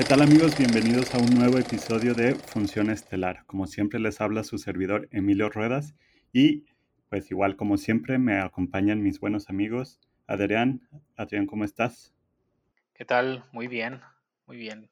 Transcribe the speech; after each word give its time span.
¿Qué 0.00 0.06
tal 0.06 0.22
amigos? 0.22 0.56
Bienvenidos 0.56 1.14
a 1.14 1.18
un 1.18 1.34
nuevo 1.34 1.58
episodio 1.58 2.14
de 2.14 2.34
Función 2.34 2.88
Estelar. 2.88 3.44
Como 3.44 3.66
siempre 3.66 4.00
les 4.00 4.22
habla 4.22 4.44
su 4.44 4.56
servidor 4.56 5.06
Emilio 5.12 5.50
Ruedas 5.50 5.94
y 6.32 6.64
pues 7.10 7.30
igual 7.30 7.54
como 7.54 7.76
siempre 7.76 8.16
me 8.16 8.40
acompañan 8.40 9.02
mis 9.02 9.20
buenos 9.20 9.50
amigos 9.50 10.00
Adrián. 10.26 10.88
Adrián, 11.18 11.44
¿cómo 11.44 11.64
estás? 11.64 12.14
¿Qué 12.94 13.04
tal? 13.04 13.44
Muy 13.52 13.68
bien, 13.68 14.00
muy 14.46 14.56
bien. 14.56 14.88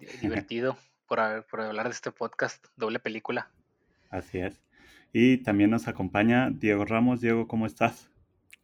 Divertido 0.20 0.76
por, 1.06 1.46
por 1.46 1.60
hablar 1.60 1.86
de 1.86 1.92
este 1.92 2.10
podcast, 2.10 2.66
doble 2.74 2.98
película. 2.98 3.52
Así 4.10 4.38
es. 4.38 4.60
Y 5.12 5.44
también 5.44 5.70
nos 5.70 5.86
acompaña 5.86 6.50
Diego 6.50 6.84
Ramos. 6.84 7.20
Diego, 7.20 7.46
¿cómo 7.46 7.66
estás? 7.66 8.10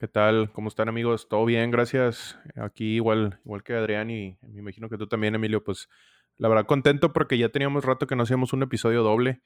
¿Qué 0.01 0.09
tal? 0.09 0.51
¿Cómo 0.55 0.69
están 0.69 0.89
amigos? 0.89 1.29
Todo 1.29 1.45
bien, 1.45 1.71
gracias. 1.71 2.39
Aquí 2.57 2.95
igual, 2.95 3.39
igual 3.45 3.63
que 3.63 3.75
Adrián 3.75 4.09
y 4.09 4.39
me 4.41 4.61
imagino 4.61 4.89
que 4.89 4.97
tú 4.97 5.07
también, 5.07 5.35
Emilio, 5.35 5.63
pues 5.63 5.91
la 6.39 6.49
verdad 6.49 6.65
contento 6.65 7.13
porque 7.13 7.37
ya 7.37 7.51
teníamos 7.51 7.85
rato 7.85 8.07
que 8.07 8.17
no 8.17 8.23
hacíamos 8.23 8.55
un 8.55 8.63
episodio 8.63 9.03
doble 9.03 9.43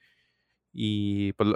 y 0.71 1.33
pues 1.33 1.49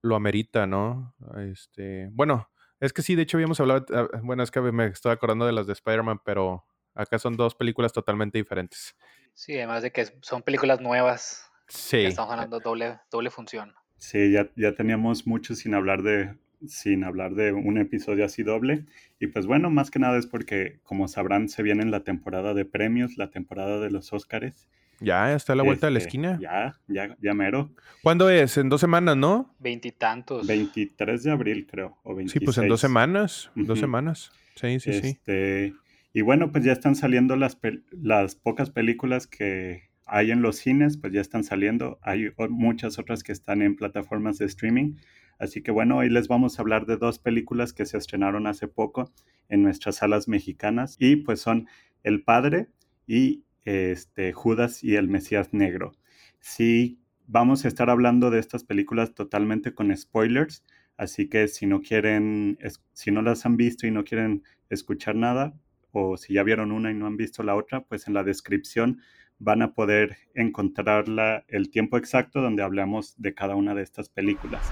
lo, 0.00 0.14
amerita, 0.14 0.64
¿no? 0.64 1.16
Este, 1.50 2.08
bueno, 2.12 2.48
es 2.78 2.92
que 2.92 3.02
sí, 3.02 3.16
de 3.16 3.22
hecho 3.22 3.36
habíamos 3.36 3.58
hablado, 3.58 3.84
ah, 3.92 4.20
bueno, 4.22 4.44
es 4.44 4.52
que 4.52 4.60
me 4.60 4.86
estoy 4.86 5.10
acordando 5.10 5.44
de 5.44 5.52
las 5.52 5.66
de 5.66 5.72
Spider-Man, 5.72 6.20
pero 6.24 6.64
acá 6.94 7.18
son 7.18 7.36
dos 7.36 7.56
películas 7.56 7.92
totalmente 7.92 8.38
diferentes. 8.38 8.94
Sí, 9.34 9.56
además 9.56 9.82
de 9.82 9.90
que 9.90 10.06
son 10.20 10.42
películas 10.42 10.80
nuevas. 10.80 11.50
Sí. 11.66 12.04
estamos 12.04 12.30
ganando 12.30 12.60
doble, 12.60 13.00
doble 13.10 13.30
función. 13.30 13.74
Sí, 13.96 14.30
ya, 14.30 14.48
ya 14.54 14.72
teníamos 14.76 15.26
mucho 15.26 15.56
sin 15.56 15.74
hablar 15.74 16.04
de 16.04 16.36
sin 16.66 17.04
hablar 17.04 17.34
de 17.34 17.52
un 17.52 17.78
episodio 17.78 18.24
así 18.24 18.42
doble. 18.42 18.84
Y 19.20 19.28
pues 19.28 19.46
bueno, 19.46 19.70
más 19.70 19.90
que 19.90 19.98
nada 19.98 20.18
es 20.18 20.26
porque, 20.26 20.78
como 20.82 21.08
sabrán, 21.08 21.48
se 21.48 21.62
viene 21.62 21.84
la 21.86 22.04
temporada 22.04 22.54
de 22.54 22.64
premios, 22.64 23.16
la 23.16 23.30
temporada 23.30 23.80
de 23.80 23.90
los 23.90 24.12
Óscares. 24.12 24.68
Ya, 25.00 25.34
está 25.34 25.52
a 25.52 25.56
la 25.56 25.62
vuelta 25.62 25.86
de 25.86 25.92
la 25.92 25.98
este, 25.98 26.08
esquina. 26.08 26.38
Ya, 26.40 26.74
ya, 26.88 27.16
ya 27.20 27.34
mero. 27.34 27.70
¿Cuándo 28.02 28.30
es? 28.30 28.56
En 28.56 28.68
dos 28.68 28.80
semanas, 28.80 29.16
¿no? 29.16 29.54
Veintitantos. 29.58 30.46
23 30.46 31.22
de 31.22 31.30
abril, 31.30 31.66
creo. 31.70 31.98
O 32.02 32.14
26. 32.14 32.32
Sí, 32.32 32.44
pues 32.44 32.58
en 32.58 32.68
dos 32.68 32.80
semanas. 32.80 33.50
Dos 33.54 33.78
semanas. 33.78 34.32
Sí, 34.54 34.80
sí, 34.80 34.90
este, 34.90 35.74
Y 36.14 36.22
bueno, 36.22 36.50
pues 36.50 36.64
ya 36.64 36.72
están 36.72 36.94
saliendo 36.94 37.36
las, 37.36 37.58
las 37.90 38.34
pocas 38.36 38.70
películas 38.70 39.26
que 39.26 39.90
hay 40.06 40.30
en 40.30 40.40
los 40.40 40.56
cines, 40.56 40.96
pues 40.96 41.12
ya 41.12 41.20
están 41.20 41.44
saliendo. 41.44 41.98
Hay 42.00 42.30
muchas 42.48 42.98
otras 42.98 43.22
que 43.22 43.32
están 43.32 43.60
en 43.60 43.76
plataformas 43.76 44.38
de 44.38 44.46
streaming. 44.46 44.94
Así 45.38 45.62
que 45.62 45.70
bueno, 45.70 45.98
hoy 45.98 46.08
les 46.08 46.28
vamos 46.28 46.58
a 46.58 46.62
hablar 46.62 46.86
de 46.86 46.96
dos 46.96 47.18
películas 47.18 47.72
que 47.72 47.86
se 47.86 47.98
estrenaron 47.98 48.46
hace 48.46 48.68
poco 48.68 49.12
en 49.48 49.62
nuestras 49.62 49.96
salas 49.96 50.28
mexicanas 50.28 50.96
y 50.98 51.16
pues 51.16 51.40
son 51.40 51.68
El 52.02 52.22
Padre 52.22 52.68
y 53.06 53.44
este, 53.64 54.32
Judas 54.32 54.82
y 54.82 54.96
el 54.96 55.08
Mesías 55.08 55.52
Negro. 55.52 55.92
Sí, 56.40 57.00
vamos 57.26 57.64
a 57.64 57.68
estar 57.68 57.90
hablando 57.90 58.30
de 58.30 58.38
estas 58.38 58.64
películas 58.64 59.14
totalmente 59.14 59.74
con 59.74 59.94
spoilers, 59.96 60.64
así 60.96 61.28
que 61.28 61.48
si 61.48 61.66
no 61.66 61.82
quieren, 61.82 62.58
si 62.92 63.10
no 63.10 63.22
las 63.22 63.44
han 63.44 63.56
visto 63.56 63.86
y 63.86 63.90
no 63.90 64.04
quieren 64.04 64.42
escuchar 64.70 65.16
nada, 65.16 65.54
o 65.92 66.16
si 66.16 66.34
ya 66.34 66.42
vieron 66.42 66.72
una 66.72 66.90
y 66.90 66.94
no 66.94 67.06
han 67.06 67.16
visto 67.16 67.42
la 67.42 67.56
otra, 67.56 67.84
pues 67.84 68.06
en 68.06 68.14
la 68.14 68.22
descripción 68.22 69.00
van 69.38 69.62
a 69.62 69.74
poder 69.74 70.16
encontrarla 70.34 71.44
el 71.48 71.70
tiempo 71.70 71.98
exacto 71.98 72.40
donde 72.40 72.62
hablamos 72.62 73.14
de 73.18 73.34
cada 73.34 73.54
una 73.54 73.74
de 73.74 73.82
estas 73.82 74.08
películas. 74.08 74.62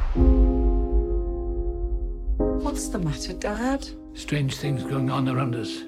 What's 2.64 2.88
the 2.88 2.98
matter, 2.98 3.34
Dad? 3.34 3.86
Strange 4.14 4.56
things 4.56 4.84
going 4.84 5.10
on 5.10 5.28
around 5.28 5.54
us. 5.54 5.82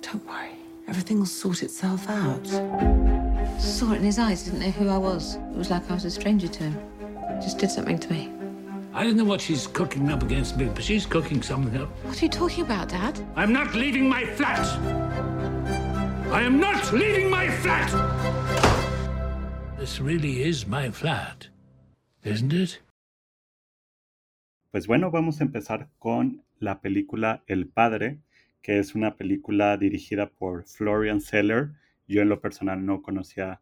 Don't 0.00 0.24
worry. 0.28 0.52
Everything 0.86 1.18
will 1.18 1.26
sort 1.26 1.64
itself 1.64 2.08
out. 2.08 2.46
Saw 3.60 3.92
it 3.92 3.96
in 3.96 4.04
his 4.04 4.20
eyes, 4.20 4.44
didn't 4.44 4.60
know 4.60 4.70
who 4.70 4.88
I 4.88 4.96
was. 4.96 5.34
It 5.34 5.56
was 5.56 5.70
like 5.70 5.90
I 5.90 5.94
was 5.94 6.04
a 6.04 6.10
stranger 6.12 6.46
to 6.46 6.62
him. 6.62 6.78
Just 7.42 7.58
did 7.58 7.68
something 7.68 7.98
to 7.98 8.12
me. 8.12 8.32
I 8.94 9.02
don't 9.02 9.16
know 9.16 9.24
what 9.24 9.40
she's 9.40 9.66
cooking 9.66 10.08
up 10.08 10.22
against 10.22 10.56
me, 10.56 10.66
but 10.66 10.84
she's 10.84 11.04
cooking 11.04 11.42
something 11.42 11.82
up. 11.82 11.88
What 12.04 12.22
are 12.22 12.24
you 12.24 12.30
talking 12.30 12.62
about, 12.62 12.90
Dad? 12.90 13.18
I'm 13.34 13.52
not 13.52 13.74
leaving 13.74 14.08
my 14.08 14.24
flat! 14.24 14.64
I 16.30 16.42
am 16.42 16.60
not 16.60 16.92
leaving 16.92 17.28
my 17.28 17.50
flat! 17.50 17.90
This 19.80 20.00
really 20.00 20.44
is 20.44 20.64
my 20.64 20.90
flat, 20.90 21.48
isn't 22.22 22.52
it? 22.52 22.78
Pues 24.70 24.86
bueno, 24.86 25.10
vamos 25.10 25.40
a 25.40 25.44
empezar 25.44 25.88
con 25.98 26.44
la 26.60 26.80
película 26.80 27.42
El 27.48 27.66
Padre, 27.66 28.20
que 28.62 28.78
es 28.78 28.94
una 28.94 29.16
película 29.16 29.76
dirigida 29.76 30.30
por 30.30 30.64
Florian 30.64 31.20
Seller. 31.20 31.72
Yo 32.06 32.22
en 32.22 32.28
lo 32.28 32.40
personal 32.40 32.86
no 32.86 33.02
conocía 33.02 33.60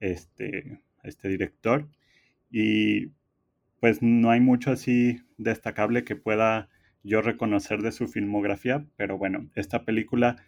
este, 0.00 0.80
este 1.04 1.28
director 1.28 1.88
y 2.50 3.12
pues 3.78 4.02
no 4.02 4.30
hay 4.30 4.40
mucho 4.40 4.72
así 4.72 5.22
destacable 5.36 6.02
que 6.02 6.16
pueda 6.16 6.68
yo 7.04 7.22
reconocer 7.22 7.80
de 7.80 7.92
su 7.92 8.08
filmografía, 8.08 8.84
pero 8.96 9.16
bueno, 9.16 9.48
esta 9.54 9.84
película, 9.84 10.42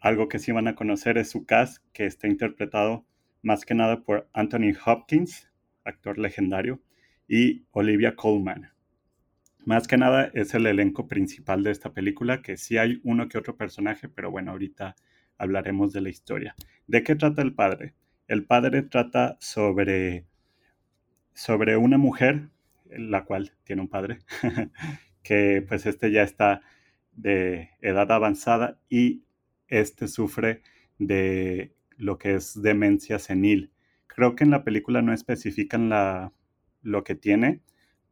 algo 0.00 0.28
que 0.28 0.38
sí 0.38 0.52
van 0.52 0.68
a 0.68 0.74
conocer 0.74 1.16
es 1.16 1.30
su 1.30 1.46
cast, 1.46 1.82
que 1.94 2.04
está 2.04 2.28
interpretado 2.28 3.06
más 3.42 3.64
que 3.64 3.74
nada 3.74 4.02
por 4.02 4.28
Anthony 4.34 4.74
Hopkins, 4.84 5.50
actor 5.84 6.18
legendario, 6.18 6.82
y 7.26 7.64
Olivia 7.70 8.14
Colman. 8.16 8.70
Más 9.66 9.86
que 9.86 9.98
nada 9.98 10.30
es 10.32 10.54
el 10.54 10.66
elenco 10.66 11.06
principal 11.06 11.62
de 11.62 11.70
esta 11.70 11.92
película, 11.92 12.40
que 12.40 12.56
sí 12.56 12.78
hay 12.78 13.00
uno 13.04 13.28
que 13.28 13.38
otro 13.38 13.56
personaje, 13.56 14.08
pero 14.08 14.30
bueno, 14.30 14.52
ahorita 14.52 14.96
hablaremos 15.36 15.92
de 15.92 16.00
la 16.00 16.08
historia. 16.08 16.54
¿De 16.86 17.02
qué 17.02 17.14
trata 17.14 17.42
el 17.42 17.54
padre? 17.54 17.94
El 18.26 18.44
padre 18.46 18.82
trata 18.82 19.36
sobre, 19.40 20.24
sobre 21.34 21.76
una 21.76 21.98
mujer, 21.98 22.48
la 22.88 23.24
cual 23.24 23.52
tiene 23.64 23.82
un 23.82 23.88
padre, 23.88 24.18
que 25.22 25.64
pues 25.68 25.84
este 25.86 26.10
ya 26.10 26.22
está 26.22 26.62
de 27.12 27.70
edad 27.82 28.10
avanzada 28.12 28.78
y 28.88 29.24
este 29.68 30.08
sufre 30.08 30.62
de 30.98 31.74
lo 31.96 32.18
que 32.18 32.34
es 32.34 32.60
demencia 32.60 33.18
senil. 33.18 33.72
Creo 34.06 34.34
que 34.34 34.44
en 34.44 34.50
la 34.50 34.64
película 34.64 35.02
no 35.02 35.12
especifican 35.12 35.88
la, 35.90 36.32
lo 36.82 37.04
que 37.04 37.14
tiene, 37.14 37.60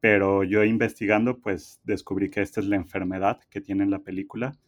pero 0.00 0.44
yo 0.44 0.64
investigando 0.64 1.40
pues 1.40 1.80
descubrí 1.84 2.30
que 2.30 2.42
esta 2.42 2.60
es 2.60 2.66
la 2.66 2.76
enfermedad 2.76 3.40
que 3.50 3.60
tiene 3.60 3.86
la 3.86 4.00
película 4.00 4.58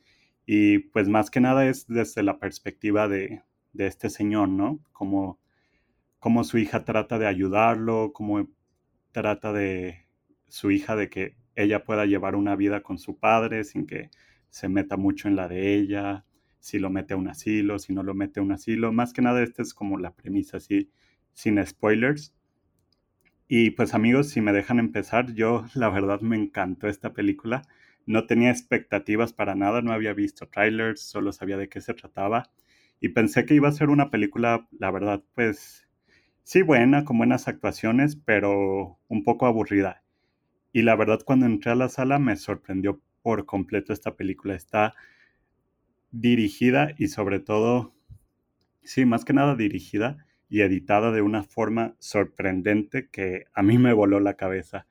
y 0.47 0.79
pues 0.79 1.09
más 1.09 1.31
que 1.31 1.41
nada 1.41 1.67
es 1.69 1.87
desde 1.87 2.23
la 2.23 2.39
perspectiva 2.39 3.09
de, 3.09 3.43
este 3.79 4.11
señor, 4.11 4.49
¿no? 4.49 4.81
Como, 4.93 5.39
como 6.19 6.43
su 6.43 6.59
hija 6.59 6.85
trata 6.85 7.19
de 7.19 7.29
ayudarlo, 7.29 8.13
cómo 8.13 8.49
trata 9.13 9.53
de 9.53 10.09
su 10.49 10.73
hija 10.73 10.97
de 10.97 11.09
que 11.09 11.37
ella 11.55 11.85
pueda 11.85 12.07
llevar 12.07 12.35
una 12.35 12.57
vida 12.57 12.83
con 12.83 12.99
su 12.99 13.19
padre 13.19 13.65
sin 13.65 13.87
que 13.87 14.11
se 14.49 14.69
meta 14.69 14.97
mucho 14.97 15.29
en 15.29 15.37
la 15.37 15.47
de 15.47 15.75
ella, 15.75 16.25
si 16.59 16.79
lo 16.79 16.91
mete 16.91 17.15
a 17.15 17.17
un 17.17 17.29
asilo, 17.29 17.79
si 17.79 17.93
no 17.93 18.03
lo 18.03 18.15
mete 18.15 18.41
a 18.41 18.43
un 18.43 18.53
asilo. 18.53 18.93
Más 18.93 19.13
que 19.13 19.23
nada, 19.23 19.43
esta 19.43 19.63
es 19.63 19.73
como 19.73 19.99
la 19.99 20.15
premisa, 20.15 20.57
así, 20.57 20.91
sin 21.33 21.65
spoilers. 21.65 22.35
Y 23.53 23.73
pues 23.73 23.95
amigos, 23.95 24.29
si 24.29 24.41
me 24.41 24.53
dejan 24.53 24.79
empezar, 24.79 25.35
yo 25.35 25.65
la 25.75 25.89
verdad 25.89 26.21
me 26.21 26.37
encantó 26.37 26.87
esta 26.87 27.13
película. 27.13 27.63
No 28.07 28.25
tenía 28.29 28.49
expectativas 28.49 29.33
para 29.33 29.57
nada, 29.57 29.83
no 29.83 29.93
había 29.93 30.13
visto 30.13 30.47
trailers, 30.47 31.01
solo 31.01 31.33
sabía 31.33 31.57
de 31.57 31.69
qué 31.69 31.81
se 31.81 31.93
trataba. 31.93 32.53
Y 33.01 33.09
pensé 33.09 33.47
que 33.47 33.55
iba 33.55 33.67
a 33.69 33.73
ser 33.73 33.89
una 33.91 34.09
película, 34.09 34.69
la 34.71 34.93
verdad, 34.93 35.25
pues 35.35 35.89
sí 36.45 36.63
buena, 36.63 37.05
con 37.05 37.19
buenas 37.19 37.49
actuaciones, 37.49 38.15
pero 38.15 39.01
un 39.09 39.25
poco 39.25 39.47
aburrida. 39.47 40.05
Y 40.73 40.83
la 40.83 40.95
verdad, 40.95 41.19
cuando 41.25 41.47
entré 41.47 41.73
a 41.73 41.75
la 41.75 41.89
sala 41.89 42.21
me 42.21 42.37
sorprendió 42.37 43.01
por 43.21 43.47
completo 43.47 43.93
esta 43.93 44.15
película. 44.15 44.55
Está 44.55 44.95
dirigida 46.13 46.95
y 46.97 47.09
sobre 47.09 47.41
todo, 47.41 47.97
sí, 48.85 49.07
más 49.07 49.25
que 49.25 49.33
nada 49.33 49.57
dirigida 49.57 50.25
y 50.51 50.63
editada 50.63 51.13
de 51.13 51.23
una 51.23 51.45
forma 51.45 51.95
sorprendente 52.01 53.09
que 53.09 53.47
a 53.55 53.63
mí 53.63 53.79
me 53.79 53.95
voló 53.95 54.19
la 54.21 54.35
cabeza. 54.35 54.87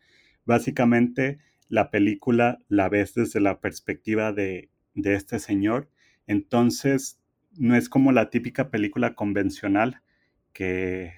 Básicamente, 0.46 1.38
la 1.68 1.92
película 1.92 2.60
la 2.70 2.90
ves 2.90 3.14
desde 3.14 3.42
la 3.42 3.60
perspectiva 3.60 4.32
de, 4.32 4.70
de 4.96 5.14
este 5.14 5.38
señor, 5.38 5.90
entonces 6.26 7.20
no 7.58 7.76
es 7.76 7.90
como 7.90 8.12
la 8.14 8.30
típica 8.30 8.72
película 8.72 9.16
convencional 9.16 10.02
que 10.54 11.14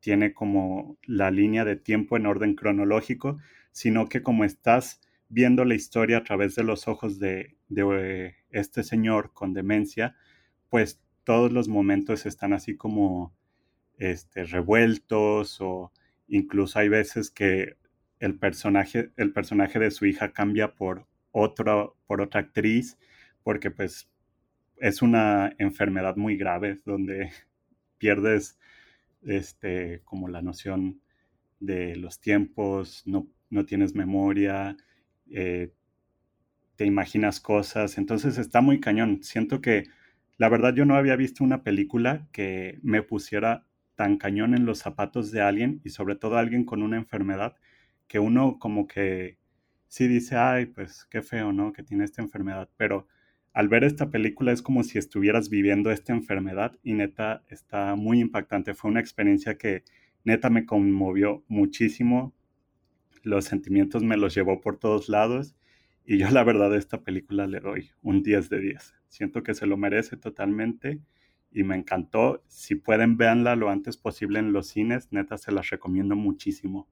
tiene 0.00 0.34
como 0.34 0.98
la 1.06 1.30
línea 1.30 1.64
de 1.64 1.76
tiempo 1.76 2.18
en 2.18 2.26
orden 2.26 2.54
cronológico, 2.54 3.38
sino 3.72 4.08
que 4.08 4.22
como 4.22 4.44
estás 4.44 5.00
viendo 5.30 5.64
la 5.64 5.74
historia 5.74 6.18
a 6.18 6.24
través 6.24 6.54
de 6.54 6.64
los 6.64 6.86
ojos 6.86 7.18
de, 7.18 7.56
de 7.68 8.34
este 8.50 8.82
señor 8.82 9.32
con 9.32 9.54
demencia, 9.54 10.14
pues 10.68 11.00
todos 11.24 11.50
los 11.50 11.68
momentos 11.68 12.26
están 12.26 12.52
así 12.52 12.76
como 12.76 13.34
este, 13.98 14.44
revueltos 14.44 15.60
o 15.60 15.92
incluso 16.28 16.78
hay 16.78 16.88
veces 16.88 17.30
que 17.30 17.76
el 18.20 18.38
personaje, 18.38 19.10
el 19.16 19.32
personaje 19.32 19.78
de 19.78 19.90
su 19.90 20.06
hija 20.06 20.32
cambia 20.32 20.74
por, 20.74 21.06
otro, 21.32 21.96
por 22.06 22.20
otra 22.20 22.40
actriz 22.40 22.98
porque 23.42 23.70
pues 23.70 24.10
es 24.78 25.02
una 25.02 25.54
enfermedad 25.58 26.16
muy 26.16 26.36
grave 26.36 26.80
donde 26.84 27.30
pierdes 27.98 28.58
este, 29.22 30.02
como 30.04 30.28
la 30.28 30.42
noción 30.42 31.00
de 31.60 31.96
los 31.96 32.20
tiempos, 32.20 33.02
no, 33.06 33.28
no 33.50 33.64
tienes 33.64 33.94
memoria, 33.94 34.76
eh, 35.30 35.72
te 36.76 36.84
imaginas 36.84 37.40
cosas, 37.40 37.98
entonces 37.98 38.36
está 38.38 38.60
muy 38.60 38.80
cañón. 38.80 39.22
Siento 39.22 39.60
que 39.60 39.84
la 40.36 40.48
verdad 40.48 40.74
yo 40.74 40.84
no 40.84 40.96
había 40.96 41.16
visto 41.16 41.44
una 41.44 41.62
película 41.62 42.28
que 42.32 42.78
me 42.82 43.02
pusiera 43.02 43.66
tan 43.94 44.16
cañón 44.16 44.54
en 44.54 44.66
los 44.66 44.78
zapatos 44.78 45.30
de 45.30 45.40
alguien 45.40 45.80
y 45.84 45.90
sobre 45.90 46.16
todo 46.16 46.36
alguien 46.36 46.64
con 46.64 46.82
una 46.82 46.96
enfermedad 46.96 47.56
que 48.06 48.18
uno 48.18 48.58
como 48.58 48.86
que 48.86 49.38
sí 49.88 50.08
dice, 50.08 50.36
ay, 50.36 50.66
pues 50.66 51.06
qué 51.10 51.22
feo, 51.22 51.52
¿no? 51.52 51.72
Que 51.72 51.82
tiene 51.82 52.04
esta 52.04 52.22
enfermedad, 52.22 52.68
pero 52.76 53.06
al 53.52 53.68
ver 53.68 53.84
esta 53.84 54.10
película 54.10 54.52
es 54.52 54.62
como 54.62 54.82
si 54.82 54.98
estuvieras 54.98 55.48
viviendo 55.48 55.92
esta 55.92 56.12
enfermedad 56.12 56.76
y 56.82 56.94
neta 56.94 57.44
está 57.48 57.94
muy 57.94 58.18
impactante. 58.18 58.74
Fue 58.74 58.90
una 58.90 59.00
experiencia 59.00 59.56
que 59.56 59.84
neta 60.24 60.50
me 60.50 60.66
conmovió 60.66 61.44
muchísimo. 61.46 62.34
Los 63.22 63.44
sentimientos 63.44 64.02
me 64.02 64.16
los 64.16 64.34
llevó 64.34 64.60
por 64.60 64.78
todos 64.78 65.08
lados 65.08 65.54
y 66.04 66.18
yo 66.18 66.28
la 66.30 66.42
verdad 66.42 66.74
a 66.74 66.78
esta 66.78 67.02
película 67.02 67.46
le 67.46 67.60
doy 67.60 67.90
un 68.02 68.24
10 68.24 68.50
de 68.50 68.58
10. 68.58 68.94
Siento 69.08 69.44
que 69.44 69.54
se 69.54 69.66
lo 69.66 69.76
merece 69.76 70.16
totalmente 70.16 71.00
y 71.54 71.62
me 71.62 71.76
encantó. 71.76 72.42
Si 72.48 72.74
pueden, 72.74 73.16
véanla 73.16 73.54
lo 73.56 73.70
antes 73.70 73.96
posible 73.96 74.40
en 74.40 74.52
los 74.52 74.66
cines. 74.66 75.12
Neta, 75.12 75.38
se 75.38 75.52
las 75.52 75.70
recomiendo 75.70 76.16
muchísimo. 76.16 76.88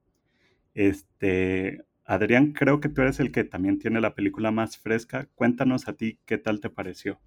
Este, 0.72 1.84
Adrián, 2.04 2.52
creo 2.52 2.80
que 2.80 2.88
tú 2.88 3.02
eres 3.02 3.18
el 3.18 3.32
que 3.32 3.42
también 3.42 3.80
tiene 3.80 4.00
la 4.00 4.14
película 4.14 4.52
más 4.52 4.78
fresca. 4.78 5.28
Cuéntanos 5.34 5.88
a 5.88 5.94
ti 5.94 6.20
qué 6.24 6.38
tal 6.38 6.60
te 6.60 6.70
pareció. 6.70 7.20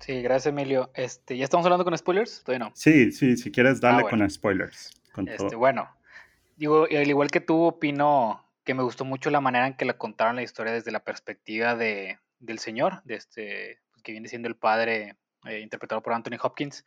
Sí, 0.00 0.20
gracias 0.20 0.52
Emilio. 0.52 0.90
Este, 0.94 1.36
¿Ya 1.38 1.44
estamos 1.44 1.64
hablando 1.64 1.84
con 1.84 1.96
spoilers? 1.96 2.42
Todavía 2.44 2.66
no. 2.66 2.72
Sí, 2.74 3.10
sí, 3.10 3.38
si 3.38 3.50
quieres 3.50 3.80
darle 3.80 4.02
ah, 4.06 4.10
con 4.10 4.28
spoilers. 4.28 4.90
Con 5.14 5.26
este, 5.28 5.56
Bueno, 5.56 5.88
digo, 6.56 6.84
al 6.84 7.08
igual 7.08 7.30
que 7.30 7.40
tú, 7.40 7.62
opino 7.62 8.44
que 8.64 8.74
me 8.74 8.82
gustó 8.82 9.06
mucho 9.06 9.30
la 9.30 9.40
manera 9.40 9.66
en 9.66 9.74
que 9.74 9.86
la 9.86 9.96
contaron 9.96 10.36
la 10.36 10.42
historia 10.42 10.74
desde 10.74 10.90
la 10.90 11.04
perspectiva 11.04 11.74
de, 11.74 12.18
del 12.38 12.58
señor, 12.58 13.02
de 13.04 13.14
este, 13.14 13.78
que 14.02 14.12
viene 14.12 14.28
siendo 14.28 14.48
el 14.48 14.56
padre 14.56 15.16
eh, 15.46 15.60
interpretado 15.60 16.02
por 16.02 16.12
Anthony 16.12 16.38
Hopkins. 16.42 16.84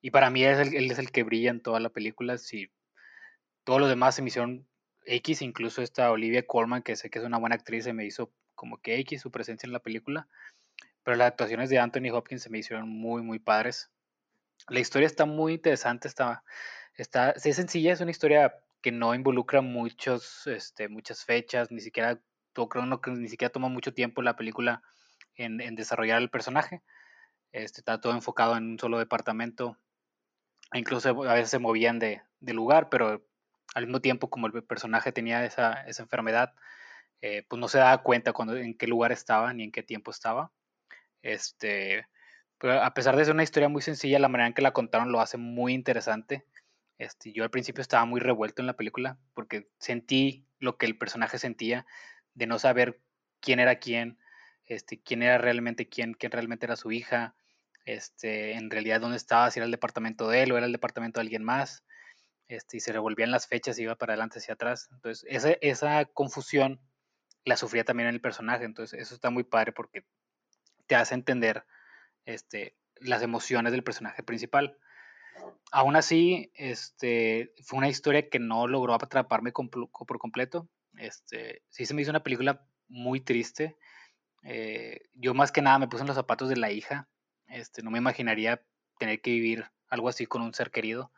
Y 0.00 0.10
para 0.10 0.30
mí 0.30 0.44
es 0.44 0.58
el, 0.58 0.74
él 0.74 0.90
es 0.90 0.98
el 0.98 1.10
que 1.10 1.22
brilla 1.22 1.50
en 1.50 1.60
toda 1.60 1.80
la 1.80 1.90
película. 1.90 2.38
Si 2.38 2.70
todos 3.64 3.80
los 3.80 3.88
demás 3.88 4.14
se 4.14 4.22
me 4.22 4.28
hicieron 4.28 4.66
X, 5.04 5.42
incluso 5.42 5.82
esta 5.82 6.10
Olivia 6.10 6.46
Colman, 6.46 6.82
que 6.82 6.96
sé 6.96 7.10
que 7.10 7.18
es 7.18 7.24
una 7.24 7.38
buena 7.38 7.56
actriz, 7.56 7.84
se 7.84 7.92
me 7.92 8.04
hizo 8.04 8.32
como 8.54 8.78
que 8.78 8.98
X 9.00 9.22
su 9.22 9.30
presencia 9.30 9.66
en 9.66 9.72
la 9.72 9.80
película. 9.80 10.28
Pero 11.02 11.16
las 11.16 11.28
actuaciones 11.28 11.70
de 11.70 11.78
Anthony 11.78 12.10
Hopkins 12.12 12.42
se 12.42 12.50
me 12.50 12.58
hicieron 12.58 12.88
muy, 12.88 13.22
muy 13.22 13.38
padres. 13.38 13.90
La 14.68 14.80
historia 14.80 15.06
está 15.06 15.24
muy 15.24 15.54
interesante, 15.54 16.08
está, 16.08 16.42
está, 16.94 17.30
es 17.30 17.56
sencilla, 17.56 17.92
es 17.92 18.00
una 18.00 18.10
historia 18.10 18.54
que 18.82 18.92
no 18.92 19.14
involucra 19.14 19.60
muchos, 19.60 20.46
este, 20.46 20.88
muchas 20.88 21.24
fechas, 21.24 21.70
ni 21.70 21.80
siquiera, 21.80 22.20
creo 22.52 23.00
que 23.00 23.10
ni 23.12 23.28
siquiera 23.28 23.52
toma 23.52 23.68
mucho 23.68 23.94
tiempo 23.94 24.20
la 24.20 24.36
película 24.36 24.82
en 25.36 25.76
desarrollar 25.76 26.20
el 26.20 26.30
personaje. 26.30 26.82
Este, 27.52 27.80
está 27.80 28.00
todo 28.00 28.12
enfocado 28.12 28.56
en 28.56 28.64
un 28.72 28.78
solo 28.78 28.98
departamento. 28.98 29.78
Incluso 30.72 31.08
a 31.08 31.34
veces 31.34 31.50
se 31.50 31.58
movían 31.58 31.98
de, 31.98 32.22
de 32.40 32.52
lugar, 32.52 32.88
pero 32.90 33.24
al 33.74 33.86
mismo 33.86 34.00
tiempo 34.00 34.30
como 34.30 34.46
el 34.46 34.64
personaje 34.64 35.12
tenía 35.12 35.44
esa, 35.44 35.72
esa 35.86 36.02
enfermedad, 36.02 36.54
eh, 37.20 37.44
pues 37.48 37.60
no 37.60 37.68
se 37.68 37.78
daba 37.78 38.02
cuenta 38.02 38.32
cuando, 38.32 38.56
en 38.56 38.76
qué 38.76 38.86
lugar 38.86 39.12
estaba 39.12 39.52
ni 39.52 39.64
en 39.64 39.72
qué 39.72 39.82
tiempo 39.82 40.10
estaba. 40.10 40.52
Este, 41.22 42.06
pero 42.58 42.82
a 42.82 42.94
pesar 42.94 43.16
de 43.16 43.24
ser 43.24 43.34
una 43.34 43.42
historia 43.42 43.68
muy 43.68 43.82
sencilla, 43.82 44.18
la 44.18 44.28
manera 44.28 44.48
en 44.48 44.54
que 44.54 44.62
la 44.62 44.72
contaron 44.72 45.12
lo 45.12 45.20
hace 45.20 45.36
muy 45.36 45.74
interesante. 45.74 46.44
Este, 46.98 47.32
yo 47.32 47.44
al 47.44 47.50
principio 47.50 47.82
estaba 47.82 48.04
muy 48.04 48.20
revuelto 48.20 48.62
en 48.62 48.66
la 48.66 48.76
película 48.76 49.18
porque 49.34 49.68
sentí 49.78 50.46
lo 50.58 50.76
que 50.76 50.86
el 50.86 50.98
personaje 50.98 51.38
sentía 51.38 51.86
de 52.34 52.46
no 52.46 52.58
saber 52.58 53.00
quién 53.40 53.60
era 53.60 53.76
quién, 53.76 54.18
este, 54.66 55.00
quién 55.00 55.22
era 55.22 55.38
realmente 55.38 55.88
quién, 55.88 56.14
quién 56.14 56.32
realmente 56.32 56.66
era 56.66 56.76
su 56.76 56.90
hija, 56.90 57.34
este, 57.88 58.52
en 58.52 58.70
realidad 58.70 59.00
dónde 59.00 59.16
estaba, 59.16 59.50
si 59.50 59.58
era 59.58 59.64
el 59.64 59.70
departamento 59.70 60.28
de 60.28 60.42
él 60.42 60.52
o 60.52 60.58
era 60.58 60.66
el 60.66 60.72
departamento 60.72 61.20
de 61.20 61.22
alguien 61.22 61.42
más 61.42 61.84
este, 62.46 62.76
y 62.76 62.80
se 62.80 62.92
revolvían 62.92 63.30
las 63.30 63.46
fechas, 63.46 63.78
iba 63.78 63.96
para 63.96 64.12
adelante 64.12 64.40
hacia 64.40 64.54
atrás. 64.54 64.88
Entonces, 64.92 65.24
esa, 65.26 65.52
esa 65.62 66.04
confusión 66.04 66.80
la 67.46 67.56
sufría 67.56 67.84
también 67.84 68.10
el 68.10 68.20
personaje. 68.20 68.66
Entonces, 68.66 69.00
eso 69.00 69.14
está 69.14 69.30
muy 69.30 69.42
padre 69.42 69.72
porque 69.72 70.04
te 70.86 70.96
hace 70.96 71.14
entender 71.14 71.64
este, 72.26 72.76
las 72.96 73.22
emociones 73.22 73.72
del 73.72 73.84
personaje 73.84 74.22
principal. 74.22 74.76
Aún 75.72 75.96
así, 75.96 76.52
este, 76.56 77.54
fue 77.64 77.78
una 77.78 77.88
historia 77.88 78.28
que 78.28 78.38
no 78.38 78.66
logró 78.66 78.92
atraparme 78.94 79.52
por 79.52 80.18
completo. 80.18 80.68
Este, 80.98 81.62
sí 81.70 81.86
se 81.86 81.94
me 81.94 82.02
hizo 82.02 82.10
una 82.10 82.22
película 82.22 82.66
muy 82.86 83.22
triste. 83.22 83.78
Eh, 84.42 85.08
yo 85.14 85.32
más 85.32 85.52
que 85.52 85.62
nada 85.62 85.78
me 85.78 85.88
puse 85.88 86.02
en 86.02 86.08
los 86.08 86.16
zapatos 86.16 86.50
de 86.50 86.56
la 86.56 86.70
hija. 86.70 87.08
Este, 87.48 87.82
no 87.82 87.90
me 87.90 87.98
imaginaría 87.98 88.62
tener 88.98 89.20
que 89.20 89.30
vivir 89.30 89.70
algo 89.88 90.08
así 90.08 90.26
con 90.26 90.42
un 90.42 90.54
ser 90.54 90.70
querido. 90.70 91.12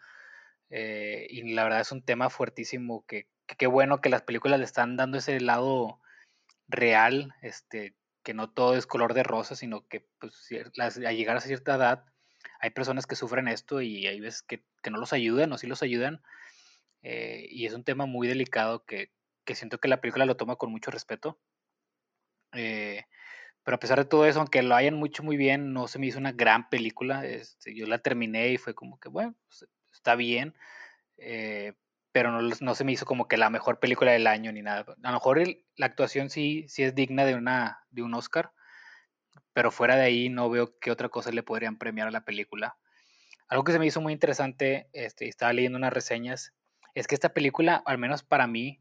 Eh, 0.71 1.27
y 1.31 1.53
la 1.53 1.65
verdad 1.65 1.81
es 1.81 1.93
un 1.93 2.03
tema 2.03 2.31
fuertísimo 2.31 3.05
que 3.07 3.29
qué 3.59 3.67
bueno 3.67 4.01
que 4.01 4.09
las 4.09 4.23
películas 4.23 4.59
le 4.59 4.65
están 4.65 4.97
dando 4.97 5.19
ese 5.19 5.41
lado 5.41 6.01
real, 6.69 7.35
este, 7.43 7.97
que 8.23 8.35
no 8.35 8.51
todo 8.51 8.77
es 8.77 8.87
color 8.87 9.15
de 9.15 9.23
rosa, 9.23 9.57
sino 9.57 9.87
que 9.89 10.07
pues, 10.19 10.49
al 10.79 11.17
llegar 11.17 11.37
a 11.37 11.41
cierta 11.41 11.75
edad 11.75 12.05
hay 12.61 12.71
personas 12.71 13.07
que 13.07 13.17
sufren 13.17 13.49
esto 13.49 13.81
y 13.81 14.07
hay 14.07 14.21
veces 14.21 14.43
que, 14.43 14.65
no 14.91 14.99
los 14.99 15.13
ayudan 15.13 15.53
o 15.53 15.59
sí 15.59 15.67
los 15.67 15.83
ayudan. 15.83 16.23
Eh, 17.03 17.47
y 17.51 17.67
es 17.67 17.75
un 17.75 17.85
tema 17.85 18.07
muy 18.07 18.29
delicado 18.29 18.85
que, 18.85 19.11
siento 19.55 19.79
que 19.79 19.89
la 19.89 20.01
película 20.01 20.27
lo 20.27 20.37
toma 20.37 20.57
con 20.57 20.71
mucho 20.71 20.91
respeto. 20.91 21.41
Eh, 22.53 23.05
pero 23.63 23.77
a 23.77 23.81
pesar 23.81 23.99
de 23.99 24.05
todo 24.05 24.27
eso, 24.27 24.41
aunque 24.41 24.63
lo 24.63 24.75
hayan 24.75 24.95
mucho 24.95 25.23
muy 25.23 25.37
bien, 25.37 25.73
no 25.73 25.87
se 25.87 25.99
me 25.99 26.07
hizo 26.07 26.19
una 26.19 26.33
gran 26.33 26.69
película. 26.71 27.27
Este, 27.27 27.75
yo 27.75 27.87
la 27.87 27.99
terminé 27.99 28.49
y 28.49 28.57
fue 28.57 28.75
como 28.75 28.99
que, 28.99 29.09
bueno, 29.09 29.35
pues, 29.47 29.67
está 29.93 30.15
bien, 30.15 30.55
eh, 31.19 31.75
pero 32.13 32.33
no, 32.33 32.41
no, 32.61 32.75
se 32.75 32.85
me 32.85 32.93
hizo 32.93 33.05
como 33.05 33.29
que 33.29 33.37
la 33.37 33.51
mejor 33.51 33.79
película 33.79 34.13
del 34.13 34.27
año 34.27 34.51
ni 34.53 34.63
nada. 34.63 34.85
A 35.03 35.09
lo 35.11 35.15
mejor 35.15 35.43
la 35.77 35.87
actuación 35.87 36.31
sí, 36.31 36.65
sí 36.69 36.83
es 36.83 36.95
digna 36.95 37.25
de, 37.25 37.35
una, 37.35 37.81
de 37.91 38.03
un 38.03 38.15
Oscar, 38.15 38.53
pero 39.53 39.71
fuera 39.71 39.97
de 39.97 40.03
ahí 40.03 40.29
no 40.29 40.49
veo 40.49 40.79
qué 40.79 40.91
otra 40.91 41.09
cosa 41.09 41.31
le 41.31 41.43
podrían 41.43 41.79
premiar 41.79 42.09
a 42.09 42.13
la 42.13 42.25
película. 42.25 42.77
Algo 43.49 43.65
que 43.65 43.73
se 43.73 43.79
me 43.79 43.87
hizo 43.87 44.01
muy 44.01 44.13
interesante, 44.13 44.89
este, 44.93 45.29
estaba 45.29 45.53
leyendo 45.53 45.77
unas 45.77 45.93
reseñas, 45.93 46.55
es 46.95 47.07
que 47.07 47.15
esta 47.15 47.35
película, 47.35 47.83
al 47.85 47.99
menos 47.99 48.23
para 48.23 48.47
mí 48.47 48.81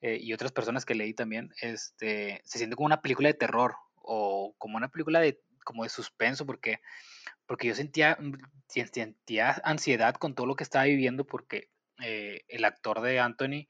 eh, 0.00 0.18
y 0.20 0.32
otras 0.32 0.52
personas 0.52 0.84
que 0.84 0.94
leí 0.94 1.14
también, 1.14 1.50
este, 1.60 2.40
se 2.44 2.58
siente 2.58 2.76
como 2.76 2.86
una 2.86 3.00
película 3.00 3.28
de 3.28 3.34
terror 3.34 3.76
o 4.08 4.54
como 4.58 4.76
una 4.76 4.88
película 4.88 5.20
de, 5.20 5.40
como 5.64 5.84
de 5.84 5.90
suspenso, 5.90 6.46
porque 6.46 6.80
porque 7.48 7.66
yo 7.66 7.74
sentía, 7.74 8.16
mm, 8.20 8.34
sentía 8.68 9.60
ansiedad 9.64 10.14
con 10.14 10.34
todo 10.34 10.46
lo 10.46 10.54
que 10.54 10.62
estaba 10.64 10.84
viviendo 10.84 11.26
porque 11.26 11.70
eh, 12.04 12.44
el 12.48 12.64
actor 12.64 13.00
de 13.00 13.18
Anthony, 13.18 13.68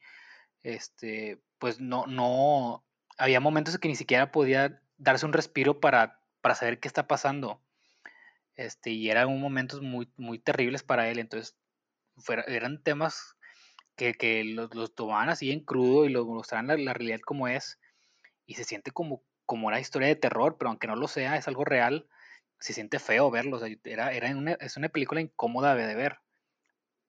este, 0.62 1.40
pues 1.59 1.80
no, 1.80 2.07
no, 2.07 2.85
había 3.16 3.40
momentos 3.40 3.75
en 3.75 3.80
que 3.80 3.88
ni 3.88 3.97
siquiera 3.97 4.33
podía 4.33 4.83
darse 4.99 5.25
un 5.25 5.33
respiro 5.33 5.80
para, 5.80 6.21
para 6.40 6.57
saber 6.57 6.80
qué 6.80 6.88
está 6.88 7.07
pasando. 7.07 7.62
Este, 8.57 8.90
y 8.90 9.09
eran 9.11 9.40
momentos 9.40 9.80
muy, 9.80 10.12
muy 10.16 10.40
terribles 10.40 10.83
para 10.83 11.09
él. 11.09 11.21
Entonces, 11.21 11.57
eran 12.49 12.83
temas 12.83 13.37
que, 13.95 14.14
que 14.14 14.42
los, 14.42 14.75
los, 14.75 14.95
tomaban 14.95 15.28
así 15.28 15.52
en 15.52 15.61
crudo 15.61 16.04
y 16.04 16.09
los 16.11 16.26
mostraban 16.26 16.66
la, 16.66 16.76
la, 16.76 16.95
realidad 16.95 17.21
como 17.21 17.47
es. 17.47 17.78
Y 18.45 18.54
se 18.54 18.64
siente 18.64 18.90
como, 18.90 19.23
como 19.49 19.67
una 19.67 19.81
historia 19.81 20.07
de 20.07 20.14
terror, 20.14 20.57
pero 20.57 20.69
aunque 20.69 20.87
no 20.87 20.95
lo 20.95 21.09
sea, 21.09 21.37
es 21.37 21.49
algo 21.49 21.64
real 21.64 22.07
se 22.61 22.73
siente 22.73 22.99
feo 22.99 23.31
verlo. 23.31 23.61
era, 23.85 24.12
era 24.12 24.37
una, 24.37 24.52
es 24.52 24.76
una 24.76 24.88
película 24.88 25.21
incómoda 25.21 25.75
de 25.75 25.95
ver, 25.95 26.19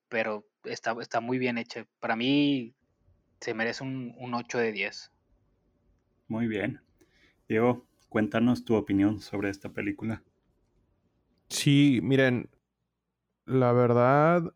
pero 0.07 0.45
está, 0.63 0.95
está 1.01 1.19
muy 1.19 1.37
bien 1.37 1.57
hecha. 1.57 1.85
Para 1.99 2.15
mí 2.15 2.73
se 3.39 3.53
merece 3.53 3.83
un, 3.83 4.13
un 4.17 4.33
8 4.33 4.57
de 4.57 4.71
10. 4.71 5.11
Muy 6.27 6.47
bien. 6.47 6.81
Diego, 7.47 7.87
cuéntanos 8.09 8.63
tu 8.63 8.75
opinión 8.75 9.19
sobre 9.19 9.49
esta 9.49 9.69
película. 9.69 10.21
Sí, 11.49 11.99
miren, 12.03 12.49
la 13.45 13.71
verdad, 13.71 14.53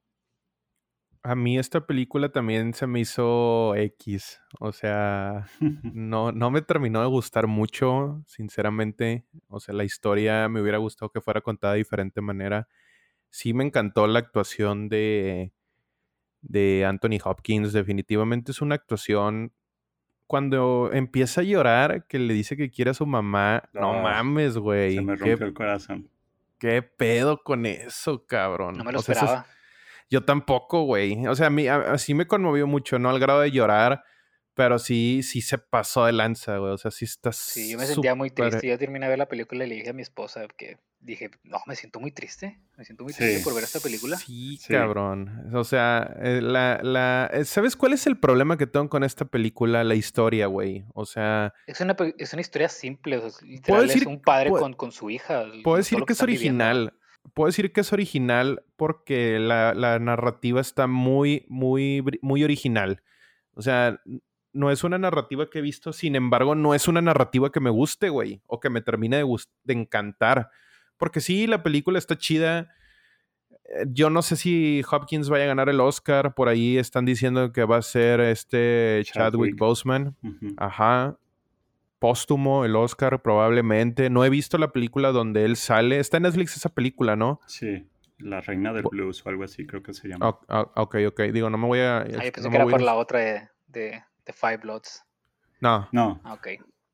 a 1.23 1.35
mí 1.35 1.57
esta 1.57 1.87
película 1.87 2.29
también 2.29 2.73
se 2.73 2.85
me 2.85 2.99
hizo 2.99 3.75
X. 3.75 4.41
O 4.59 4.73
sea, 4.73 5.47
no, 5.93 6.31
no 6.33 6.51
me 6.51 6.61
terminó 6.61 7.01
de 7.01 7.07
gustar 7.07 7.47
mucho, 7.47 8.21
sinceramente. 8.27 9.25
O 9.47 9.59
sea, 9.59 9.73
la 9.73 9.85
historia 9.85 10.49
me 10.49 10.61
hubiera 10.61 10.77
gustado 10.77 11.09
que 11.09 11.21
fuera 11.21 11.41
contada 11.41 11.73
de 11.73 11.79
diferente 11.79 12.19
manera. 12.19 12.67
Sí 13.29 13.53
me 13.53 13.63
encantó 13.63 14.05
la 14.05 14.19
actuación 14.19 14.89
de, 14.89 15.53
de 16.41 16.85
Anthony 16.85 17.19
Hopkins. 17.23 17.71
Definitivamente 17.71 18.51
es 18.51 18.61
una 18.61 18.75
actuación. 18.75 19.53
Cuando 20.27 20.89
empieza 20.91 21.41
a 21.41 21.43
llorar, 21.43 22.05
que 22.07 22.19
le 22.19 22.33
dice 22.33 22.57
que 22.57 22.69
quiere 22.69 22.91
a 22.91 22.95
su 22.95 23.05
mamá, 23.05 23.69
no, 23.73 23.93
mames, 24.01 24.57
güey. 24.57 24.95
Se 24.95 25.01
me 25.01 25.15
rompió 25.15 25.45
el 25.45 25.53
corazón 25.53 26.09
¿Qué 26.57 26.81
pedo 26.81 27.43
con 27.43 27.65
eso, 27.65 28.25
cabrón? 28.25 28.77
No 28.77 28.83
me 28.83 28.93
lo 28.93 28.99
O 28.99 29.01
sea, 29.01 29.15
esperaba. 29.15 29.45
Yo 30.09 30.23
tampoco, 30.25 30.83
güey. 30.83 31.25
O 31.27 31.35
sea, 31.35 31.47
a 31.47 31.49
mí 31.49 31.67
así 31.67 32.13
me 32.13 32.27
conmovió 32.27 32.67
mucho, 32.67 32.99
no 32.99 33.09
al 33.09 33.19
grado 33.19 33.41
de 33.41 33.51
llorar, 33.51 34.03
pero 34.53 34.77
sí, 34.79 35.21
sí 35.23 35.41
se 35.41 35.57
pasó 35.57 36.05
de 36.05 36.13
lanza, 36.13 36.57
güey. 36.57 36.71
O 36.73 36.77
sea, 36.77 36.91
sí 36.91 37.05
está 37.05 37.31
Sí, 37.31 37.71
yo 37.71 37.77
me 37.79 37.85
sentía 37.85 38.13
muy 38.15 38.29
triste. 38.29 38.67
Yo 38.67 38.77
terminé 38.77 39.05
de 39.05 39.09
ver 39.09 39.19
la 39.19 39.27
película 39.27 39.65
y 39.65 39.69
le 39.69 39.75
dije 39.75 39.89
a 39.89 39.93
mi 39.93 40.01
esposa 40.03 40.45
que 40.57 40.77
dije, 40.99 41.31
no, 41.43 41.57
me 41.65 41.75
siento 41.75 41.99
muy 41.99 42.11
triste. 42.11 42.61
Me 42.77 42.85
siento 42.85 43.03
muy 43.03 43.11
Sí. 43.11 43.19
triste 43.23 43.43
por 43.43 43.53
ver 43.55 43.63
esta 43.65 43.79
película. 43.81 44.15
Sí, 44.17 44.57
Sí. 44.57 44.71
cabrón. 44.71 45.49
O 45.53 45.63
sea, 45.65 46.15
eh, 46.21 46.39
la, 46.41 46.79
la, 46.81 47.29
eh, 47.33 47.43
¿sabes 47.45 47.75
cuál 47.75 47.91
es 47.93 48.07
el 48.07 48.17
problema 48.19 48.57
que 48.57 48.67
tengo 48.67 48.87
con 48.89 49.03
esta 49.03 49.25
película? 49.25 49.83
La 49.83 49.95
historia, 49.95 50.45
güey. 50.47 50.85
O 50.93 51.05
sea, 51.05 51.53
Es 51.67 51.81
una, 51.81 51.95
es 52.17 52.31
una 52.31 52.41
historia 52.41 52.69
simple. 52.69 53.17
O 53.17 53.29
sea, 53.29 53.45
literal, 53.47 53.87
decir- 53.87 54.03
es 54.03 54.07
un 54.07 54.21
padre 54.21 54.49
puedo- 54.51 54.61
con, 54.61 54.73
con 54.75 54.91
su 54.93 55.09
hija. 55.09 55.43
puedo 55.63 55.77
decir 55.77 55.99
lo 55.99 56.05
que 56.05 56.13
es 56.13 56.25
viviendo. 56.25 56.91
Puedo 57.33 57.47
decir 57.47 57.71
que 57.71 57.81
es 57.81 57.93
original 57.93 58.63
porque 58.75 59.39
la, 59.39 59.73
la 59.73 59.97
narrativa 59.99 60.61
está 60.61 60.87
muy, 60.87 61.45
muy, 61.47 62.03
muy 62.21 62.43
original. 62.43 63.01
O 63.53 63.61
sea, 63.61 64.01
no 64.51 64.69
es 64.71 64.83
una 64.83 64.97
narrativa 64.97 65.49
que 65.49 65.59
he 65.59 65.61
visto, 65.61 65.93
sin 65.93 66.15
embargo, 66.15 66.53
no 66.53 66.75
es 66.75 66.87
una 66.87 67.01
narrativa 67.01 67.51
que 67.51 67.59
me 67.59 67.69
guste, 67.69 68.09
güey, 68.09 68.41
o 68.45 68.59
que 68.59 68.69
me 68.69 68.81
termine 68.81 69.17
de, 69.17 69.25
de 69.63 69.73
encantar. 69.73 70.49
Porque 70.97 71.21
sí, 71.21 71.47
la 71.47 71.63
película 71.63 71.97
está 71.97 72.17
chida. 72.17 72.71
Eh, 73.49 73.85
Yo 73.89 74.09
no 74.09 74.21
sé 74.21 74.35
si 74.35 74.83
Hopkins 74.89 75.29
vaya 75.29 75.45
a 75.45 75.47
ganar 75.47 75.69
el 75.69 75.79
Oscar. 75.79 76.35
Por 76.35 76.49
ahí 76.49 76.77
están 76.77 77.05
diciendo 77.05 77.51
que 77.51 77.63
va 77.65 77.77
a 77.77 77.81
ser 77.81 78.19
este 78.19 79.01
Chadwick 79.05 79.55
Chadwick. 79.55 79.57
Boseman. 79.57 80.15
Ajá. 80.57 81.17
Póstumo, 82.03 82.65
el 82.65 82.75
Oscar, 82.75 83.21
probablemente. 83.21 84.09
No 84.09 84.25
he 84.25 84.29
visto 84.29 84.57
la 84.57 84.73
película 84.73 85.13
donde 85.13 85.45
él 85.45 85.55
sale. 85.55 85.99
Está 85.99 86.17
en 86.17 86.23
Netflix 86.23 86.57
esa 86.57 86.67
película, 86.67 87.15
¿no? 87.15 87.39
Sí, 87.47 87.87
La 88.17 88.41
Reina 88.41 88.73
del 88.73 88.83
Blues 88.83 89.25
o 89.25 89.29
algo 89.29 89.45
así 89.45 89.65
creo 89.65 89.81
que 89.81 89.93
se 89.93 90.09
llama. 90.09 90.27
Ok, 90.27 90.43
ah, 90.49 90.69
ok, 90.75 90.95
ok. 91.07 91.21
Digo, 91.31 91.49
no 91.49 91.57
me 91.57 91.65
voy 91.65 91.79
a. 91.79 91.99
Ah, 91.99 92.05
yo 92.05 92.19
pensé 92.33 92.41
no 92.43 92.49
que 92.49 92.55
era 92.57 92.65
por 92.65 92.81
a- 92.81 92.83
la 92.83 92.95
otra 92.95 93.19
de, 93.19 93.49
de, 93.67 94.03
de 94.25 94.33
Five 94.33 94.57
Bloods. 94.57 95.01
No, 95.61 95.87
No, 95.93 96.19
Ah, 96.25 96.33
ok. 96.33 96.47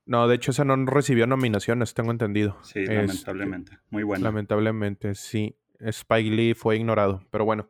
no, 0.05 0.27
de 0.27 0.35
hecho, 0.35 0.51
esa 0.51 0.63
no 0.63 0.75
recibió 0.85 1.25
nominaciones, 1.25 1.95
tengo 1.95 2.11
entendido. 2.11 2.59
sí, 2.61 2.81
Este, 2.81 2.93
lamentablemente. 2.93 3.79
Muy 3.89 4.03
bueno. 4.03 4.25
Lamentablemente, 4.25 5.15
sí. 5.15 5.57
Spike 5.79 6.29
Lee 6.29 6.53
fue 6.53 6.75
ignorado, 6.77 7.23
pero 7.31 7.45
bueno. 7.45 7.67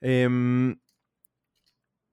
Em, 0.00 0.78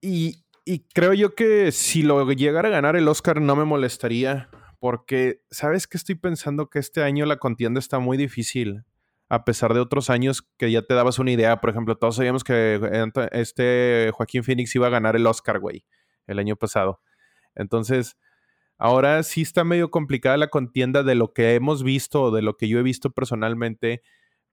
y, 0.01 0.43
y 0.65 0.79
creo 0.93 1.13
yo 1.13 1.35
que 1.35 1.71
si 1.71 2.03
lo 2.03 2.29
llegara 2.31 2.69
a 2.69 2.71
ganar 2.71 2.95
el 2.95 3.07
Oscar 3.07 3.41
no 3.41 3.55
me 3.55 3.65
molestaría, 3.65 4.49
porque, 4.79 5.41
¿sabes 5.51 5.87
qué 5.87 5.97
estoy 5.97 6.15
pensando? 6.15 6.69
Que 6.69 6.79
este 6.79 7.03
año 7.03 7.25
la 7.25 7.37
contienda 7.37 7.79
está 7.79 7.99
muy 7.99 8.17
difícil, 8.17 8.83
a 9.29 9.45
pesar 9.45 9.73
de 9.73 9.79
otros 9.79 10.09
años 10.09 10.41
que 10.57 10.71
ya 10.71 10.81
te 10.81 10.93
dabas 10.93 11.19
una 11.19 11.31
idea. 11.31 11.61
Por 11.61 11.69
ejemplo, 11.69 11.97
todos 11.97 12.15
sabíamos 12.15 12.43
que 12.43 12.79
este 13.31 14.09
Joaquín 14.13 14.43
Phoenix 14.43 14.75
iba 14.75 14.87
a 14.87 14.89
ganar 14.89 15.15
el 15.15 15.27
Oscar, 15.27 15.59
güey, 15.59 15.85
el 16.25 16.39
año 16.39 16.55
pasado. 16.55 16.99
Entonces, 17.55 18.17
ahora 18.77 19.21
sí 19.23 19.41
está 19.43 19.63
medio 19.63 19.91
complicada 19.91 20.37
la 20.37 20.47
contienda 20.47 21.03
de 21.03 21.15
lo 21.15 21.31
que 21.31 21.53
hemos 21.55 21.83
visto 21.83 22.23
o 22.23 22.31
de 22.31 22.41
lo 22.41 22.57
que 22.57 22.67
yo 22.67 22.79
he 22.79 22.83
visto 22.83 23.11
personalmente. 23.11 24.01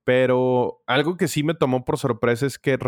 Pero 0.09 0.81
algo 0.87 1.17
que 1.17 1.27
sí 1.27 1.43
me 1.43 1.53
tomó 1.53 1.85
por 1.85 1.99
sorpresa 1.99 2.47
es 2.47 2.57
que, 2.57 2.79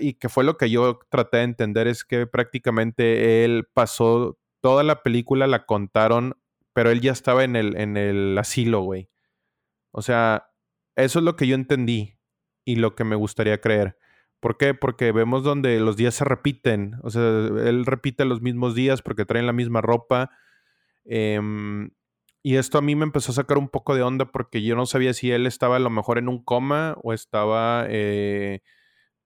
y 0.00 0.14
que 0.14 0.28
fue 0.28 0.42
lo 0.42 0.56
que 0.56 0.70
yo 0.70 0.98
traté 1.08 1.36
de 1.36 1.42
entender, 1.44 1.86
es 1.86 2.04
que 2.04 2.26
prácticamente 2.26 3.44
él 3.44 3.68
pasó 3.72 4.40
toda 4.60 4.82
la 4.82 5.04
película, 5.04 5.46
la 5.46 5.66
contaron, 5.66 6.36
pero 6.72 6.90
él 6.90 7.00
ya 7.00 7.12
estaba 7.12 7.44
en 7.44 7.54
el, 7.54 7.76
en 7.76 7.96
el 7.96 8.36
asilo, 8.36 8.80
güey. 8.80 9.08
O 9.92 10.02
sea, 10.02 10.48
eso 10.96 11.20
es 11.20 11.24
lo 11.24 11.36
que 11.36 11.46
yo 11.46 11.54
entendí 11.54 12.18
y 12.64 12.74
lo 12.74 12.96
que 12.96 13.04
me 13.04 13.14
gustaría 13.14 13.60
creer. 13.60 13.96
¿Por 14.40 14.56
qué? 14.56 14.74
Porque 14.74 15.12
vemos 15.12 15.44
donde 15.44 15.78
los 15.78 15.96
días 15.96 16.14
se 16.16 16.24
repiten. 16.24 16.96
O 17.04 17.10
sea, 17.10 17.22
él 17.22 17.86
repite 17.86 18.24
los 18.24 18.42
mismos 18.42 18.74
días 18.74 19.00
porque 19.00 19.24
traen 19.24 19.46
la 19.46 19.52
misma 19.52 19.80
ropa. 19.80 20.32
Em, 21.04 21.92
y 22.46 22.56
esto 22.56 22.76
a 22.76 22.82
mí 22.82 22.94
me 22.94 23.04
empezó 23.04 23.32
a 23.32 23.36
sacar 23.36 23.56
un 23.56 23.70
poco 23.70 23.94
de 23.94 24.02
onda 24.02 24.26
porque 24.26 24.62
yo 24.62 24.76
no 24.76 24.84
sabía 24.84 25.14
si 25.14 25.30
él 25.32 25.46
estaba 25.46 25.76
a 25.76 25.80
lo 25.80 25.88
mejor 25.88 26.18
en 26.18 26.28
un 26.28 26.44
coma 26.44 26.94
o 27.02 27.14
estaba, 27.14 27.86
eh, 27.88 28.60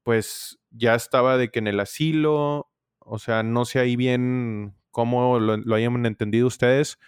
pues 0.04 0.60
ya 0.70 0.94
estaba 0.94 1.36
de 1.36 1.50
que 1.50 1.58
en 1.58 1.66
el 1.66 1.80
asilo. 1.80 2.70
O 3.00 3.18
sea, 3.18 3.42
no 3.42 3.64
sé 3.64 3.80
ahí 3.80 3.96
bien 3.96 4.76
cómo 4.92 5.40
lo, 5.40 5.74
hayan 5.74 6.06
entendido 6.06 6.46
ustedes. 6.46 6.98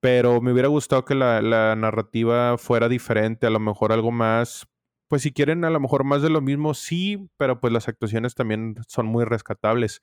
Pero 0.00 0.42
me 0.42 0.52
hubiera 0.52 0.68
gustado 0.68 1.04
que 1.06 1.14
la, 1.14 1.40
la 1.40 1.76
narrativa 1.76 2.58
fuera 2.58 2.90
diferente, 2.90 3.46
a 3.46 3.50
lo 3.50 3.60
mejor 3.60 3.92
algo 3.92 4.10
más, 4.12 4.66
pues 5.08 5.22
si 5.22 5.32
quieren 5.32 5.64
a 5.64 5.70
lo 5.70 5.80
mejor 5.80 6.04
más 6.04 6.22
de 6.22 6.30
lo 6.30 6.42
mismo, 6.42 6.74
sí, 6.74 7.30
pero 7.38 7.60
pues 7.60 7.72
las 7.72 7.88
actuaciones 7.88 8.34
también 8.34 8.76
son 8.86 9.06
muy 9.06 9.24
rescatables. 9.24 10.02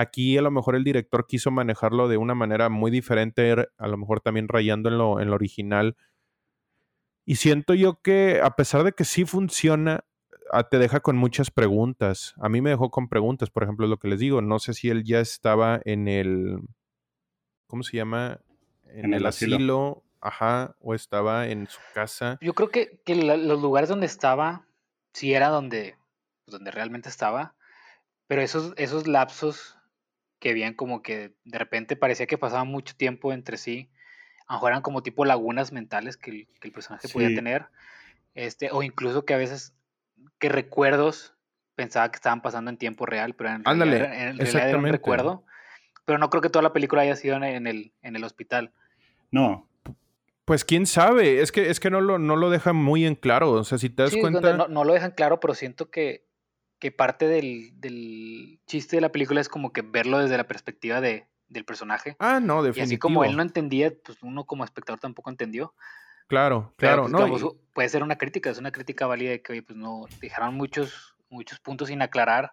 Aquí 0.00 0.38
a 0.38 0.42
lo 0.42 0.52
mejor 0.52 0.76
el 0.76 0.84
director 0.84 1.26
quiso 1.26 1.50
manejarlo 1.50 2.06
de 2.06 2.18
una 2.18 2.36
manera 2.36 2.68
muy 2.68 2.92
diferente, 2.92 3.48
er, 3.48 3.72
a 3.78 3.88
lo 3.88 3.96
mejor 3.96 4.20
también 4.20 4.46
rayando 4.46 4.88
en 4.88 4.96
lo, 4.96 5.18
en 5.20 5.28
lo 5.28 5.34
original. 5.34 5.96
Y 7.26 7.34
siento 7.34 7.74
yo 7.74 8.00
que 8.00 8.40
a 8.40 8.54
pesar 8.54 8.84
de 8.84 8.92
que 8.92 9.04
sí 9.04 9.24
funciona, 9.24 10.04
ah, 10.52 10.68
te 10.68 10.78
deja 10.78 11.00
con 11.00 11.16
muchas 11.16 11.50
preguntas. 11.50 12.34
A 12.40 12.48
mí 12.48 12.60
me 12.60 12.70
dejó 12.70 12.90
con 12.90 13.08
preguntas, 13.08 13.50
por 13.50 13.64
ejemplo, 13.64 13.88
lo 13.88 13.98
que 13.98 14.06
les 14.06 14.20
digo, 14.20 14.40
no 14.40 14.60
sé 14.60 14.72
si 14.72 14.88
él 14.88 15.02
ya 15.02 15.18
estaba 15.18 15.80
en 15.84 16.06
el, 16.06 16.58
¿cómo 17.66 17.82
se 17.82 17.96
llama? 17.96 18.40
En, 18.84 19.06
En 19.06 19.14
el, 19.14 19.20
el 19.22 19.26
asilo. 19.26 19.56
asilo, 19.56 20.04
ajá, 20.20 20.76
o 20.80 20.94
estaba 20.94 21.48
en 21.48 21.66
su 21.66 21.80
casa. 21.92 22.38
Yo 22.40 22.54
creo 22.54 22.68
que, 22.70 23.00
que 23.04 23.16
la- 23.16 23.36
los 23.36 23.60
lugares 23.60 23.88
donde 23.88 24.06
estaba, 24.06 24.64
sí 25.12 25.34
era 25.34 25.48
donde, 25.48 25.96
pues, 26.44 26.52
donde 26.52 26.70
realmente 26.70 27.08
estaba, 27.08 27.56
pero 28.28 28.42
esos, 28.42 28.72
esos 28.76 29.06
lapsos 29.06 29.74
que 30.38 30.50
habían 30.50 30.74
como 30.74 31.02
que 31.02 31.34
de 31.44 31.58
repente 31.58 31.96
parecía 31.96 32.26
que 32.26 32.38
pasaba 32.38 32.64
mucho 32.64 32.94
tiempo 32.96 33.32
entre 33.32 33.56
sí, 33.56 33.90
a 34.46 34.54
lo 34.54 34.58
mejor 34.58 34.70
eran 34.72 34.82
como 34.82 35.02
tipo 35.02 35.24
lagunas 35.24 35.72
mentales 35.72 36.16
que 36.16 36.30
el, 36.30 36.48
que 36.60 36.68
el 36.68 36.72
personaje 36.72 37.08
podía 37.08 37.34
tener, 37.34 37.66
este, 38.34 38.70
o 38.72 38.82
incluso 38.82 39.24
que 39.24 39.34
a 39.34 39.38
veces, 39.38 39.74
que 40.38 40.48
recuerdos 40.48 41.34
pensaba 41.74 42.10
que 42.10 42.16
estaban 42.16 42.42
pasando 42.42 42.70
en 42.70 42.76
tiempo 42.78 43.04
real, 43.06 43.34
pero 43.34 43.50
en 43.50 43.64
Ándale, 43.64 43.98
realidad, 43.98 44.14
era- 44.14 44.30
en 44.30 44.36
realidad 44.38 44.68
era 44.70 44.78
un 44.78 44.86
recuerdo, 44.86 45.44
pero 46.04 46.18
no 46.18 46.30
creo 46.30 46.40
que 46.42 46.50
toda 46.50 46.62
la 46.62 46.72
película 46.72 47.02
haya 47.02 47.16
sido 47.16 47.36
en, 47.36 47.66
el, 47.66 47.92
en 48.02 48.16
el 48.16 48.24
hospital. 48.24 48.72
No, 49.30 49.68
Pues 50.44 50.64
quién 50.64 50.86
sabe, 50.86 51.42
es 51.42 51.52
que, 51.52 51.68
es 51.68 51.78
que 51.78 51.90
no, 51.90 52.00
lo, 52.00 52.18
no 52.18 52.34
lo 52.36 52.48
deja 52.48 52.72
muy 52.72 53.04
en 53.04 53.14
claro. 53.16 53.52
O 53.52 53.64
sea, 53.64 53.76
si 53.76 53.90
te 53.90 54.02
das 54.02 54.12
Sí, 54.12 54.20
cuenta. 54.20 54.56
no, 54.56 54.66
no 54.68 54.84
lo 54.84 54.94
dejan 54.94 55.10
claro, 55.10 55.40
pero 55.40 55.52
siento 55.54 55.90
que, 55.90 56.24
que 56.78 56.92
parte 56.92 57.26
del, 57.26 57.72
del 57.80 58.60
chiste 58.66 58.96
de 58.96 59.00
la 59.02 59.10
película 59.10 59.40
es 59.40 59.48
como 59.48 59.72
que 59.72 59.82
verlo 59.82 60.18
desde 60.18 60.36
la 60.36 60.46
perspectiva 60.46 61.00
de, 61.00 61.26
del 61.48 61.64
personaje. 61.64 62.16
Ah, 62.18 62.40
no, 62.40 62.60
y 62.62 62.66
definitivo. 62.68 62.84
así 62.84 62.98
como 62.98 63.24
él 63.24 63.36
no 63.36 63.42
entendía, 63.42 63.92
pues 64.04 64.22
uno 64.22 64.44
como 64.44 64.64
espectador 64.64 65.00
tampoco 65.00 65.30
entendió. 65.30 65.74
Claro, 66.28 66.72
Pero, 66.76 66.88
claro. 66.90 67.02
pues, 67.02 67.12
no, 67.12 67.18
digamos, 67.24 67.42
y- 67.42 67.72
puede 67.74 67.88
ser 67.88 68.02
una 68.02 68.16
crítica, 68.18 68.50
es 68.50 68.58
una 68.58 68.70
crítica 68.70 69.06
válida 69.06 69.30
de 69.30 69.42
que 69.42 69.52
oye, 69.52 69.62
pues 69.62 69.76
no 69.78 70.10
dejaron 70.20 70.54
muchos, 70.54 71.16
muchos 71.30 71.58
puntos 71.60 71.88
sin 71.88 72.02
aclarar, 72.02 72.52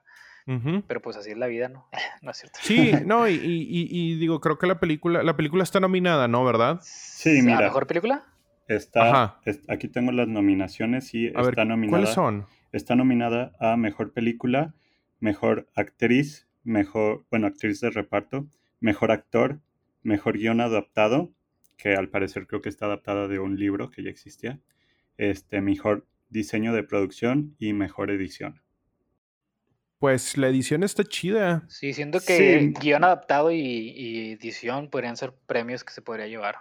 pero 0.88 1.02
pues 1.02 1.18
así 1.18 1.32
es 1.32 1.38
la 1.38 1.48
vida, 1.48 1.70
¿no? 1.70 1.88
no 2.22 2.32
es 2.32 2.38
cierto. 2.38 2.60
Sí, 2.62 2.94
no, 3.06 3.28
y, 3.28 3.34
y- 3.34 3.38
y- 3.64 3.88
y 3.92 4.16
digo, 4.16 4.40
creo 4.40 4.58
que 4.58 4.68
la 4.68 4.80
película, 4.80 5.24
la 5.24 5.36
película 5.36 5.64
está 5.64 5.80
nominada, 5.80 6.28
¿no? 6.28 6.44
¿Verdad? 6.46 6.80
Sí, 6.84 7.38
¿La 7.38 7.44
mira. 7.44 7.60
mejor 7.62 7.86
película? 7.88 8.24
está, 8.68 9.10
Ajá. 9.10 9.40
es- 9.46 9.62
aquí 9.70 9.88
tengo 9.88 10.12
las 10.12 10.28
nominaciones 10.28 11.14
y 11.14 11.28
A 11.36 11.42
ver, 11.42 11.50
está 11.50 11.66
nominada. 11.66 12.00
¿cuáles 12.00 12.16
son? 12.16 12.48
Está 12.76 12.98
nominada 12.98 13.54
a 13.62 13.78
mejor 13.78 14.12
película, 14.12 14.76
mejor 15.22 15.70
actriz, 15.76 16.46
mejor, 16.66 17.26
bueno, 17.32 17.48
actriz 17.48 17.80
de 17.80 17.90
reparto, 17.90 18.50
mejor 18.82 19.12
actor, 19.12 19.62
mejor 20.04 20.38
guion 20.38 20.60
adaptado, 20.60 21.32
que 21.78 21.96
al 21.96 22.10
parecer 22.10 22.48
creo 22.48 22.62
que 22.62 22.68
está 22.68 22.88
adaptada 22.88 23.30
de 23.30 23.40
un 23.40 23.58
libro 23.58 23.92
que 23.92 24.04
ya 24.04 24.10
existía, 24.10 24.60
este, 25.18 25.62
mejor 25.62 26.06
diseño 26.28 26.74
de 26.74 26.84
producción 26.84 27.56
y 27.60 27.72
mejor 27.72 28.12
edición. 28.12 28.62
Pues 29.98 30.36
la 30.36 30.50
edición 30.50 30.84
está 30.84 31.06
chida. 31.06 31.64
Sí, 31.70 31.94
siento 31.94 32.20
que 32.20 32.60
Sí. 32.60 32.74
guion 32.82 33.06
adaptado 33.06 33.54
y, 33.54 33.62
y 33.62 34.32
edición 34.34 34.90
podrían 34.90 35.16
ser 35.16 35.34
premios 35.48 35.86
que 35.86 35.94
se 35.94 36.02
podría 36.02 36.28
llevar. 36.28 36.56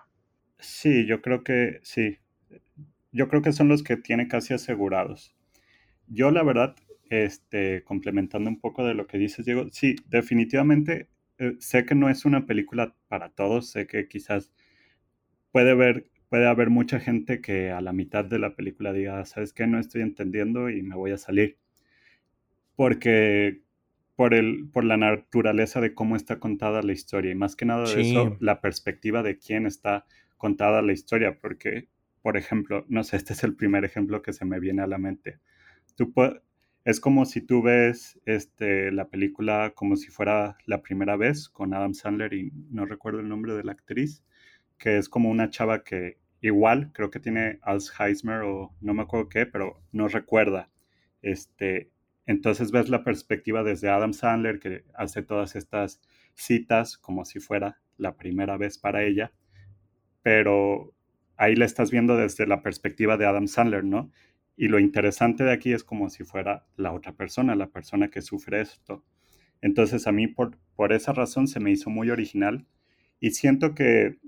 Sí, 0.60 1.06
yo 1.06 1.20
creo 1.20 1.42
que 1.42 1.80
sí. 1.82 2.18
Yo 3.10 3.26
creo 3.26 3.42
que 3.42 3.52
son 3.52 3.66
los 3.66 3.82
que 3.82 3.96
tiene 3.96 4.28
casi 4.28 4.54
asegurados. 4.54 5.34
Yo, 6.08 6.30
la 6.30 6.42
verdad, 6.42 6.76
este, 7.10 7.82
complementando 7.84 8.48
un 8.50 8.60
poco 8.60 8.84
de 8.84 8.94
lo 8.94 9.06
que 9.06 9.18
dices, 9.18 9.44
Diego, 9.44 9.66
sí, 9.70 9.96
definitivamente 10.08 11.08
eh, 11.38 11.56
sé 11.58 11.84
que 11.84 11.94
no 11.94 12.08
es 12.08 12.24
una 12.24 12.46
película 12.46 12.94
para 13.08 13.30
todos, 13.30 13.70
sé 13.70 13.86
que 13.86 14.08
quizás 14.08 14.50
puede 15.52 15.70
haber, 15.70 16.10
puede 16.28 16.46
haber 16.46 16.68
mucha 16.68 17.00
gente 17.00 17.40
que 17.40 17.70
a 17.70 17.80
la 17.80 17.94
mitad 17.94 18.26
de 18.26 18.38
la 18.38 18.54
película 18.56 18.92
diga, 18.92 19.24
¿sabes 19.24 19.54
qué? 19.54 19.66
No 19.66 19.78
estoy 19.78 20.02
entendiendo 20.02 20.68
y 20.68 20.82
me 20.82 20.96
voy 20.96 21.12
a 21.12 21.16
salir. 21.18 21.56
Porque 22.76 23.62
por, 24.16 24.34
el, 24.34 24.68
por 24.72 24.84
la 24.84 24.96
naturaleza 24.96 25.80
de 25.80 25.94
cómo 25.94 26.16
está 26.16 26.38
contada 26.40 26.82
la 26.82 26.92
historia 26.92 27.32
y 27.32 27.34
más 27.36 27.56
que 27.56 27.64
nada 27.64 27.90
de 27.92 28.00
Sí. 28.00 28.02
eso, 28.02 28.36
la 28.40 28.60
perspectiva 28.60 29.22
de 29.22 29.38
quién 29.38 29.66
está 29.66 30.06
contada 30.36 30.82
la 30.82 30.92
historia, 30.92 31.38
porque 31.40 31.88
por 32.22 32.36
ejemplo, 32.36 32.84
no 32.88 33.04
sé, 33.04 33.16
este 33.16 33.34
es 33.34 33.44
el 33.44 33.54
primer 33.54 33.84
ejemplo 33.84 34.22
que 34.22 34.32
se 34.32 34.44
me 34.46 34.60
viene 34.60 34.82
a 34.82 34.86
la 34.86 34.98
mente. 34.98 35.40
Es 36.84 37.00
como 37.00 37.24
si 37.24 37.40
tú 37.40 37.62
ves 37.62 38.20
este, 38.26 38.92
la 38.92 39.08
película 39.08 39.72
como 39.74 39.96
si 39.96 40.08
fuera 40.10 40.58
la 40.66 40.82
primera 40.82 41.16
vez 41.16 41.48
con 41.48 41.72
Adam 41.72 41.94
Sandler 41.94 42.34
y 42.34 42.52
no 42.70 42.84
recuerdo 42.84 43.20
el 43.20 43.28
nombre 43.28 43.54
de 43.54 43.64
la 43.64 43.72
actriz, 43.72 44.22
que 44.78 44.98
es 44.98 45.08
como 45.08 45.30
una 45.30 45.50
chava 45.50 45.82
que 45.82 46.18
igual 46.42 46.92
creo 46.92 47.10
que 47.10 47.20
tiene 47.20 47.58
Alzheimer 47.62 48.42
o 48.42 48.74
no 48.80 48.92
me 48.92 49.02
acuerdo 49.02 49.30
qué, 49.30 49.46
pero 49.46 49.82
no 49.92 50.08
recuerda. 50.08 50.70
Este, 51.22 51.90
entonces 52.26 52.70
ves 52.70 52.90
la 52.90 53.02
perspectiva 53.02 53.62
desde 53.62 53.88
Adam 53.88 54.12
Sandler 54.12 54.58
que 54.58 54.84
hace 54.94 55.22
todas 55.22 55.56
estas 55.56 56.02
citas 56.34 56.98
como 56.98 57.24
si 57.24 57.40
fuera 57.40 57.80
la 57.96 58.16
primera 58.16 58.58
vez 58.58 58.76
para 58.78 59.04
ella, 59.04 59.32
pero 60.22 60.92
ahí 61.36 61.56
la 61.56 61.64
estás 61.64 61.90
viendo 61.90 62.16
desde 62.16 62.46
la 62.46 62.62
perspectiva 62.62 63.16
de 63.16 63.26
Adam 63.26 63.48
Sandler, 63.48 63.84
¿no? 63.84 64.10
Y 64.56 64.68
lo 64.68 64.78
interesante 64.78 65.44
de 65.44 65.52
aquí 65.52 65.72
es 65.72 65.84
como 65.84 66.10
si 66.10 66.24
fuera 66.24 66.66
la 66.76 66.92
otra 66.92 67.12
persona, 67.12 67.54
la 67.56 67.70
persona 67.70 68.08
que 68.08 68.22
sufre 68.22 68.60
esto. 68.60 69.04
Entonces 69.60 70.06
a 70.06 70.12
mí 70.12 70.26
por, 70.26 70.58
por 70.76 70.92
esa 70.92 71.12
razón 71.12 71.48
se 71.48 71.60
me 71.60 71.70
hizo 71.70 71.90
muy 71.90 72.10
original 72.10 72.66
y 73.18 73.30
siento 73.30 73.74
que, 73.74 74.18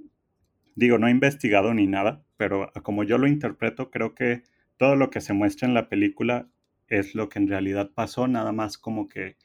digo, 0.74 0.98
no 0.98 1.08
he 1.08 1.10
investigado 1.10 1.74
ni 1.74 1.86
nada, 1.86 2.24
pero 2.36 2.72
como 2.82 3.04
yo 3.04 3.18
lo 3.18 3.26
interpreto, 3.26 3.90
creo 3.90 4.14
que 4.14 4.42
todo 4.76 4.96
lo 4.96 5.10
que 5.10 5.20
se 5.20 5.32
muestra 5.32 5.68
en 5.68 5.74
la 5.74 5.88
película 5.88 6.48
es 6.88 7.14
lo 7.14 7.28
que 7.28 7.38
en 7.38 7.48
realidad 7.48 7.90
pasó, 7.94 8.28
nada 8.28 8.52
más 8.52 8.78
como 8.78 9.08
que, 9.08 9.36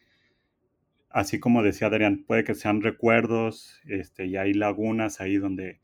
así 1.09 1.39
como 1.39 1.63
decía 1.63 1.87
Adrián, 1.87 2.23
puede 2.25 2.43
que 2.43 2.55
sean 2.55 2.81
recuerdos, 2.81 3.81
este, 3.85 4.25
y 4.27 4.37
hay 4.37 4.53
lagunas 4.53 5.21
ahí 5.21 5.37
donde, 5.37 5.79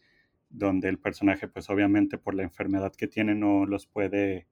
donde 0.49 0.89
el 0.89 0.99
personaje, 0.99 1.47
pues 1.47 1.69
obviamente 1.69 2.17
por 2.17 2.35
la 2.35 2.43
enfermedad 2.43 2.93
que 2.95 3.07
tiene, 3.07 3.35
no 3.35 3.65
los 3.65 3.87
puede 3.87 4.47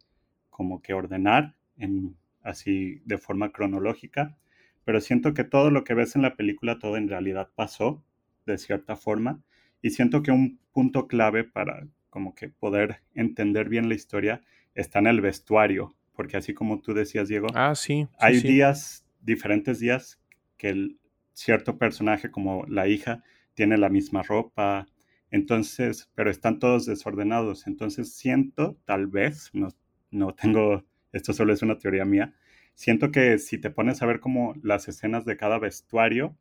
como 0.56 0.82
que 0.82 0.94
ordenar 0.94 1.54
en, 1.78 2.16
así 2.42 3.02
de 3.04 3.18
forma 3.18 3.52
cronológica, 3.52 4.38
pero 4.86 5.02
siento 5.02 5.34
que 5.34 5.44
todo 5.44 5.70
lo 5.70 5.84
que 5.84 5.94
ves 5.94 6.16
en 6.16 6.22
la 6.22 6.38
película, 6.38 6.80
todo 6.80 6.96
en 6.96 7.10
realidad 7.10 7.50
pasó 7.56 8.02
de 8.46 8.58
cierta 8.58 8.96
forma, 8.96 9.44
y 9.82 9.90
siento 9.90 10.24
que 10.24 10.32
un 10.32 10.58
punto 10.72 11.08
clave 11.08 11.44
para 11.44 11.86
como 12.10 12.36
que 12.36 12.48
poder 12.48 13.02
entender 13.14 13.68
bien 13.68 13.90
la 13.90 13.96
historia 13.96 14.44
está 14.76 15.00
en 15.00 15.08
el 15.08 15.20
vestuario, 15.20 15.94
porque 16.14 16.38
así 16.38 16.54
como 16.54 16.80
tú 16.80 16.94
decías, 16.94 17.28
Diego, 17.28 17.48
ah, 17.54 17.76
sí, 17.76 18.08
hay 18.18 18.40
días, 18.40 19.06
diferentes 19.20 19.80
días, 19.80 20.22
que 20.56 20.70
el 20.70 21.00
cierto 21.34 21.78
personaje 21.78 22.32
como 22.32 22.66
la 22.70 22.88
hija 22.88 23.24
tiene 23.56 23.78
la 23.78 23.90
misma 23.90 24.24
ropa, 24.24 24.88
entonces, 25.32 26.10
pero 26.16 26.32
están 26.32 26.60
todos 26.60 26.86
desordenados, 26.86 27.68
entonces 27.68 28.14
siento, 28.14 28.78
tal 28.86 29.08
vez, 29.08 29.50
no, 29.52 29.68
no 30.16 30.34
tengo, 30.34 30.84
esto 31.12 31.34
solo 31.34 31.54
es 31.54 31.62
una 31.62 31.78
teoría 31.78 32.06
mía, 32.06 32.34
siento 32.74 33.12
que 33.12 33.38
si 33.38 33.58
te 33.58 33.70
pones 33.70 34.02
a 34.02 34.06
ver 34.06 34.20
como 34.20 34.56
las 34.64 34.88
escenas 34.88 35.26
de 35.26 35.38
cada 35.38 35.60
vestuario, 35.60 36.36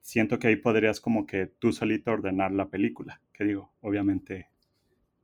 siento 0.00 0.38
que 0.38 0.48
ahí 0.48 0.56
podrías 0.56 1.00
como 1.00 1.26
que 1.26 1.46
tú 1.46 1.72
solito 1.72 2.12
ordenar 2.12 2.52
la 2.52 2.68
película, 2.68 3.20
que 3.32 3.44
digo, 3.44 3.72
obviamente, 3.80 4.48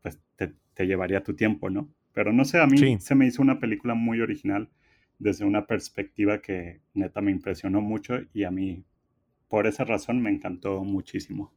pues 0.02 0.20
te, 0.36 0.54
llevaría 0.86 1.24
tu 1.24 1.34
tiempo, 1.34 1.70
¿no? 1.70 1.92
Pero 2.12 2.32
no 2.32 2.44
sé, 2.44 2.60
a 2.60 2.66
mí 2.66 2.98
se 3.00 3.14
me 3.16 3.26
hizo 3.26 3.42
una 3.42 3.58
película 3.58 3.94
muy 3.94 4.20
original 4.20 4.70
desde 5.18 5.44
una 5.44 5.66
perspectiva 5.66 6.40
que 6.40 6.80
neta 6.94 7.20
me 7.20 7.32
impresionó 7.32 7.80
mucho 7.80 8.20
y 8.32 8.44
a 8.44 8.52
mí 8.52 8.84
por 9.48 9.66
esa 9.66 9.84
razón 9.84 10.22
me 10.22 10.30
encantó 10.30 10.84
muchísimo. 10.84 11.52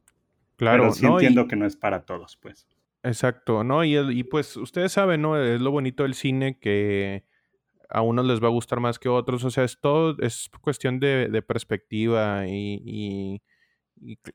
Claro, 0.56 0.82
Pero 0.82 0.94
sí 0.94 1.06
entiendo 1.06 1.46
que 1.46 1.56
no 1.56 1.66
es 1.66 1.76
para 1.76 2.04
todos, 2.04 2.36
pues. 2.36 2.66
Exacto, 3.04 3.64
¿no? 3.64 3.84
Y, 3.84 3.96
y 3.96 4.24
pues 4.24 4.56
ustedes 4.56 4.92
saben, 4.92 5.22
¿no? 5.22 5.36
Es 5.36 5.60
lo 5.60 5.72
bonito 5.72 6.04
del 6.04 6.14
cine 6.14 6.58
que 6.60 7.24
a 7.92 8.00
unos 8.02 8.24
les 8.26 8.42
va 8.42 8.46
a 8.48 8.50
gustar 8.50 8.80
más 8.80 8.98
que 8.98 9.08
a 9.08 9.12
otros. 9.12 9.44
O 9.44 9.50
sea, 9.50 9.64
es 9.64 9.80
todo, 9.80 10.16
es 10.20 10.50
cuestión 10.60 11.00
de, 11.00 11.42
perspectiva 11.46 12.46
y, 12.48 13.42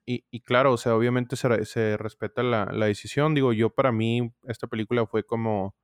y, 0.05 0.39
claro, 0.41 0.73
o 0.73 0.77
sea, 0.77 0.95
obviamente 0.95 1.35
se, 1.35 1.65
se 1.65 1.97
respeta 1.97 2.43
la, 2.43 2.65
decisión. 2.87 3.33
Digo, 3.33 3.53
yo 3.53 3.69
para 3.71 3.91
mí 3.91 4.31
esta 4.43 4.67
película 4.67 5.05
fue 5.07 5.23
como, 5.23 5.75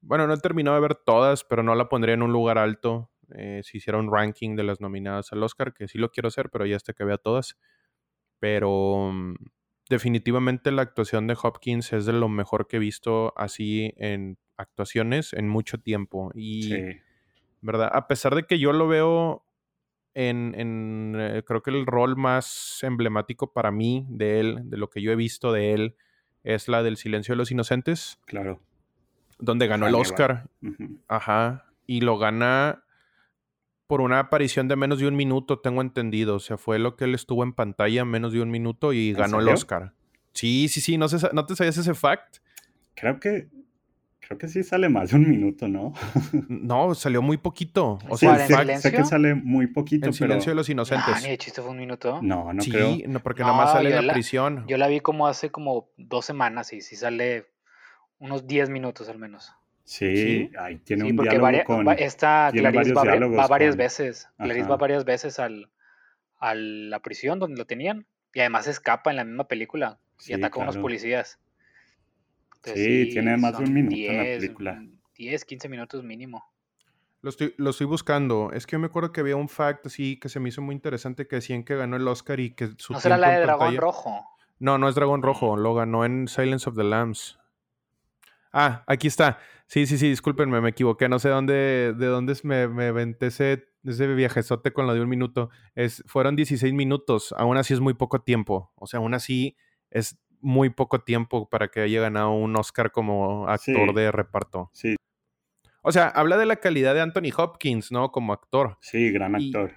bueno, 0.00 0.26
no 0.26 0.34
he 0.34 0.38
terminado 0.40 0.76
de 0.76 0.82
ver 0.82 0.94
todas, 0.96 1.44
pero 1.44 1.62
no 1.62 1.74
la 1.74 1.88
pondría 1.88 2.14
en 2.14 2.22
un 2.22 2.32
lugar 2.32 2.58
alto. 2.58 3.10
Eh, 3.36 3.60
si 3.64 3.78
hiciera 3.78 3.98
un 3.98 4.10
ranking 4.12 4.56
de 4.56 4.64
las 4.64 4.80
nominadas 4.80 5.32
al 5.32 5.42
Oscar, 5.42 5.74
que 5.74 5.88
sí 5.88 5.98
lo 5.98 6.10
quiero 6.10 6.28
hacer, 6.28 6.50
pero 6.50 6.66
ya 6.66 6.76
hasta 6.76 6.94
que 6.94 7.04
vea 7.04 7.18
todas. 7.18 7.58
Pero 8.40 9.10
mm, 9.12 9.34
definitivamente 9.88 10.70
la 10.72 10.82
actuación 10.82 11.26
de 11.26 11.36
Hopkins 11.40 11.92
es 11.92 12.06
de 12.06 12.12
lo 12.12 12.28
mejor 12.28 12.66
que 12.66 12.76
he 12.76 12.80
visto 12.80 13.32
así 13.36 13.92
en 13.96 14.38
actuaciones 14.56 15.32
en 15.32 15.48
mucho 15.48 15.78
tiempo. 15.78 16.30
Y, 16.34 16.72
¿verdad? 17.60 17.90
A 17.92 18.06
pesar 18.06 18.34
de 18.34 18.44
que 18.44 18.58
yo 18.58 18.72
lo 18.72 18.88
veo 18.88 19.44
en, 20.14 20.54
en 20.56 21.14
eh, 21.18 21.42
creo 21.46 21.62
que 21.62 21.70
el 21.70 21.86
rol 21.86 22.16
más 22.16 22.80
emblemático 22.82 23.52
para 23.52 23.70
mí 23.70 24.06
de 24.08 24.40
él, 24.40 24.60
de 24.64 24.76
lo 24.76 24.90
que 24.90 25.00
yo 25.00 25.12
he 25.12 25.16
visto 25.16 25.52
de 25.52 25.72
él, 25.72 25.96
es 26.44 26.68
la 26.68 26.82
del 26.82 26.96
Silencio 26.96 27.32
de 27.32 27.36
los 27.36 27.50
Inocentes. 27.50 28.18
Claro. 28.26 28.60
Donde 29.38 29.66
ganó 29.66 29.86
el 29.86 29.94
Oscar. 29.94 30.48
Ajá. 31.06 31.66
Y 31.86 32.00
lo 32.00 32.18
gana 32.18 32.84
por 33.88 34.02
una 34.02 34.20
aparición 34.20 34.68
de 34.68 34.76
menos 34.76 35.00
de 35.00 35.08
un 35.08 35.16
minuto, 35.16 35.58
tengo 35.58 35.80
entendido. 35.80 36.36
O 36.36 36.40
sea, 36.40 36.58
fue 36.58 36.78
lo 36.78 36.94
que 36.94 37.06
él 37.06 37.14
estuvo 37.14 37.42
en 37.42 37.54
pantalla 37.54 38.04
menos 38.04 38.32
de 38.32 38.42
un 38.42 38.50
minuto 38.50 38.92
y 38.92 39.14
ganó 39.14 39.40
el 39.40 39.48
Oscar. 39.48 39.94
Sí, 40.34 40.68
sí, 40.68 40.80
sí. 40.80 40.98
¿No, 40.98 41.06
¿No 41.32 41.46
te 41.46 41.56
sabías 41.56 41.76
ese 41.78 41.94
fact? 41.94 42.36
Creo 42.94 43.18
que. 43.18 43.48
Creo 44.20 44.36
que 44.36 44.46
sí 44.46 44.62
sale 44.62 44.90
más 44.90 45.08
de 45.08 45.16
un 45.16 45.26
minuto, 45.26 45.68
¿no? 45.68 45.94
no, 46.48 46.94
salió 46.94 47.22
muy 47.22 47.38
poquito. 47.38 47.98
O 48.10 48.18
sea, 48.18 48.46
sé, 48.76 48.92
que 48.92 49.04
sale 49.06 49.34
muy 49.34 49.68
poquito. 49.68 50.06
En 50.06 50.12
silencio 50.12 50.50
de 50.50 50.56
los 50.56 50.68
inocentes. 50.68 51.14
Ah, 51.16 51.20
ni 51.22 51.30
de 51.30 51.38
chiste 51.38 51.62
fue 51.62 51.70
un 51.70 51.78
minuto. 51.78 52.20
No, 52.20 52.52
no 52.52 52.60
sí, 52.60 52.70
creo. 52.70 52.94
No, 53.08 53.20
porque 53.20 53.40
nada 53.40 53.56
más 53.56 53.72
sale 53.72 53.96
en 53.96 54.06
la, 54.06 54.12
prisión. 54.12 54.66
Yo 54.68 54.76
la 54.76 54.86
vi 54.86 55.00
como 55.00 55.26
hace 55.26 55.50
como 55.50 55.88
dos 55.96 56.26
semanas 56.26 56.74
y 56.74 56.82
sí 56.82 56.94
sale 56.94 57.46
unos 58.18 58.46
10 58.46 58.68
minutos 58.68 59.08
al 59.08 59.18
menos. 59.18 59.54
Sí, 59.88 60.50
ahí 60.58 60.76
tiene 60.80 61.04
un 61.04 61.16
diálogo 61.16 61.64
con... 61.64 61.88
Esta 61.98 62.50
Clarice 62.52 62.92
va, 62.92 63.46
varias 63.46 63.74
veces. 63.74 64.28
Clarice 64.36 64.68
va 64.68 64.76
varias 64.76 65.06
veces 65.06 65.38
al, 65.38 65.70
a 66.38 66.54
la 66.54 67.00
prisión 67.00 67.38
donde 67.38 67.56
lo 67.56 67.66
tenían 67.66 68.06
y 68.34 68.40
además 68.40 68.66
escapa 68.66 69.08
en 69.08 69.16
la 69.16 69.24
misma 69.24 69.48
película 69.48 69.98
y 70.26 70.34
ataca 70.34 70.60
a 70.60 70.64
unos 70.64 70.76
policías. 70.76 71.40
sí, 72.64 73.08
tiene 73.12 73.38
más 73.38 73.56
de 73.56 73.64
un 73.64 73.72
minuto 73.72 73.96
en 73.96 74.16
la 74.18 74.24
película. 74.24 74.82
10, 75.16 75.44
15 75.46 75.68
minutos 75.70 76.04
mínimo. 76.04 76.44
Lo 77.22 77.30
estoy, 77.30 77.54
lo 77.56 77.70
estoy 77.70 77.86
buscando. 77.86 78.50
Es 78.52 78.66
que 78.66 78.72
yo 78.72 78.80
me 78.80 78.88
acuerdo 78.88 79.10
que 79.10 79.22
había 79.22 79.36
un 79.36 79.48
fact 79.48 79.86
así 79.86 80.20
que 80.20 80.28
se 80.28 80.38
me 80.38 80.50
hizo 80.50 80.60
muy 80.60 80.74
interesante 80.74 81.26
que 81.26 81.36
decían 81.36 81.64
que 81.64 81.76
ganó 81.76 81.96
el 81.96 82.06
Oscar 82.06 82.40
y 82.40 82.50
que 82.50 82.72
su 82.76 82.92
¿No 82.92 83.00
será 83.00 83.16
la 83.16 83.30
de 83.30 83.40
Dragón 83.40 83.74
Rojo? 83.78 84.22
No, 84.58 84.76
no 84.76 84.86
es 84.86 84.94
Dragón 84.94 85.22
Rojo. 85.22 85.56
Lo 85.56 85.72
ganó 85.72 86.04
en 86.04 86.28
Silence 86.28 86.68
of 86.68 86.76
the 86.76 86.84
Lambs. 86.84 87.38
Ah, 88.52 88.84
aquí 88.86 89.08
está. 89.08 89.38
Sí, 89.68 89.84
sí, 89.84 89.98
sí, 89.98 90.08
discúlpenme, 90.08 90.62
me 90.62 90.70
equivoqué. 90.70 91.10
No 91.10 91.18
sé 91.18 91.28
dónde, 91.28 91.92
de 91.94 92.06
dónde 92.06 92.34
me, 92.42 92.68
me 92.68 92.90
venté 92.90 93.26
ese, 93.26 93.68
ese 93.84 94.06
viajezote 94.06 94.72
con 94.72 94.86
lo 94.86 94.94
de 94.94 95.02
un 95.02 95.10
minuto. 95.10 95.50
Es, 95.74 96.02
fueron 96.06 96.36
16 96.36 96.72
minutos. 96.72 97.34
Aún 97.36 97.58
así 97.58 97.74
es 97.74 97.80
muy 97.80 97.92
poco 97.92 98.22
tiempo. 98.22 98.72
O 98.76 98.86
sea, 98.86 99.00
aún 99.00 99.12
así 99.12 99.58
es 99.90 100.18
muy 100.40 100.70
poco 100.70 101.00
tiempo 101.00 101.50
para 101.50 101.68
que 101.68 101.82
haya 101.82 102.00
ganado 102.00 102.30
un 102.30 102.56
Oscar 102.56 102.90
como 102.92 103.46
actor 103.46 103.92
de 103.92 104.10
reparto. 104.10 104.70
Sí. 104.72 104.96
O 105.82 105.92
sea, 105.92 106.08
habla 106.08 106.38
de 106.38 106.46
la 106.46 106.56
calidad 106.56 106.94
de 106.94 107.02
Anthony 107.02 107.30
Hopkins, 107.36 107.92
¿no? 107.92 108.10
Como 108.10 108.32
actor. 108.32 108.78
Sí, 108.80 109.10
gran 109.10 109.36
actor. 109.36 109.74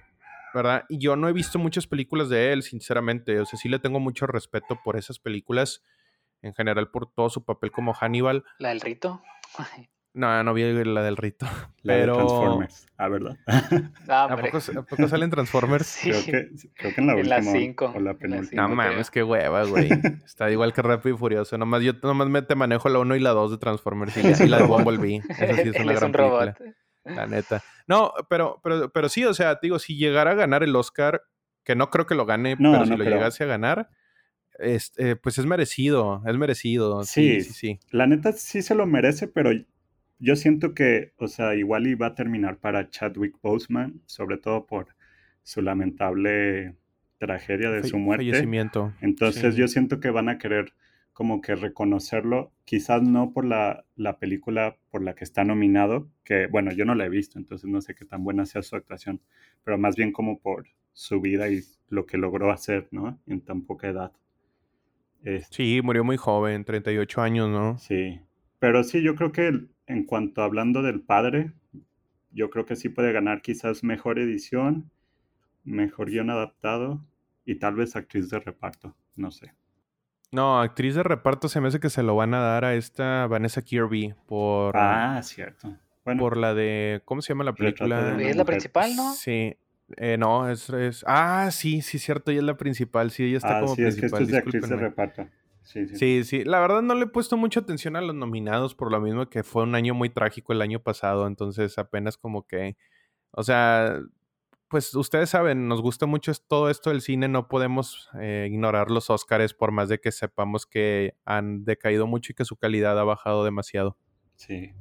¿Verdad? 0.54 0.84
Y 0.88 0.98
yo 1.00 1.16
no 1.16 1.28
he 1.28 1.34
visto 1.34 1.58
muchas 1.58 1.86
películas 1.86 2.30
de 2.30 2.54
él, 2.54 2.62
sinceramente. 2.62 3.38
O 3.40 3.44
sea, 3.44 3.58
sí 3.58 3.68
le 3.68 3.78
tengo 3.78 4.00
mucho 4.00 4.26
respeto 4.26 4.80
por 4.82 4.96
esas 4.96 5.18
películas 5.18 5.82
en 6.42 6.54
general 6.54 6.90
por 6.90 7.10
todo 7.10 7.30
su 7.30 7.44
papel 7.44 7.70
como 7.70 7.94
Hannibal. 7.94 8.44
¿La 8.58 8.70
del 8.70 8.80
rito? 8.80 9.22
No, 10.14 10.44
no 10.44 10.52
vi 10.52 10.62
la 10.84 11.02
del 11.02 11.16
rito. 11.16 11.46
La 11.82 11.94
pero... 11.94 12.12
de 12.12 12.18
Transformers. 12.18 12.86
Ah, 12.98 13.08
¿verdad? 13.08 13.36
¿A, 14.08 14.36
poco, 14.36 15.08
salen 15.08 15.30
Transformers? 15.30 15.86
Sí. 15.86 16.10
Creo, 16.10 16.24
que, 16.24 16.50
creo 16.74 16.94
que 16.94 17.00
en 17.00 17.06
la 17.06 17.14
última. 17.16 17.38
En 17.38 17.44
la 17.44 17.50
5. 17.50 17.94
No 18.52 18.68
mames, 18.68 19.10
qué 19.10 19.22
hueva, 19.22 19.64
güey. 19.64 19.88
Está 20.24 20.50
igual 20.50 20.74
que 20.74 20.82
Rápido 20.82 21.14
y 21.14 21.18
Furioso. 21.18 21.56
Nomás 21.56 21.82
yo 21.82 21.94
nomás 22.02 22.28
me 22.28 22.42
te 22.42 22.54
manejo 22.54 22.90
la 22.90 22.98
1 22.98 23.16
y 23.16 23.20
la 23.20 23.30
2 23.30 23.52
de 23.52 23.56
Transformers 23.56 24.14
y, 24.18 24.48
la 24.48 24.58
de 24.58 24.64
Bumblebee. 24.64 25.22
Esa 25.30 25.54
sí 25.54 25.70
es 25.70 25.80
una 25.80 25.94
gran 25.94 26.12
película. 26.12 26.56
La 27.04 27.26
neta. 27.26 27.62
No, 27.86 28.12
pero, 28.28 28.60
pero, 28.62 28.90
pero 28.90 29.08
sí, 29.08 29.24
o 29.24 29.34
sea, 29.34 29.58
digo, 29.60 29.78
si 29.78 29.96
llegara 29.96 30.32
a 30.32 30.34
ganar 30.34 30.62
el 30.62 30.76
Oscar, 30.76 31.22
que 31.64 31.74
no 31.74 31.90
creo 31.90 32.06
que 32.06 32.14
lo 32.14 32.26
gane, 32.26 32.56
pero 32.56 32.84
si 32.84 32.96
lo 32.96 33.04
llegase 33.04 33.44
a 33.44 33.46
ganar, 33.46 33.88
este, 34.58 35.16
pues 35.16 35.38
es 35.38 35.46
merecido, 35.46 36.22
es 36.26 36.36
merecido. 36.36 37.04
Sí, 37.04 37.40
sí, 37.40 37.52
sí, 37.52 37.80
La 37.90 38.06
neta 38.06 38.32
sí 38.32 38.62
se 38.62 38.74
lo 38.74 38.86
merece, 38.86 39.28
pero 39.28 39.50
yo 40.18 40.36
siento 40.36 40.74
que, 40.74 41.12
o 41.18 41.28
sea, 41.28 41.54
igual 41.54 41.86
iba 41.86 42.06
a 42.06 42.14
terminar 42.14 42.58
para 42.58 42.88
Chadwick 42.88 43.36
Boseman, 43.42 44.00
sobre 44.06 44.38
todo 44.38 44.66
por 44.66 44.94
su 45.42 45.62
lamentable 45.62 46.76
tragedia 47.18 47.70
de 47.70 47.84
su 47.84 47.98
muerte. 47.98 48.26
Fallecimiento. 48.26 48.92
Entonces 49.00 49.56
yo 49.56 49.68
siento 49.68 50.00
que 50.00 50.10
van 50.10 50.28
a 50.28 50.38
querer 50.38 50.74
como 51.12 51.40
que 51.40 51.54
reconocerlo, 51.54 52.52
quizás 52.64 53.02
no 53.02 53.32
por 53.32 53.44
la, 53.44 53.84
la, 53.96 54.18
película 54.18 54.78
por 54.90 55.02
la 55.02 55.14
que 55.14 55.24
está 55.24 55.44
nominado, 55.44 56.08
que 56.24 56.46
bueno, 56.46 56.72
yo 56.72 56.84
no 56.84 56.94
la 56.94 57.04
he 57.04 57.10
visto, 57.10 57.38
entonces 57.38 57.68
no 57.68 57.80
sé 57.82 57.94
qué 57.94 58.06
tan 58.06 58.24
buena 58.24 58.46
sea 58.46 58.62
su 58.62 58.76
actuación, 58.76 59.20
pero 59.62 59.76
más 59.76 59.94
bien 59.94 60.10
como 60.10 60.40
por 60.40 60.68
su 60.92 61.20
vida 61.20 61.50
y 61.50 61.60
lo 61.88 62.06
que 62.06 62.16
logró 62.16 62.50
hacer, 62.50 62.88
¿no? 62.90 63.20
En 63.26 63.42
tan 63.42 63.62
poca 63.62 63.88
edad. 63.88 64.12
Este, 65.24 65.54
sí, 65.54 65.80
murió 65.82 66.04
muy 66.04 66.16
joven, 66.16 66.64
38 66.64 67.20
años, 67.22 67.48
¿no? 67.48 67.78
Sí, 67.78 68.20
pero 68.58 68.84
sí, 68.84 69.02
yo 69.02 69.14
creo 69.14 69.32
que 69.32 69.66
en 69.86 70.04
cuanto 70.04 70.42
hablando 70.42 70.82
del 70.82 71.00
padre, 71.00 71.52
yo 72.30 72.50
creo 72.50 72.66
que 72.66 72.76
sí 72.76 72.88
puede 72.88 73.12
ganar 73.12 73.42
quizás 73.42 73.84
mejor 73.84 74.18
edición, 74.18 74.90
mejor 75.64 76.10
guion 76.10 76.30
adaptado 76.30 77.04
y 77.44 77.56
tal 77.56 77.74
vez 77.74 77.96
actriz 77.96 78.30
de 78.30 78.40
reparto, 78.40 78.94
no 79.16 79.30
sé. 79.30 79.54
No, 80.30 80.60
actriz 80.60 80.94
de 80.94 81.02
reparto 81.02 81.48
se 81.48 81.60
me 81.60 81.68
hace 81.68 81.78
que 81.78 81.90
se 81.90 82.02
lo 82.02 82.16
van 82.16 82.32
a 82.32 82.40
dar 82.40 82.64
a 82.64 82.74
esta 82.74 83.26
Vanessa 83.26 83.62
Kirby 83.62 84.14
por... 84.26 84.74
Ah, 84.76 85.20
cierto. 85.22 85.76
por 86.18 86.38
la 86.38 86.54
de... 86.54 87.02
¿Cómo 87.04 87.20
se 87.20 87.34
llama 87.34 87.44
la 87.44 87.52
película? 87.52 88.16
Es 88.20 88.36
la 88.36 88.44
principal, 88.44 88.96
¿no? 88.96 89.12
Sí. 89.12 89.56
Eh, 89.96 90.16
no, 90.18 90.48
es, 90.48 90.70
es, 90.70 91.04
Ah, 91.06 91.50
sí, 91.50 91.82
sí, 91.82 91.98
cierto, 91.98 92.30
ella 92.30 92.40
es 92.40 92.46
la 92.46 92.56
principal. 92.56 93.10
Sí, 93.10 93.24
ella 93.24 93.38
está 93.38 93.58
ah, 93.58 93.60
como 93.60 93.74
sí, 93.74 93.82
principal. 93.82 93.92
Es 93.94 94.00
que 94.00 94.06
esto 94.06 94.24
es 94.24 94.28
de 94.28 94.38
actriz 94.38 94.68
de 94.68 94.76
reparto. 94.76 95.28
Sí 95.62 95.86
sí. 95.86 95.96
sí, 95.96 96.24
sí. 96.24 96.44
La 96.44 96.60
verdad 96.60 96.82
no 96.82 96.94
le 96.94 97.04
he 97.04 97.08
puesto 97.08 97.36
mucha 97.36 97.60
atención 97.60 97.96
a 97.96 98.00
los 98.00 98.14
nominados 98.14 98.74
por 98.74 98.90
lo 98.90 99.00
mismo 99.00 99.28
que 99.28 99.42
fue 99.44 99.62
un 99.62 99.74
año 99.74 99.94
muy 99.94 100.10
trágico 100.10 100.52
el 100.52 100.62
año 100.62 100.80
pasado. 100.80 101.26
Entonces 101.26 101.78
apenas 101.78 102.16
como 102.16 102.46
que... 102.46 102.76
O 103.30 103.42
sea, 103.42 104.00
pues 104.72 104.94
ustedes 104.94 105.28
saben, 105.28 105.68
nos 105.68 105.82
gusta 105.82 106.06
mucho 106.06 106.32
todo 106.48 106.70
esto 106.70 106.88
del 106.88 107.02
cine, 107.02 107.28
no 107.28 107.46
podemos 107.46 108.08
eh, 108.18 108.48
ignorar 108.50 108.90
los 108.90 109.10
Oscars 109.10 109.52
por 109.52 109.70
más 109.70 109.90
de 109.90 110.00
que 110.00 110.10
sepamos 110.12 110.64
que 110.64 111.14
han 111.26 111.64
decaído 111.64 112.06
mucho 112.06 112.32
y 112.32 112.34
que 112.34 112.46
su 112.46 112.56
calidad 112.56 112.98
ha 112.98 113.04
bajado 113.04 113.44
demasiado. 113.44 113.98
Sí. 114.36 114.72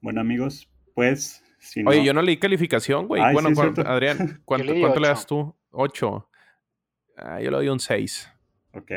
Bueno 0.00 0.20
amigos, 0.20 0.70
pues... 0.94 1.42
Si 1.60 1.84
Oye, 1.86 2.02
yo 2.02 2.14
no 2.14 2.22
leí 2.22 2.38
calificación, 2.38 3.06
güey. 3.06 3.22
Bueno, 3.32 3.50
Adrián, 3.86 4.40
¿cuánto, 4.44 4.72
le 4.72 5.08
das 5.08 5.26
tú? 5.26 5.54
Ocho. 5.70 6.28
Ah, 7.16 7.40
yo 7.40 7.50
le 7.50 7.58
doy 7.58 7.68
un 7.68 7.78
seis. 7.78 8.28
Ok. 8.72 8.90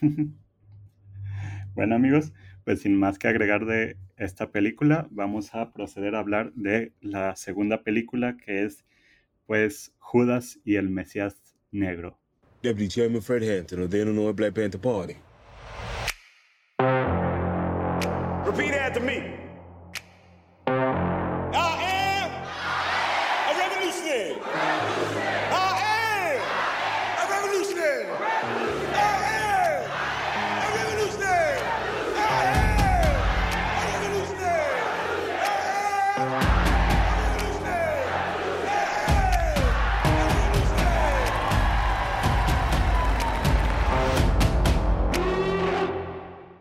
bueno 1.74 1.94
amigos, 1.94 2.32
pues 2.64 2.80
sin 2.80 2.98
más 2.98 3.18
que 3.18 3.28
agregar 3.28 3.66
de 3.66 3.96
esta 4.16 4.50
película, 4.50 5.06
vamos 5.10 5.54
a 5.54 5.72
proceder 5.72 6.14
a 6.14 6.20
hablar 6.20 6.52
de 6.54 6.92
la 7.00 7.36
segunda 7.36 7.82
película 7.82 8.36
que 8.38 8.64
es 8.64 8.84
pues 9.44 9.94
Judas 9.98 10.58
y 10.64 10.76
el 10.76 10.88
Mesías 10.88 11.54
Negro. 11.70 12.18
Deputy 12.62 12.88
Chairman 12.88 13.22
Fred 13.22 13.58
Hampton 13.58 13.82
of 13.82 13.90
the 13.90 14.00
Illinois 14.00 14.34
Black 14.34 14.54
Panther 14.54 14.80
Party. 14.80 15.14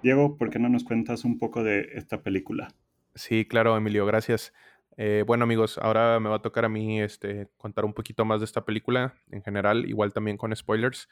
Diego, 0.06 0.38
¿por 0.38 0.52
qué 0.52 0.60
no 0.60 0.70
nos 0.70 0.84
cuentas 0.84 1.26
un 1.26 1.40
poco 1.40 1.64
de 1.64 1.90
esta 1.94 2.22
película? 2.22 2.68
Sí, 3.16 3.44
claro, 3.44 3.76
Emilio, 3.76 4.06
gracias. 4.06 4.54
Eh, 4.98 5.24
bueno, 5.26 5.46
amigos, 5.46 5.80
ahora 5.80 6.20
me 6.20 6.30
va 6.30 6.36
a 6.36 6.42
tocar 6.44 6.64
a 6.64 6.70
mí 6.70 7.02
este, 7.02 7.50
contar 7.58 7.86
un 7.86 7.94
poquito 7.96 8.24
más 8.24 8.40
de 8.40 8.46
esta 8.46 8.66
película 8.66 9.16
en 9.32 9.42
general, 9.42 9.90
igual 9.90 10.14
también 10.14 10.38
con 10.38 10.56
spoilers. 10.56 11.10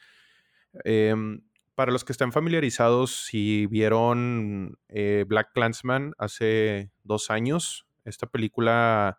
Em, 0.84 1.40
para 1.74 1.90
los 1.90 2.04
que 2.04 2.12
estén 2.12 2.30
familiarizados, 2.30 3.24
si 3.24 3.66
vieron 3.66 4.78
eh, 4.86 5.24
Black 5.26 5.50
Clansman 5.52 6.14
hace 6.16 6.92
dos 7.02 7.32
años, 7.32 7.88
esta 8.04 8.28
película 8.28 9.18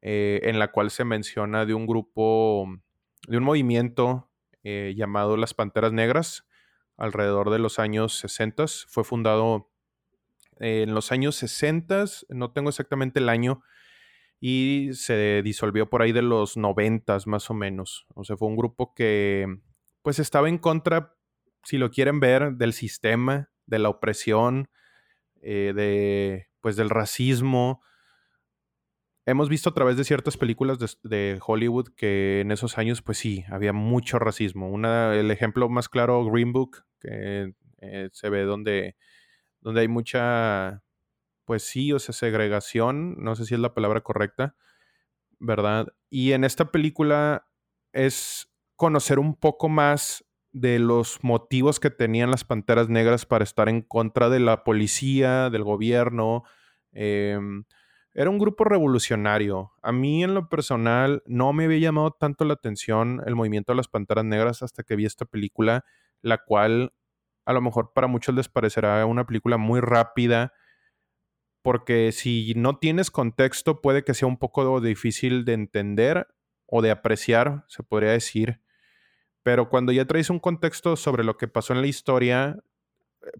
eh, 0.00 0.42
en 0.44 0.60
la 0.60 0.70
cual 0.70 0.92
se 0.92 1.04
menciona 1.04 1.66
de 1.66 1.74
un 1.74 1.88
grupo, 1.88 2.68
de 3.26 3.36
un 3.36 3.42
movimiento 3.42 4.30
llamado 4.62 5.38
las 5.38 5.54
Panteras 5.54 5.92
Negras, 5.94 6.47
alrededor 6.98 7.50
de 7.50 7.58
los 7.58 7.78
años 7.78 8.18
60. 8.18 8.66
Fue 8.88 9.04
fundado 9.04 9.70
en 10.58 10.94
los 10.94 11.12
años 11.12 11.36
60, 11.36 12.04
no 12.28 12.50
tengo 12.50 12.68
exactamente 12.68 13.20
el 13.20 13.28
año, 13.28 13.62
y 14.40 14.90
se 14.92 15.40
disolvió 15.42 15.88
por 15.88 16.02
ahí 16.02 16.12
de 16.12 16.22
los 16.22 16.56
90 16.56 17.18
más 17.26 17.48
o 17.48 17.54
menos. 17.54 18.06
O 18.14 18.24
sea, 18.24 18.36
fue 18.36 18.48
un 18.48 18.56
grupo 18.56 18.92
que 18.94 19.46
pues 20.02 20.18
estaba 20.18 20.48
en 20.48 20.58
contra, 20.58 21.14
si 21.62 21.78
lo 21.78 21.90
quieren 21.90 22.20
ver, 22.20 22.52
del 22.54 22.72
sistema, 22.72 23.50
de 23.66 23.78
la 23.78 23.88
opresión, 23.88 24.68
eh, 25.40 25.72
de 25.74 26.48
pues 26.60 26.76
del 26.76 26.90
racismo, 26.90 27.80
hemos 29.28 29.50
visto 29.50 29.68
a 29.68 29.74
través 29.74 29.98
de 29.98 30.04
ciertas 30.04 30.38
películas 30.38 30.78
de, 31.02 31.38
Hollywood 31.44 31.88
que 31.94 32.40
en 32.40 32.50
esos 32.50 32.78
años, 32.78 33.02
pues 33.02 33.18
sí, 33.18 33.44
había 33.50 33.74
mucho 33.74 34.18
racismo. 34.18 34.70
Una, 34.70 35.14
el 35.14 35.30
ejemplo 35.30 35.68
más 35.68 35.90
claro, 35.90 36.24
Green 36.24 36.52
Book, 36.54 36.86
que 37.00 37.52
eh, 37.78 38.08
se 38.12 38.30
ve 38.30 38.42
donde, 38.42 38.96
donde 39.60 39.82
hay 39.82 39.88
mucha, 39.88 40.82
pues 41.44 41.62
sí, 41.62 41.92
o 41.92 41.98
sea, 41.98 42.12
segregación, 42.12 43.16
no 43.22 43.36
sé 43.36 43.44
si 43.44 43.54
es 43.54 43.60
la 43.60 43.74
palabra 43.74 44.00
correcta, 44.02 44.56
¿verdad? 45.38 45.88
Y 46.10 46.32
en 46.32 46.44
esta 46.44 46.70
película 46.70 47.46
es 47.92 48.52
conocer 48.76 49.18
un 49.18 49.34
poco 49.34 49.68
más 49.68 50.24
de 50.52 50.78
los 50.78 51.22
motivos 51.22 51.78
que 51.80 51.90
tenían 51.90 52.30
las 52.30 52.44
Panteras 52.44 52.88
Negras 52.88 53.26
para 53.26 53.44
estar 53.44 53.68
en 53.68 53.82
contra 53.82 54.28
de 54.28 54.40
la 54.40 54.64
policía, 54.64 55.50
del 55.50 55.62
gobierno. 55.62 56.44
Eh, 56.92 57.38
era 58.18 58.30
un 58.30 58.38
grupo 58.38 58.64
revolucionario. 58.64 59.70
A 59.80 59.92
mí 59.92 60.24
en 60.24 60.34
lo 60.34 60.48
personal 60.48 61.22
no 61.26 61.52
me 61.52 61.66
había 61.66 61.78
llamado 61.78 62.10
tanto 62.10 62.44
la 62.44 62.54
atención 62.54 63.22
el 63.26 63.36
movimiento 63.36 63.70
de 63.70 63.76
las 63.76 63.86
Panteras 63.86 64.24
Negras 64.24 64.62
hasta 64.62 64.82
que 64.82 64.96
vi 64.96 65.04
esta 65.04 65.24
película, 65.24 65.84
la 66.22 66.38
cual 66.38 66.92
a 67.44 67.52
lo 67.52 67.60
mejor 67.60 67.92
para 67.94 68.06
muchos 68.06 68.34
les 68.34 68.48
parecerá 68.48 69.04
una 69.06 69.26
película 69.26 69.56
muy 69.56 69.80
rápida, 69.80 70.52
porque 71.62 72.12
si 72.12 72.52
no 72.56 72.78
tienes 72.78 73.10
contexto 73.10 73.80
puede 73.80 74.04
que 74.04 74.14
sea 74.14 74.28
un 74.28 74.38
poco 74.38 74.80
difícil 74.80 75.44
de 75.44 75.54
entender 75.54 76.28
o 76.66 76.82
de 76.82 76.90
apreciar, 76.90 77.64
se 77.68 77.82
podría 77.82 78.12
decir. 78.12 78.60
Pero 79.42 79.70
cuando 79.70 79.92
ya 79.92 80.04
traes 80.04 80.28
un 80.30 80.40
contexto 80.40 80.96
sobre 80.96 81.24
lo 81.24 81.36
que 81.36 81.48
pasó 81.48 81.72
en 81.72 81.80
la 81.80 81.86
historia, 81.86 82.58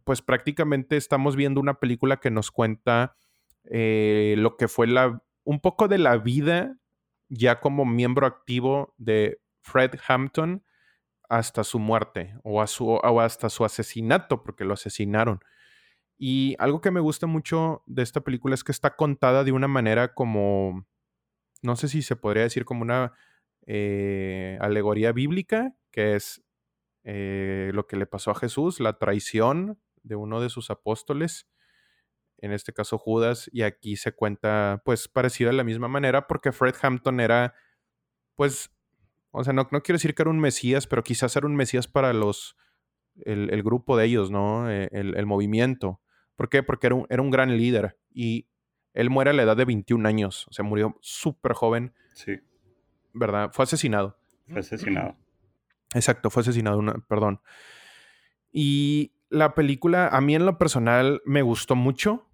pues 0.05 0.23
prácticamente 0.23 0.97
estamos 0.97 1.37
viendo 1.37 1.61
una 1.61 1.79
película 1.81 2.19
que 2.19 2.31
nos 2.31 2.51
cuenta 2.51 3.17
eh, 3.65 4.35
lo 4.39 4.57
que 4.57 4.69
fue 4.69 4.87
la, 4.87 5.23
un 5.45 5.61
poco 5.61 5.89
de 5.89 5.99
la 5.99 6.17
vida 6.17 6.79
ya 7.29 7.61
como 7.61 7.85
miembro 7.85 8.27
activo 8.27 8.95
de 8.97 9.41
Fred 9.61 9.99
Hampton 10.07 10.65
hasta 11.29 11.65
su 11.65 11.79
muerte 11.79 12.35
o, 12.43 12.63
a 12.63 12.67
su, 12.67 12.89
o 12.89 13.21
hasta 13.21 13.51
su 13.51 13.65
asesinato, 13.65 14.43
porque 14.43 14.65
lo 14.65 14.75
asesinaron. 14.75 15.41
Y 16.17 16.57
algo 16.59 16.81
que 16.81 16.91
me 16.91 17.01
gusta 17.01 17.27
mucho 17.27 17.83
de 17.87 18.03
esta 18.03 18.23
película 18.23 18.55
es 18.55 18.65
que 18.65 18.73
está 18.73 18.97
contada 18.97 19.45
de 19.45 19.53
una 19.53 19.69
manera 19.69 20.15
como, 20.15 20.87
no 21.63 21.77
sé 21.77 21.89
si 21.89 22.03
se 22.03 22.17
podría 22.17 22.43
decir 22.45 22.65
como 22.65 22.83
una 22.83 23.13
eh, 23.67 24.59
alegoría 24.61 25.13
bíblica, 25.13 25.77
que 25.93 26.17
es 26.17 26.43
eh, 27.05 27.71
lo 27.75 27.87
que 27.87 27.97
le 27.97 28.07
pasó 28.07 28.31
a 28.31 28.35
Jesús, 28.35 28.81
la 28.81 28.99
traición 28.99 29.81
de 30.03 30.17
uno 30.17 30.41
de 30.41 30.49
sus 30.49 30.71
apóstoles 30.71 31.47
en 32.39 32.53
este 32.53 32.73
caso 32.73 32.99
Judas, 32.99 33.51
y 33.53 33.63
aquí 33.63 33.97
se 33.97 34.13
cuenta 34.13 34.81
pues 34.85 35.09
parecido 35.09 35.51
de 35.51 35.57
la 35.57 35.65
misma 35.65 35.89
manera 35.89 36.27
porque 36.27 36.53
Fred 36.53 36.75
Hampton 36.81 37.21
era 37.21 37.55
pues, 38.37 38.71
o 39.31 39.45
sea, 39.45 39.53
no, 39.53 39.69
no 39.71 39.83
quiero 39.83 39.97
decir 39.97 40.15
que 40.15 40.23
era 40.23 40.31
un 40.31 40.41
mesías, 40.41 40.87
pero 40.87 41.03
quizás 41.03 41.37
era 41.37 41.47
un 41.47 41.57
mesías 41.57 41.87
para 41.87 42.13
los, 42.13 42.57
el, 43.25 43.63
grupo 43.63 43.97
de 43.97 44.07
ellos, 44.07 44.31
¿no? 44.31 44.71
Eh, 44.71 44.89
el, 44.93 45.27
movimiento. 45.27 46.01
¿Por 46.37 46.49
qué? 46.49 46.63
Porque 46.63 46.87
era 46.87 46.97
un, 46.97 47.07
era 47.11 47.23
un, 47.23 47.31
gran 47.31 47.57
líder 47.57 47.99
y 48.13 48.49
él 48.95 49.11
muere 49.11 49.31
a 49.31 49.33
la 49.33 49.43
edad 49.43 49.57
de 49.57 49.65
21 49.65 50.09
años, 50.09 50.47
o 50.49 50.53
sea, 50.53 50.65
murió 50.65 50.97
súper 51.01 51.53
joven. 51.53 51.93
Sí. 52.15 52.41
¿Verdad? 53.13 53.51
Fue 53.53 53.65
asesinado. 53.65 54.19
Fue 54.49 54.61
asesinado. 54.61 55.17
Exacto, 55.95 56.31
fue 56.31 56.43
asesinado, 56.43 56.83
perdón. 57.09 57.41
Y 58.53 59.13
la 59.31 59.55
película, 59.55 60.09
a 60.09 60.21
mí 60.21 60.35
en 60.35 60.47
lo 60.47 60.59
personal, 60.59 61.23
me 61.25 61.43
gustó 61.43 61.75
mucho. 61.77 62.28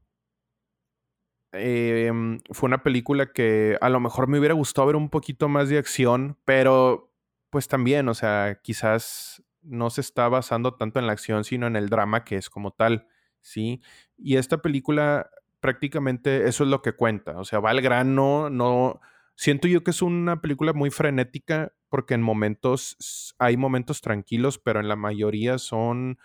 Em, 1.55 2.41
fue 2.51 2.67
una 2.67 2.83
película 2.83 3.33
que 3.33 3.79
a 3.81 3.89
lo 3.89 4.01
mejor 4.01 4.29
me 4.29 4.39
hubiera 4.39 4.55
gustado 4.55 4.87
ver 4.87 4.97
un 4.97 5.09
poquito 5.09 5.49
más 5.49 5.69
de 5.69 5.79
acción, 5.79 6.39
pero 6.45 7.13
pues 7.51 7.69
también, 7.69 8.09
o 8.09 8.15
sea, 8.15 8.61
quizás 8.63 9.43
no 9.63 9.91
se 9.91 10.01
está 10.01 10.29
basando 10.29 10.75
tanto 10.75 10.99
en 10.99 11.07
la 11.07 11.13
acción, 11.13 11.45
sino 11.45 11.67
en 11.67 11.77
el 11.77 11.89
drama 11.89 12.25
que 12.25 12.37
es 12.37 12.51
como 12.51 12.73
tal, 12.73 13.07
¿sí? 13.41 13.81
Y 14.17 14.37
esta 14.37 14.59
película 14.59 15.31
prácticamente 15.61 16.49
eso 16.49 16.65
es 16.65 16.71
lo 16.71 16.83
que 16.83 16.93
cuenta, 16.93 17.39
o 17.39 17.45
sea, 17.45 17.61
va 17.61 17.71
al 17.71 17.81
grano, 17.81 18.51
no... 18.51 19.01
Siento 19.37 19.67
yo 19.67 19.83
que 19.83 19.91
es 19.91 20.03
una 20.03 20.41
película 20.41 20.73
muy 20.73 20.91
frenética 20.91 21.73
porque 21.89 22.15
en 22.15 22.23
momentos 22.23 23.35
hay 23.39 23.57
momentos 23.57 24.01
tranquilos, 24.01 24.59
pero 24.59 24.81
en 24.81 24.89
la 24.89 24.97
mayoría 24.97 25.59
son, 25.59 26.19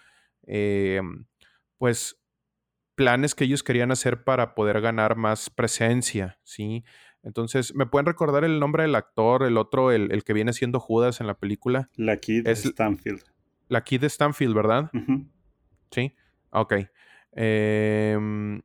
eh, 0.45 1.01
pues, 1.77 2.19
planes 2.99 3.33
que 3.33 3.45
ellos 3.45 3.63
querían 3.63 3.91
hacer 3.91 4.23
para 4.23 4.53
poder 4.55 4.81
ganar 4.81 5.15
más 5.15 5.49
presencia, 5.49 6.37
¿sí? 6.43 6.83
Entonces, 7.23 7.73
¿me 7.75 7.85
pueden 7.85 8.05
recordar 8.05 8.43
el 8.43 8.59
nombre 8.59 8.83
del 8.83 8.95
actor, 8.95 9.43
el 9.43 9.57
otro, 9.57 9.91
el, 9.91 10.11
el 10.11 10.23
que 10.23 10.33
viene 10.33 10.51
siendo 10.53 10.79
Judas 10.79 11.21
en 11.21 11.27
la 11.27 11.33
película? 11.39 11.89
La 11.95 12.17
Kid 12.17 12.45
Es- 12.47 12.63
Stanfield. 12.65 13.23
La 13.69 13.83
Kid 13.83 14.03
Stanfield, 14.03 14.53
¿verdad? 14.55 14.91
Sí. 15.91 16.13
Ok. 16.51 16.73
Em, 17.31 18.61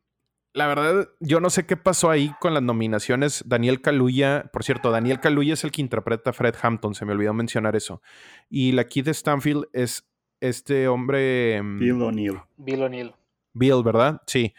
la 0.53 0.66
verdad, 0.66 1.09
yo 1.20 1.40
no 1.40 1.51
sé 1.51 1.66
qué 1.66 1.77
pasó 1.77 2.11
ahí 2.11 2.33
con 2.40 2.55
las 2.55 2.62
nominaciones. 2.62 3.44
Daniel 3.47 3.81
Kaluuya, 3.81 4.51
por 4.53 4.62
cierto, 4.64 4.90
Daniel 4.90 5.20
Kaluuya 5.20 5.55
es 5.55 5.64
el 5.64 5.73
que 5.73 5.81
interpreta 5.83 6.31
a 6.31 6.33
Fred 6.33 6.55
Hampton, 6.62 6.94
se 6.94 7.05
me 7.05 7.12
olvidó 7.12 7.35
mencionar 7.35 7.77
eso. 7.77 8.03
Y 8.49 8.73
la 8.73 8.85
Kid 8.85 9.09
Stanfield 9.09 9.66
es 9.73 10.09
este 10.40 10.88
hombre... 10.88 11.57
em, 11.57 11.79
Bill 11.79 12.03
O'Neill. 12.03 12.40
Bill 12.57 12.83
O'Neill. 12.83 13.12
Bill, 13.54 13.82
¿verdad? 13.84 14.20
Sí. 14.26 14.54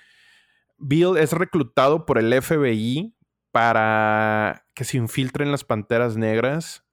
Bill 0.77 1.17
es 1.17 1.31
reclutado 1.33 2.05
por 2.05 2.17
el 2.17 2.33
FBI 2.41 3.15
para 3.51 4.65
que 4.73 4.83
se 4.83 4.97
infiltren 4.97 5.51
las 5.51 5.63
panteras 5.63 6.17
negras. 6.17 6.83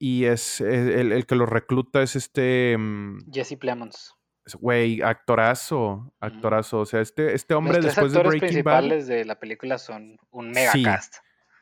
Y 0.00 0.24
es 0.26 0.60
el, 0.60 1.12
el 1.12 1.26
que 1.26 1.34
lo 1.34 1.44
recluta 1.46 2.02
es 2.02 2.14
este 2.16 2.76
mm, 2.78 3.30
Jesse 3.32 3.56
Plemons. 3.58 4.14
güey, 4.60 5.02
actorazo, 5.02 6.14
actorazo. 6.20 6.80
O 6.80 6.86
sea, 6.86 7.00
este, 7.00 7.34
este 7.34 7.54
hombre 7.54 7.74
Los 7.82 7.94
tres 7.94 7.96
después 7.96 8.12
de 8.12 8.18
Breaking 8.20 8.40
Bad. 8.40 8.48
principales 8.48 9.06
de 9.08 9.24
la 9.24 9.38
película 9.40 9.78
son 9.78 10.16
un 10.30 10.50
mega 10.50 10.72
Sí. 10.72 10.82
cast. 10.84 11.16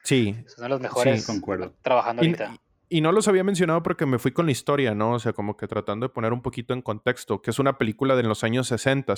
Sí. 0.04 0.36
Son 0.46 0.68
los 0.68 0.80
mejores 0.80 1.26
concuerdo. 1.26 1.74
trabajando 1.82 2.22
Y, 2.22 2.26
ahorita. 2.28 2.56
Y 2.88 3.01
no 3.01 3.12
los 3.12 3.29
había 3.29 3.44
mencionado 3.44 3.83
porque 3.83 4.07
me 4.07 4.18
fui 4.18 4.33
con 4.33 4.46
la 4.46 4.53
historia, 4.53 4.94
¿no? 4.94 5.12
O 5.12 5.18
sea, 5.18 5.33
como 5.33 5.57
que 5.57 5.66
tratando 5.66 6.07
de 6.09 6.12
poner 6.14 6.33
un 6.33 6.42
poquito 6.42 6.72
en 6.75 6.83
contexto, 6.83 7.42
que 7.42 7.51
es 7.51 7.59
una 7.59 7.79
película 7.79 8.16
de 8.16 8.22
los 8.22 8.44
años 8.44 8.68
60. 8.68 9.14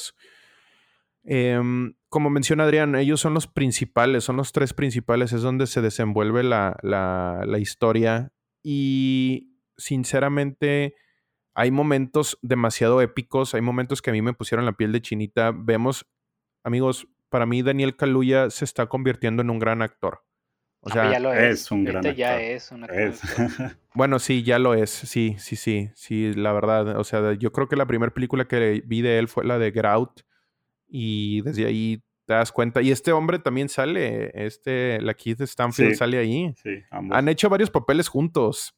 Em, 1.24 1.94
como 2.08 2.30
menciona 2.30 2.64
Adrián, 2.64 2.94
ellos 2.94 3.20
son 3.20 3.34
los 3.34 3.46
principales, 3.46 4.24
son 4.24 4.36
los 4.36 4.52
tres 4.52 4.72
principales, 4.72 5.32
es 5.32 5.42
donde 5.42 5.66
se 5.66 5.82
desenvuelve 5.82 6.42
la, 6.42 6.76
la- 6.82 7.58
historia. 7.58 8.32
Y 8.62 9.52
sinceramente, 9.76 10.94
hay 11.54 11.70
momentos 11.70 12.38
demasiado 12.42 13.02
épicos, 13.02 13.54
hay 13.54 13.60
momentos 13.60 14.00
que 14.00 14.10
a 14.10 14.12
mí 14.12 14.22
me 14.22 14.32
pusieron 14.32 14.64
la 14.64 14.72
piel 14.72 14.92
de 14.92 15.02
chinita. 15.02 15.52
Vemos, 15.54 16.06
amigos, 16.64 17.08
para 17.28 17.44
mí 17.46 17.62
Daniel 17.62 17.96
Kaluuya 17.96 18.48
se 18.50 18.64
está 18.64 18.86
convirtiendo 18.86 19.42
en 19.42 19.50
un 19.50 19.58
gran 19.58 19.82
actor. 19.82 20.22
O 20.80 20.90
Ah, 20.90 20.92
sea, 20.92 21.12
ya 21.12 21.18
lo 21.18 21.32
es. 21.34 21.60
es 21.62 21.70
un 21.72 21.84
gran 21.84 22.02
ya 22.14 22.30
actor. 22.34 22.42
es 22.44 22.70
un 22.72 22.84
actor. 22.84 23.00
Es. 23.00 23.20
Bueno, 23.94 24.18
sí, 24.20 24.44
ya 24.44 24.60
lo 24.60 24.74
es. 24.74 24.90
Sí, 24.90 25.34
sí, 25.38 25.56
sí. 25.56 25.90
Sí, 25.96 26.32
la 26.34 26.52
verdad. 26.52 26.98
O 26.98 27.04
sea, 27.04 27.32
yo 27.34 27.50
creo 27.52 27.68
que 27.68 27.74
la 27.74 27.86
primera 27.86 28.14
película 28.14 28.46
que 28.46 28.80
vi 28.86 29.02
de 29.02 29.18
él 29.18 29.26
fue 29.26 29.44
la 29.44 29.58
de 29.58 29.72
Get 29.72 29.84
Out. 29.86 30.20
Y 30.86 31.40
desde 31.42 31.66
ahí 31.66 32.00
te 32.24 32.34
das 32.34 32.52
cuenta. 32.52 32.80
Y 32.80 32.92
este 32.92 33.10
hombre 33.10 33.40
también 33.40 33.68
sale. 33.68 34.30
Este, 34.34 35.00
la 35.00 35.14
Keith 35.14 35.40
Stanfield 35.40 35.90
Sí. 35.92 35.96
sale 35.96 36.18
ahí. 36.18 36.54
sí, 36.62 36.76
ambos. 36.92 37.18
Han 37.18 37.28
hecho 37.28 37.48
varios 37.48 37.70
papeles 37.70 38.06
juntos. 38.08 38.72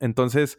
Entonces, 0.00 0.58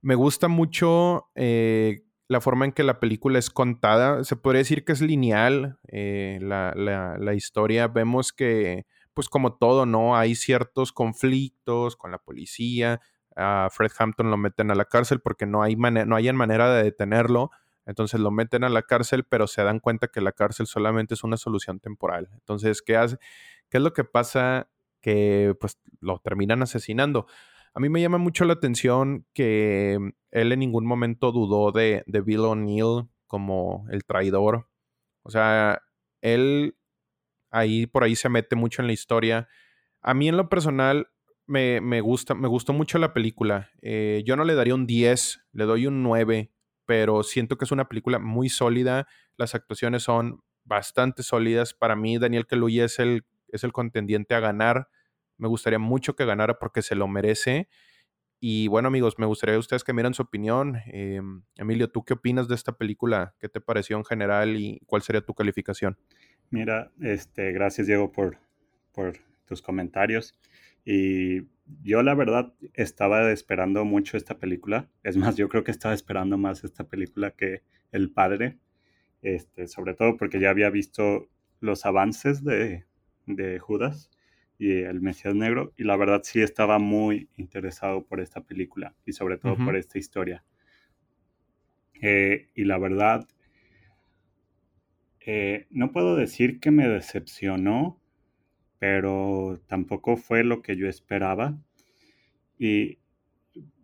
me 0.00 0.14
gusta 0.14 0.48
mucho 0.48 1.28
eh, 1.34 2.02
la 2.28 2.40
forma 2.40 2.64
en 2.66 2.72
que 2.72 2.84
la 2.84 3.00
película 3.00 3.38
es 3.38 3.50
contada. 3.50 4.22
Se 4.24 4.36
podría 4.36 4.58
decir 4.60 4.84
que 4.84 4.92
es 4.92 5.00
lineal 5.00 5.78
eh, 5.88 6.38
la, 6.40 6.72
la- 6.76 7.16
la 7.18 7.34
historia. 7.34 7.88
Vemos 7.88 8.32
que, 8.32 8.84
pues 9.14 9.28
como 9.28 9.54
todo, 9.56 9.86
¿no? 9.86 10.16
Hay 10.16 10.34
ciertos 10.34 10.92
conflictos 10.92 11.96
con 11.96 12.10
la 12.12 12.18
policía. 12.18 13.00
A 13.36 13.68
Fred 13.70 13.90
Hampton 13.98 14.30
lo 14.30 14.36
meten 14.36 14.70
a 14.70 14.74
la 14.74 14.84
cárcel 14.84 15.20
porque 15.20 15.46
no 15.46 15.62
hay, 15.62 15.76
mane- 15.76 16.06
no 16.06 16.16
hay 16.16 16.32
manera 16.32 16.72
de 16.74 16.82
detenerlo. 16.84 17.50
Entonces 17.86 18.20
lo 18.20 18.30
meten 18.30 18.64
a 18.64 18.68
la 18.68 18.82
cárcel, 18.82 19.24
pero 19.24 19.46
se 19.46 19.62
dan 19.64 19.80
cuenta 19.80 20.08
que 20.08 20.20
la 20.20 20.32
cárcel 20.32 20.66
solamente 20.66 21.14
es 21.14 21.24
una 21.24 21.36
solución 21.36 21.80
temporal. 21.80 22.28
Entonces, 22.34 22.80
¿qué 22.82 22.96
hace? 22.96 23.18
¿Qué 23.70 23.78
es 23.78 23.82
lo 23.82 23.92
que 23.92 24.04
pasa? 24.04 24.68
Que 25.00 25.54
pues 25.60 25.78
lo 26.00 26.18
terminan 26.20 26.62
asesinando. 26.62 27.26
A 27.74 27.80
mí 27.80 27.88
me 27.88 28.00
llama 28.00 28.18
mucho 28.18 28.44
la 28.44 28.52
atención 28.54 29.26
que 29.32 29.98
él 30.30 30.52
en 30.52 30.58
ningún 30.60 30.86
momento 30.86 31.32
dudó 31.32 31.72
de, 31.72 32.04
de 32.06 32.20
Bill 32.20 32.40
O'Neill 32.40 33.08
como 33.26 33.86
el 33.90 34.04
traidor. 34.04 34.68
O 35.22 35.30
sea, 35.30 35.82
él 36.20 36.76
ahí 37.52 37.86
por 37.86 38.02
ahí 38.02 38.16
se 38.16 38.28
mete 38.28 38.56
mucho 38.56 38.82
en 38.82 38.88
la 38.88 38.94
historia. 38.94 39.48
A 40.00 40.14
mí 40.14 40.28
en 40.28 40.36
lo 40.36 40.48
personal 40.48 41.08
me, 41.46 41.80
me 41.80 42.00
gusta, 42.00 42.34
me 42.34 42.48
gustó 42.48 42.72
mucho 42.72 42.98
la 42.98 43.12
película. 43.12 43.70
Eh, 43.82 44.22
yo 44.26 44.36
no 44.36 44.44
le 44.44 44.54
daría 44.54 44.74
un 44.74 44.86
10, 44.86 45.44
le 45.52 45.64
doy 45.64 45.86
un 45.86 46.02
9, 46.02 46.50
pero 46.86 47.22
siento 47.22 47.56
que 47.58 47.64
es 47.64 47.72
una 47.72 47.88
película 47.88 48.18
muy 48.18 48.48
sólida. 48.48 49.06
Las 49.36 49.54
actuaciones 49.54 50.02
son 50.02 50.42
bastante 50.64 51.22
sólidas. 51.22 51.74
Para 51.74 51.94
mí, 51.94 52.18
Daniel 52.18 52.46
Kaluuya 52.46 52.84
es 52.86 52.98
el, 52.98 53.24
es 53.48 53.64
el 53.64 53.72
contendiente 53.72 54.34
a 54.34 54.40
ganar. 54.40 54.88
Me 55.36 55.48
gustaría 55.48 55.78
mucho 55.78 56.16
que 56.16 56.24
ganara 56.24 56.58
porque 56.58 56.82
se 56.82 56.94
lo 56.94 57.06
merece. 57.06 57.68
Y 58.40 58.66
bueno, 58.66 58.88
amigos, 58.88 59.18
me 59.18 59.26
gustaría 59.26 59.56
ustedes 59.58 59.84
que 59.84 59.92
miran 59.92 60.14
su 60.14 60.22
opinión. 60.22 60.78
Eh, 60.86 61.20
Emilio, 61.56 61.88
¿tú 61.90 62.04
qué 62.04 62.14
opinas 62.14 62.48
de 62.48 62.56
esta 62.56 62.72
película? 62.72 63.36
¿Qué 63.38 63.48
te 63.48 63.60
pareció 63.60 63.96
en 63.96 64.04
general 64.04 64.56
y 64.56 64.80
cuál 64.86 65.02
sería 65.02 65.20
tu 65.20 65.32
calificación? 65.34 65.96
Mira, 66.52 66.92
este, 67.00 67.50
gracias 67.50 67.86
Diego 67.86 68.12
por, 68.12 68.36
por 68.92 69.14
tus 69.46 69.62
comentarios. 69.62 70.38
Y 70.84 71.46
yo 71.82 72.02
la 72.02 72.14
verdad 72.14 72.52
estaba 72.74 73.32
esperando 73.32 73.86
mucho 73.86 74.18
esta 74.18 74.38
película. 74.38 74.86
Es 75.02 75.16
más, 75.16 75.36
yo 75.36 75.48
creo 75.48 75.64
que 75.64 75.70
estaba 75.70 75.94
esperando 75.94 76.36
más 76.36 76.62
esta 76.62 76.84
película 76.84 77.30
que 77.30 77.62
El 77.90 78.10
Padre. 78.10 78.58
Este, 79.22 79.66
sobre 79.66 79.94
todo 79.94 80.18
porque 80.18 80.40
ya 80.40 80.50
había 80.50 80.68
visto 80.68 81.30
los 81.60 81.86
avances 81.86 82.44
de, 82.44 82.84
de 83.24 83.58
Judas 83.58 84.10
y 84.58 84.72
El 84.82 85.00
Mesías 85.00 85.34
Negro. 85.34 85.72
Y 85.78 85.84
la 85.84 85.96
verdad 85.96 86.20
sí 86.22 86.42
estaba 86.42 86.78
muy 86.78 87.30
interesado 87.38 88.04
por 88.04 88.20
esta 88.20 88.42
película 88.42 88.94
y 89.06 89.14
sobre 89.14 89.38
todo 89.38 89.56
por 89.56 89.74
esta 89.74 89.98
historia. 89.98 90.44
Eh, 92.02 92.50
y 92.54 92.64
la 92.64 92.76
verdad, 92.76 93.26
eh, 95.26 95.66
no 95.70 95.92
puedo 95.92 96.16
decir 96.16 96.60
que 96.60 96.70
me 96.70 96.88
decepcionó, 96.88 98.00
pero 98.78 99.62
tampoco 99.68 100.16
fue 100.16 100.44
lo 100.44 100.62
que 100.62 100.76
yo 100.76 100.88
esperaba. 100.88 101.58
Y 102.58 102.98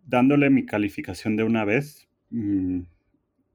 dándole 0.05 0.49
mi 0.49 0.65
calificación 0.65 1.35
de 1.37 1.43
una 1.43 1.65
vez, 1.65 2.09
mm, 2.31 2.81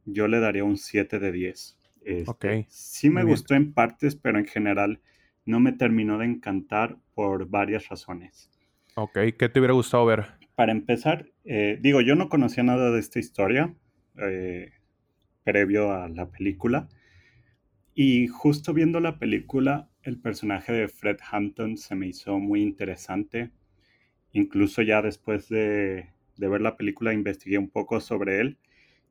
yo 0.07 0.29
le 0.29 0.41
daría 0.41 0.65
un 0.65 0.77
7 0.79 1.19
de 1.19 1.33
10. 1.33 1.79
Este, 2.05 2.37
Ok, 2.37 2.45
Sí 2.69 3.11
me 3.11 3.23
muy 3.23 3.27
bien. 3.27 3.47
gustó 3.47 3.55
en 3.55 3.75
partes, 3.75 4.17
pero 4.17 4.39
en 4.39 4.47
general 4.47 5.01
no 5.47 5.61
me 5.61 5.73
terminó 5.73 6.19
de 6.19 6.27
encantar 6.27 6.99
por 7.15 7.49
varias 7.49 7.89
razones. 7.89 8.51
Ok, 8.97 9.19
¿qué 9.39 9.49
te 9.49 9.61
hubiera 9.61 9.73
gustado 9.75 10.05
ver? 10.07 10.27
Para 10.55 10.73
empezar, 10.73 11.27
eh, 11.45 11.79
digo, 11.81 12.01
yo 12.01 12.15
no 12.15 12.29
conocía 12.29 12.63
nada 12.63 12.91
de 12.91 13.01
esta 13.01 13.19
historia 13.19 13.75
eh, 14.19 14.71
previo 15.45 15.93
a 15.93 16.09
la 16.09 16.31
película. 16.31 16.89
Y 17.95 18.27
justo 18.29 18.73
viendo 18.75 19.01
la 19.01 19.19
película, 19.19 19.89
el 20.03 20.19
personaje 20.21 20.73
de 20.73 20.89
Fred 20.89 21.19
Hampton 21.31 21.77
se 21.77 21.95
me 21.95 22.09
hizo 22.09 22.39
muy 22.39 22.63
interesante. 22.63 23.51
Incluso 24.33 24.83
ya 24.83 25.03
después 25.03 25.49
de, 25.49 26.11
ver 26.39 26.61
la 26.63 26.77
película 26.77 27.15
investigué 27.15 27.59
un 27.59 27.71
poco 27.71 28.01
sobre 28.01 28.41
él 28.41 28.59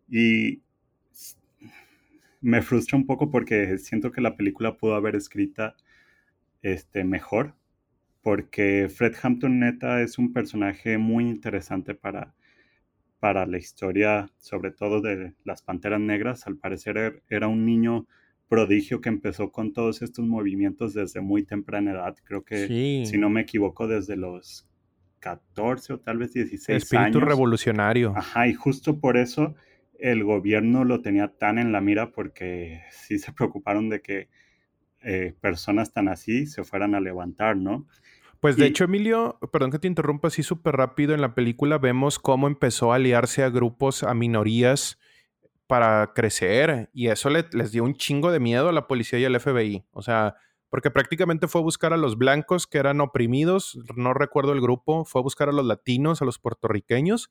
y 0.10 0.62
me 2.42 2.62
frustra 2.62 2.98
un 2.98 3.06
poco 3.06 3.30
porque 3.32 3.78
siento 3.78 4.12
que 4.12 4.22
la 4.22 4.36
película 4.36 4.78
pudo 4.78 4.96
haber 4.96 5.16
escrita 5.16 5.76
este, 6.62 7.04
mejor 7.04 7.56
porque 8.24 8.90
Fred 8.90 9.16
Hampton 9.22 9.60
neta 9.60 10.02
es 10.02 10.18
un 10.20 10.34
personaje 10.34 10.98
muy 10.98 11.30
interesante 11.30 11.96
para, 11.96 12.36
para 13.20 13.46
la 13.48 13.58
historia, 13.58 14.32
sobre 14.40 14.72
todo 14.72 15.02
de 15.02 15.34
las 15.46 15.62
Panteras 15.64 16.02
Negras. 16.02 16.48
Al 16.48 16.58
parecer 16.58 16.98
er- 16.98 17.24
era 17.30 17.48
un 17.48 17.66
niño 17.66 18.08
prodigio 18.48 19.02
que 19.02 19.10
empezó 19.10 19.52
con 19.52 19.74
todos 19.74 20.02
estos 20.02 20.26
movimientos 20.26 20.94
desde 20.94 21.22
muy 21.22 21.44
temprana 21.44 21.92
edad. 21.92 22.16
Creo 22.24 22.44
que, 22.44 22.68
Sí, 22.68 23.06
si 23.06 23.18
no 23.18 23.30
me 23.30 23.42
equivoco, 23.42 23.88
desde 23.88 24.16
los 24.16 24.68
14 25.20 25.94
o 25.94 26.00
tal 26.00 26.18
vez 26.18 26.34
16 26.34 26.84
espíritu 26.84 27.20
años. 27.20 27.30
revolucionario. 27.30 28.14
Ajá, 28.16 28.48
y 28.48 28.54
justo 28.54 29.00
por 29.00 29.18
eso 29.18 29.56
el 30.00 30.24
gobierno 30.24 30.84
lo 30.84 31.02
tenía 31.02 31.30
tan 31.30 31.58
en 31.58 31.72
la 31.72 31.82
mira 31.82 32.12
porque 32.12 32.82
sí 32.92 33.18
se 33.20 33.32
preocuparon 33.32 33.90
de 33.90 34.02
que 34.02 34.30
eh, 35.02 35.34
personas 35.42 35.94
tan 35.94 36.08
así 36.08 36.46
se 36.46 36.64
fueran 36.64 36.96
a 36.96 37.00
levantar, 37.02 37.58
¿no? 37.58 37.88
Pues 38.40 38.58
de 38.58 38.66
Y- 38.66 38.68
hecho, 38.70 38.84
Emilio, 38.84 39.40
perdón 39.52 39.72
que 39.72 39.80
te 39.80 39.88
interrumpa 39.88 40.28
así 40.28 40.44
súper 40.44 40.76
rápido, 40.76 41.14
en 41.14 41.22
la 41.22 41.34
película 41.36 41.78
vemos 41.78 42.20
cómo 42.20 42.48
empezó 42.48 42.92
a 42.92 42.96
aliarse 42.98 43.44
a 43.44 43.50
grupos, 43.50 44.04
a 44.04 44.14
minorías 44.14 45.00
para 45.68 46.12
crecer 46.14 46.90
y 46.94 47.08
eso 47.08 47.30
le- 47.30 47.46
les 47.54 47.72
dio 47.72 47.84
un 47.84 47.96
chingo 47.96 48.32
de 48.32 48.40
miedo 48.40 48.70
a 48.70 48.74
la 48.74 48.88
policía 48.88 49.20
y 49.20 49.26
al 49.26 49.36
FBI. 49.40 49.84
O 49.92 50.02
sea, 50.02 50.36
porque 50.70 50.92
prácticamente 50.92 51.48
fue 51.48 51.62
a 51.62 51.64
buscar 51.64 51.94
a 51.94 51.98
los 51.98 52.18
blancos 52.18 52.68
que 52.68 52.78
eran 52.80 53.00
oprimidos, 53.02 53.80
no 53.96 54.14
recuerdo 54.14 54.54
el 54.54 54.62
grupo, 54.62 55.06
fue 55.06 55.20
a 55.20 55.24
buscar 55.24 55.50
a 55.50 55.52
los 55.54 55.66
latinos, 55.66 56.22
a 56.22 56.26
los 56.26 56.40
puertorriqueños 56.40 57.30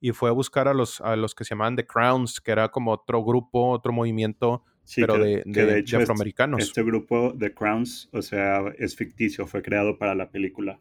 y 0.00 0.12
fue 0.12 0.28
a 0.28 0.32
buscar 0.32 0.68
a 0.68 0.74
los, 0.74 1.00
a 1.00 1.16
los 1.16 1.34
que 1.34 1.44
se 1.44 1.50
llamaban 1.50 1.76
The 1.76 1.86
Crowns, 1.86 2.40
que 2.40 2.50
era 2.52 2.68
como 2.70 2.92
otro 2.92 3.24
grupo, 3.24 3.70
otro 3.70 3.92
movimiento, 3.92 4.64
Sí, 4.84 5.00
pero 5.00 5.14
que- 5.14 5.20
de, 5.20 5.42
que 5.44 5.60
de- 5.60 5.66
de 5.66 5.78
hecho 5.78 5.96
este- 5.96 6.02
afroamericanos. 6.02 6.60
Este 6.62 6.82
grupo 6.82 7.32
de 7.32 7.54
Crowns, 7.54 8.08
o 8.12 8.20
sea, 8.20 8.62
es 8.78 8.96
ficticio, 8.96 9.46
fue 9.46 9.62
creado 9.62 9.96
para 9.98 10.14
la 10.14 10.30
película. 10.30 10.76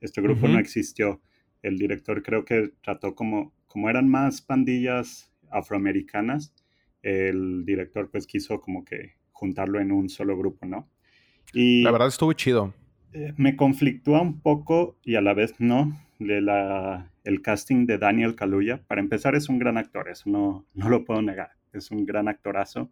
Este 0.00 0.20
grupo 0.20 0.46
no 0.46 0.58
existió. 0.58 1.20
El 1.62 1.78
director 1.78 2.22
creo 2.22 2.44
que 2.44 2.74
trató 2.82 3.14
como, 3.14 3.52
como 3.66 3.88
eran 3.90 4.08
más 4.08 4.42
pandillas 4.42 5.32
afroamericanas, 5.50 6.54
el 7.02 7.64
director 7.64 8.10
pues 8.10 8.26
quiso 8.26 8.60
como 8.60 8.84
que 8.84 9.14
juntarlo 9.32 9.80
en 9.80 9.92
un 9.92 10.08
solo 10.08 10.36
grupo, 10.36 10.66
¿no? 10.66 10.88
Y 11.52 11.82
La 11.82 11.90
verdad 11.92 12.08
estuvo 12.08 12.32
chido. 12.32 12.74
eh, 13.12 13.32
me 13.36 13.56
conflictúa 13.56 14.20
un 14.22 14.40
poco 14.40 14.98
y 15.02 15.14
a 15.16 15.20
la 15.20 15.34
vez 15.34 15.54
no 15.58 15.96
de 16.18 16.40
la, 16.40 17.10
el 17.24 17.42
casting 17.42 17.86
de 17.86 17.98
Daniel 17.98 18.34
Kaluuya. 18.36 18.82
Para 18.86 19.00
empezar 19.00 19.34
es 19.34 19.48
un 19.48 19.58
gran 19.58 19.78
actor, 19.78 20.08
eso 20.08 20.28
no, 20.30 20.66
no 20.74 20.88
lo 20.88 21.04
puedo 21.04 21.22
negar, 21.22 21.50
es 21.72 21.90
un 21.90 22.06
gran 22.06 22.28
actorazo. 22.28 22.90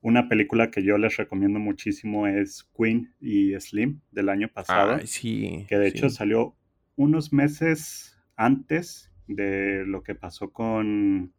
Una 0.00 0.28
película 0.28 0.70
que 0.70 0.82
yo 0.84 0.98
les 0.98 1.16
recomiendo 1.16 1.58
muchísimo 1.58 2.26
es 2.26 2.64
Queen 2.76 3.12
y 3.20 3.58
Slim 3.58 4.00
del 4.12 4.28
año 4.28 4.48
pasado, 4.48 4.96
Ay, 5.00 5.06
sí. 5.06 5.64
que 5.68 5.78
de 5.78 5.90
sí. 5.90 5.98
hecho 5.98 6.10
salió 6.10 6.54
unos 6.96 7.32
meses 7.32 8.16
antes 8.36 9.10
de 9.26 9.84
lo 9.86 10.02
que 10.02 10.14
pasó 10.14 10.52
con, 10.52 11.32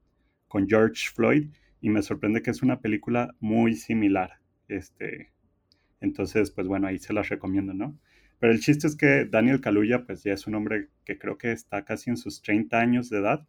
con 0.47 0.67
George 0.67 1.09
Floyd 1.13 1.49
y 1.81 1.89
me 1.89 2.01
sorprende 2.01 2.41
que 2.41 2.51
es 2.51 2.61
una 2.61 2.79
película 2.81 3.35
muy 3.39 3.75
similar. 3.75 4.39
Este, 4.67 5.31
entonces, 6.01 6.51
pues 6.51 6.67
bueno, 6.67 6.87
ahí 6.87 6.99
se 6.99 7.13
las 7.13 7.29
recomiendo, 7.29 7.73
¿no? 7.73 7.97
Pero 8.39 8.53
el 8.53 8.59
chiste 8.59 8.87
es 8.87 8.95
que 8.95 9.25
Daniel 9.25 9.61
Kaluuya, 9.61 10.05
pues 10.05 10.23
ya 10.23 10.33
es 10.33 10.45
un 10.45 10.55
hombre 10.55 10.89
que 11.05 11.17
creo 11.17 11.37
que 11.37 11.51
está 11.51 11.85
casi 11.85 12.09
en 12.09 12.17
sus 12.17 12.41
30 12.41 12.79
años 12.79 13.09
de 13.09 13.19
edad 13.19 13.47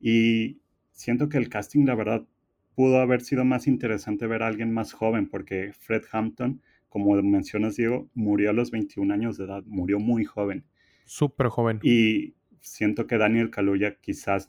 y 0.00 0.60
siento 0.92 1.28
que 1.28 1.38
el 1.38 1.48
casting, 1.48 1.86
la 1.86 1.94
verdad, 1.94 2.26
pudo 2.74 2.98
haber 3.00 3.22
sido 3.22 3.44
más 3.44 3.66
interesante 3.66 4.26
ver 4.26 4.42
a 4.42 4.46
alguien 4.46 4.72
más 4.72 4.92
joven 4.92 5.28
porque 5.28 5.72
Fred 5.72 6.02
Hampton, 6.12 6.62
como 6.88 7.20
mencionas, 7.22 7.76
Diego, 7.76 8.08
murió 8.14 8.50
a 8.50 8.52
los 8.52 8.70
21 8.70 9.12
años 9.12 9.38
de 9.38 9.44
edad, 9.44 9.64
murió 9.66 9.98
muy 9.98 10.24
joven. 10.24 10.64
Súper 11.04 11.48
joven. 11.48 11.80
Y 11.82 12.34
siento 12.60 13.06
que 13.06 13.18
Daniel 13.18 13.50
Kaluuya 13.50 13.96
quizás, 14.00 14.48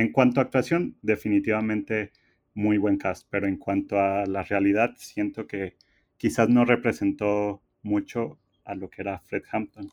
en 0.00 0.12
cuanto 0.12 0.40
a 0.40 0.44
actuación, 0.44 0.96
definitivamente 1.02 2.12
muy 2.54 2.78
buen 2.78 2.96
cast, 2.96 3.26
pero 3.30 3.46
en 3.46 3.56
cuanto 3.56 3.98
a 3.98 4.26
la 4.26 4.42
realidad, 4.42 4.94
siento 4.96 5.46
que 5.46 5.76
quizás 6.16 6.48
no 6.48 6.64
representó 6.64 7.62
mucho 7.82 8.38
a 8.64 8.74
lo 8.74 8.90
que 8.90 9.02
era 9.02 9.20
Fred 9.20 9.42
Hampton. 9.50 9.90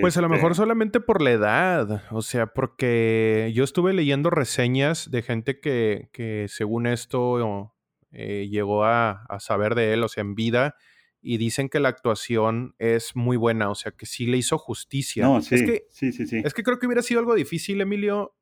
Pues 0.00 0.16
a 0.16 0.20
lo 0.20 0.26
Este, 0.26 0.36
mejor 0.36 0.54
solamente 0.54 1.00
por 1.00 1.22
la 1.22 1.30
edad, 1.30 2.02
o 2.10 2.22
sea, 2.22 2.46
porque 2.46 3.52
yo 3.54 3.62
estuve 3.62 3.92
leyendo 3.92 4.30
reseñas 4.30 5.10
de 5.10 5.22
gente 5.22 5.60
que, 5.60 6.08
que 6.12 6.46
según 6.48 6.86
esto 6.86 7.72
eh, 8.10 8.48
llegó 8.50 8.84
a, 8.84 9.24
a 9.28 9.38
saber 9.38 9.74
de 9.74 9.92
él, 9.92 10.02
o 10.02 10.08
sea, 10.08 10.22
en 10.22 10.34
vida, 10.34 10.74
y 11.20 11.38
dicen 11.38 11.68
que 11.68 11.80
la 11.80 11.88
actuación 11.88 12.74
es 12.78 13.16
muy 13.16 13.36
buena, 13.36 13.68
o 13.68 13.74
sea, 13.74 13.92
que 13.92 14.06
sí 14.06 14.26
le 14.26 14.36
hizo 14.38 14.58
justicia. 14.58 15.24
No, 15.24 15.40
sí, 15.40 15.56
Es 15.56 15.62
que, 15.62 15.86
sí, 15.90 16.12
sí, 16.12 16.26
sí. 16.26 16.40
es 16.44 16.54
que 16.54 16.62
creo 16.62 16.78
que 16.78 16.86
hubiera 16.86 17.02
sido 17.02 17.18
algo 17.20 17.34
difícil, 17.34 17.80
Emilio, 17.80 18.35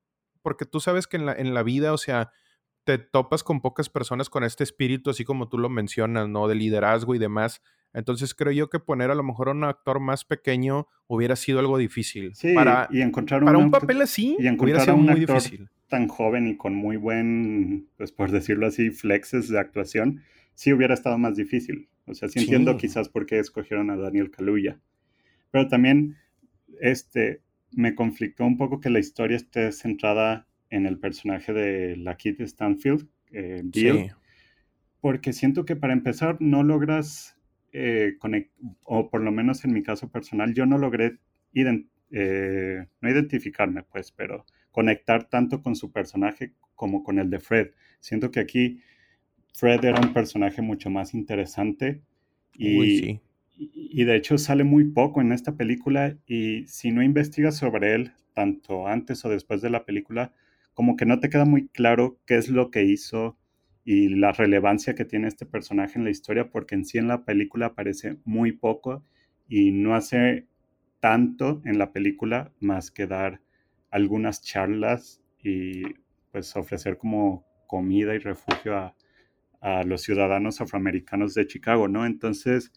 porque 0.44 0.66
tú 0.66 0.78
sabes 0.78 1.06
que 1.08 1.16
en 1.16 1.26
la, 1.26 1.32
en 1.32 1.54
la 1.54 1.62
vida, 1.64 1.92
o 1.92 1.98
sea, 1.98 2.30
te 2.84 2.98
topas 2.98 3.42
con 3.42 3.62
pocas 3.62 3.88
personas 3.88 4.28
con 4.28 4.44
este 4.44 4.62
espíritu, 4.62 5.08
así 5.10 5.24
como 5.24 5.48
tú 5.48 5.56
lo 5.58 5.70
mencionas, 5.70 6.28
¿no? 6.28 6.46
De 6.46 6.54
liderazgo 6.54 7.14
y 7.14 7.18
demás. 7.18 7.62
Entonces 7.94 8.34
creo 8.34 8.52
yo 8.52 8.68
que 8.68 8.78
poner 8.78 9.10
a 9.10 9.14
lo 9.14 9.22
mejor 9.22 9.48
a 9.48 9.52
un 9.52 9.64
actor 9.64 10.00
más 10.00 10.24
pequeño 10.24 10.86
hubiera 11.06 11.34
sido 11.34 11.60
algo 11.60 11.78
difícil. 11.78 12.34
Sí, 12.34 12.52
para 12.52 12.88
y 12.90 13.00
encontrar 13.00 13.42
para 13.44 13.56
un 13.56 13.70
papel 13.70 14.02
así 14.02 14.32
y 14.32 14.34
hubiera 14.36 14.52
encontrar 14.52 14.80
a 14.80 14.84
sido 14.84 14.96
un 14.96 15.02
muy 15.06 15.20
actor 15.22 15.36
difícil. 15.42 15.70
tan 15.88 16.08
joven 16.08 16.46
y 16.48 16.56
con 16.56 16.74
muy 16.74 16.96
buen, 16.98 17.88
pues 17.96 18.12
por 18.12 18.30
decirlo 18.30 18.66
así, 18.66 18.90
flexes 18.90 19.48
de 19.48 19.58
actuación, 19.58 20.22
sí 20.54 20.72
hubiera 20.72 20.92
estado 20.92 21.16
más 21.18 21.36
difícil. 21.36 21.88
O 22.06 22.12
sea, 22.14 22.28
sí 22.28 22.40
entiendo 22.40 22.72
Sí. 22.72 22.78
quizás 22.80 23.08
por 23.08 23.24
qué 23.24 23.38
escogieron 23.38 23.88
a 23.90 23.96
Daniel 23.96 24.30
Kaluuya. 24.30 24.78
Pero 25.52 25.68
también, 25.68 26.16
este, 26.80 27.40
me 27.76 27.94
conflictó 27.94 28.44
un 28.44 28.56
poco 28.56 28.80
que 28.80 28.90
la 28.90 28.98
historia 28.98 29.36
esté 29.36 29.72
centrada 29.72 30.46
en 30.70 30.86
el 30.86 30.98
personaje 30.98 31.52
de 31.52 31.96
la 31.96 32.16
Kid 32.16 32.40
Stanfield, 32.42 33.08
eh, 33.32 33.62
Bill, 33.64 34.06
Sí. 34.06 34.10
porque 35.00 35.32
siento 35.32 35.64
que 35.64 35.76
para 35.76 35.92
empezar 35.92 36.36
no 36.40 36.62
logras 36.62 37.36
eh, 37.72 38.16
o 38.84 39.10
por 39.10 39.20
lo 39.20 39.32
menos 39.32 39.64
en 39.64 39.72
mi 39.72 39.82
caso 39.82 40.08
personal, 40.08 40.54
yo 40.54 40.64
no 40.64 40.78
logré 40.78 41.18
ident- 41.52 41.88
eh, 42.12 42.86
no 43.00 43.10
identificarme, 43.10 43.82
pues, 43.82 44.12
pero 44.12 44.46
conectar 44.70 45.28
tanto 45.28 45.60
con 45.60 45.74
su 45.74 45.90
personaje 45.90 46.52
como 46.76 47.02
con 47.02 47.18
el 47.18 47.30
de 47.30 47.40
Fred. 47.40 47.70
Siento 47.98 48.30
que 48.30 48.40
aquí 48.40 48.80
Fred 49.54 49.84
era 49.84 50.00
un 50.00 50.12
personaje 50.12 50.62
mucho 50.62 50.88
más 50.88 51.14
interesante 51.14 52.00
y, 52.56 52.78
Uy, 52.78 52.98
sí. 52.98 53.20
Y- 53.56 54.04
de 54.04 54.16
hecho 54.16 54.38
sale 54.38 54.64
muy 54.64 54.84
poco 54.84 55.20
en 55.20 55.32
esta 55.32 55.56
película 55.56 56.16
y 56.26 56.66
si 56.66 56.90
no 56.92 57.02
investigas 57.02 57.56
sobre 57.56 57.94
él, 57.94 58.12
tanto 58.34 58.86
antes 58.88 59.24
o 59.24 59.28
después 59.28 59.62
de 59.62 59.70
la 59.70 59.84
película, 59.84 60.32
como 60.74 60.96
que 60.96 61.06
no 61.06 61.20
te 61.20 61.28
queda 61.30 61.44
muy 61.44 61.68
claro 61.68 62.18
qué 62.26 62.36
es 62.36 62.48
lo 62.48 62.70
que 62.70 62.84
hizo 62.84 63.36
y 63.84 64.08
la 64.08 64.32
relevancia 64.32 64.94
que 64.94 65.04
tiene 65.04 65.28
este 65.28 65.46
personaje 65.46 65.98
en 65.98 66.04
la 66.04 66.10
historia, 66.10 66.50
porque 66.50 66.74
en 66.74 66.84
sí 66.84 66.98
en 66.98 67.08
la 67.08 67.24
película 67.24 67.66
aparece 67.66 68.18
muy 68.24 68.52
poco 68.52 69.04
y 69.48 69.70
no 69.72 69.94
hace 69.94 70.46
tanto 71.00 71.60
en 71.64 71.78
la 71.78 71.92
película 71.92 72.52
más 72.60 72.90
que 72.90 73.06
dar 73.06 73.40
algunas 73.90 74.42
charlas 74.42 75.20
y 75.42 75.82
pues 76.32 76.56
ofrecer 76.56 76.98
como 76.98 77.44
comida 77.66 78.14
y 78.14 78.18
refugio 78.18 78.76
a, 78.76 78.96
a 79.60 79.82
los 79.84 80.02
ciudadanos 80.02 80.60
afroamericanos 80.60 81.34
de 81.34 81.46
Chicago, 81.46 81.88
¿no? 81.88 82.06
Entonces, 82.06 82.72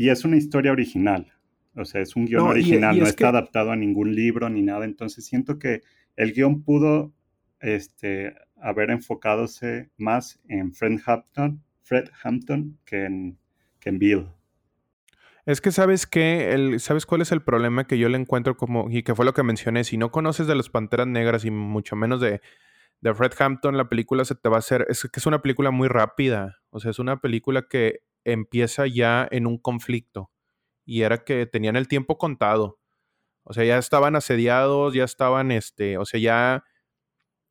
y 0.00 0.08
es 0.08 0.24
una 0.24 0.36
historia 0.38 0.72
original, 0.72 1.30
o 1.76 1.84
sea, 1.84 2.00
es 2.00 2.16
un 2.16 2.24
guion 2.24 2.44
No, 2.44 2.48
y- 2.48 2.52
original, 2.52 2.96
y 2.96 3.00
no 3.00 3.04
es 3.04 3.10
está 3.10 3.24
que- 3.24 3.36
adaptado 3.36 3.70
a 3.70 3.76
ningún 3.76 4.14
libro 4.14 4.48
ni 4.48 4.62
nada, 4.62 4.84
entonces 4.86 5.26
siento 5.26 5.58
que 5.58 5.82
el 6.16 6.32
guion 6.32 6.62
pudo 6.62 7.12
este, 7.60 8.34
haber 8.62 8.90
enfocadose 8.90 9.90
más 9.98 10.40
en 10.48 10.72
Fred 10.72 10.98
Hampton, 11.04 11.62
Fred 11.82 12.08
Hampton 12.22 12.78
que 12.86 13.04
en, 13.04 13.38
que 13.78 13.90
en 13.90 13.98
Bill. 13.98 14.26
Es 15.46 15.60
que 15.60 15.70
sabes 15.72 16.06
que 16.06 16.52
el, 16.52 16.80
sabes 16.80 17.04
cuál 17.06 17.20
es 17.22 17.32
el 17.32 17.42
problema 17.42 17.86
que 17.86 17.98
yo 17.98 18.08
le 18.08 18.16
encuentro 18.18 18.56
como 18.56 18.88
y 18.90 19.02
que 19.02 19.14
fue 19.14 19.24
lo 19.26 19.34
que 19.34 19.42
mencioné. 19.42 19.84
Si 19.84 19.96
no 19.98 20.10
conoces 20.10 20.46
de 20.46 20.54
las 20.54 20.68
Panteras 20.70 21.06
Negras 21.08 21.44
y 21.44 21.50
mucho 21.50 21.96
menos 21.96 22.20
de, 22.20 22.40
de 23.00 23.14
Fred 23.14 23.32
Hampton, 23.38 23.76
la 23.76 23.88
película 23.88 24.24
se 24.24 24.34
te 24.34 24.48
va 24.48 24.56
a 24.56 24.60
hacer. 24.60 24.86
Es 24.88 25.02
que 25.02 25.18
es 25.20 25.26
una 25.26 25.42
película 25.42 25.70
muy 25.70 25.88
rápida. 25.88 26.58
O 26.70 26.78
sea, 26.78 26.90
es 26.90 26.98
una 26.98 27.20
película 27.20 27.66
que 27.68 28.00
empieza 28.24 28.86
ya 28.86 29.26
en 29.30 29.46
un 29.46 29.58
conflicto 29.58 30.30
y 30.84 31.02
era 31.02 31.18
que 31.24 31.46
tenían 31.46 31.76
el 31.76 31.88
tiempo 31.88 32.18
contado. 32.18 32.78
O 33.44 33.52
sea, 33.52 33.64
ya 33.64 33.78
estaban 33.78 34.16
asediados, 34.16 34.94
ya 34.94 35.04
estaban, 35.04 35.50
este, 35.50 35.98
o 35.98 36.04
sea, 36.04 36.20
ya 36.20 36.64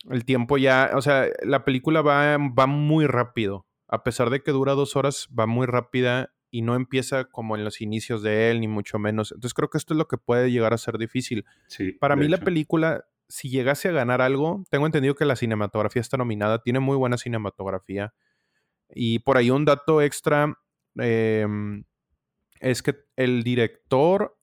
el 0.09 0.25
tiempo 0.25 0.57
ya, 0.57 0.91
o 0.93 1.01
sea, 1.01 1.27
la 1.43 1.63
película 1.65 2.01
va, 2.01 2.37
va 2.37 2.67
muy 2.67 3.07
rápido. 3.07 3.65
A 3.87 4.03
pesar 4.03 4.29
de 4.29 4.41
que 4.41 4.51
dura 4.51 4.73
dos 4.73 4.95
horas, 4.95 5.27
va 5.37 5.45
muy 5.45 5.65
rápida 5.65 6.33
y 6.51 6.61
no 6.61 6.75
empieza 6.75 7.25
como 7.25 7.55
en 7.55 7.63
los 7.63 7.81
inicios 7.81 8.21
de 8.21 8.51
él, 8.51 8.59
ni 8.59 8.67
mucho 8.67 8.99
menos. 8.99 9.31
Entonces 9.31 9.53
creo 9.53 9.69
que 9.69 9.77
esto 9.77 9.93
es 9.93 9.97
lo 9.97 10.07
que 10.07 10.17
puede 10.17 10.51
llegar 10.51 10.73
a 10.73 10.77
ser 10.77 10.97
difícil. 10.97 11.45
Sí, 11.67 11.93
Para 11.93 12.15
mí 12.15 12.27
la 12.27 12.37
película, 12.37 13.05
si 13.27 13.49
llegase 13.49 13.89
a 13.89 13.91
ganar 13.91 14.21
algo, 14.21 14.63
tengo 14.69 14.85
entendido 14.85 15.15
que 15.15 15.25
la 15.25 15.35
cinematografía 15.35 16.01
está 16.01 16.17
nominada, 16.17 16.61
tiene 16.61 16.79
muy 16.79 16.97
buena 16.97 17.17
cinematografía. 17.17 18.13
Y 18.93 19.19
por 19.19 19.37
ahí 19.37 19.49
un 19.51 19.65
dato 19.65 20.01
extra 20.01 20.53
eh, 20.99 21.45
es 22.59 22.81
que 22.81 22.95
el 23.15 23.43
director, 23.43 24.35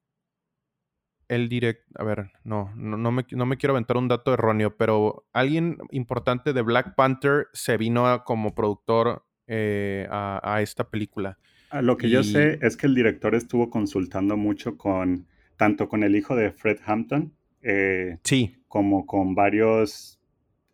el 1.29 1.49
direct, 1.49 1.83
a 1.99 2.05
ver, 2.05 2.31
no, 2.45 2.73
no, 2.77 2.97
no 2.97 3.11
me, 3.11 3.27
no 3.33 3.47
me 3.47 3.57
quiero 3.57 3.73
aventar 3.73 3.97
un 3.97 4.09
dato 4.09 4.33
erróneo, 4.33 4.77
pero 4.77 5.27
alguien 5.33 5.79
importante 5.91 6.53
de 6.53 6.63
Black 6.63 6.95
Panther 6.95 7.49
se 7.53 7.77
vino 7.77 8.07
a- 8.07 8.23
como 8.25 8.55
productor 8.55 9.25
eh, 9.49 10.07
a, 10.11 10.41
a 10.43 10.63
esta 10.63 10.89
película. 10.89 11.39
A 11.71 11.83
lo 11.83 11.97
que 11.97 12.09
yo 12.11 12.23
sé 12.23 12.59
es 12.63 12.77
que 12.77 12.87
el 12.87 12.95
director 12.95 13.35
estuvo 13.35 13.71
consultando 13.71 14.37
mucho 14.37 14.77
con, 14.77 15.27
tanto 15.57 15.89
con 15.89 16.05
el 16.05 16.15
hijo 16.15 16.37
de 16.37 16.53
Fred 16.53 16.79
Hampton, 16.87 17.33
eh, 17.63 18.19
Sí, 18.23 18.63
como 18.69 19.05
con 19.05 19.35
varios 19.35 20.16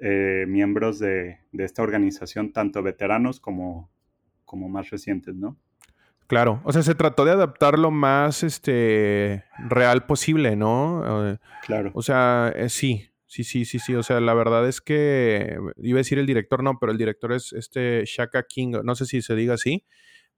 eh, 0.04 0.44
miembros 0.48 0.98
de, 0.98 1.38
de 1.52 1.64
esta 1.64 1.82
organización, 1.82 2.52
tanto 2.52 2.82
veteranos 2.82 3.38
como, 3.38 3.88
como 4.44 4.68
más 4.68 4.90
recientes, 4.90 5.34
¿no? 5.36 5.56
Claro, 6.26 6.60
o 6.64 6.72
sea, 6.72 6.82
se 6.82 6.94
trató 6.94 7.24
de 7.24 7.30
adaptar 7.30 7.78
lo 7.78 7.90
más 7.90 8.42
este, 8.42 9.44
real 9.68 10.06
posible, 10.06 10.56
¿no? 10.56 11.30
Eh, 11.32 11.38
Claro. 11.66 11.90
O 11.94 12.02
sea, 12.02 12.52
eh, 12.56 12.68
sí, 12.68 13.10
sí, 13.26 13.44
sí, 13.44 13.64
sí, 13.64 13.78
sí. 13.78 13.94
O 13.94 14.02
sea, 14.02 14.18
la 14.20 14.34
verdad 14.34 14.66
es 14.66 14.80
que 14.80 15.56
iba 15.76 15.98
a 15.98 16.00
decir 16.04 16.18
el 16.18 16.26
director, 16.26 16.62
no, 16.64 16.78
pero 16.80 16.90
el 16.90 16.98
director 16.98 17.32
es 17.32 17.52
este 17.52 18.02
Shaka 18.04 18.42
King, 18.44 18.80
no 18.82 18.94
sé 18.96 19.06
si 19.06 19.22
se 19.22 19.34
diga 19.36 19.54
así, 19.54 19.84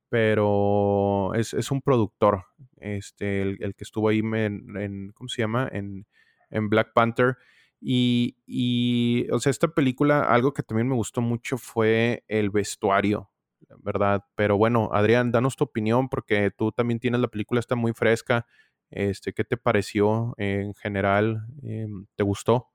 pero 0.08 1.32
es, 1.34 1.54
es 1.54 1.70
un 1.70 1.80
productor, 1.80 2.44
este, 2.80 3.42
el, 3.42 3.56
el 3.60 3.74
que 3.74 3.84
estuvo 3.84 4.08
ahí 4.08 4.18
en, 4.18 4.76
en- 4.76 5.12
¿cómo 5.12 5.28
se 5.28 5.42
llama? 5.42 5.68
En, 5.72 6.06
en 6.50 6.68
Black 6.68 6.92
Panther. 6.94 7.36
Y, 7.80 8.36
y, 8.46 9.30
o 9.30 9.38
sea, 9.40 9.50
esta 9.50 9.68
película, 9.68 10.22
algo 10.22 10.54
que 10.54 10.62
también 10.62 10.88
me 10.88 10.94
gustó 10.94 11.20
mucho 11.20 11.58
fue 11.58 12.24
el 12.28 12.50
vestuario, 12.50 13.30
¿verdad? 13.78 14.24
Pero 14.34 14.56
bueno, 14.56 14.90
Adrián, 14.92 15.32
danos 15.32 15.56
tu 15.56 15.64
opinión 15.64 16.08
porque 16.08 16.50
tú 16.50 16.72
también 16.72 17.00
tienes 17.00 17.20
la 17.20 17.28
película, 17.28 17.60
está 17.60 17.74
muy 17.74 17.92
fresca. 17.92 18.46
Este, 18.90 19.32
¿qué 19.32 19.44
te 19.44 19.56
pareció 19.56 20.34
en 20.36 20.74
general? 20.74 21.46
Em, 21.62 22.06
¿Te 22.14 22.22
gustó? 22.22 22.70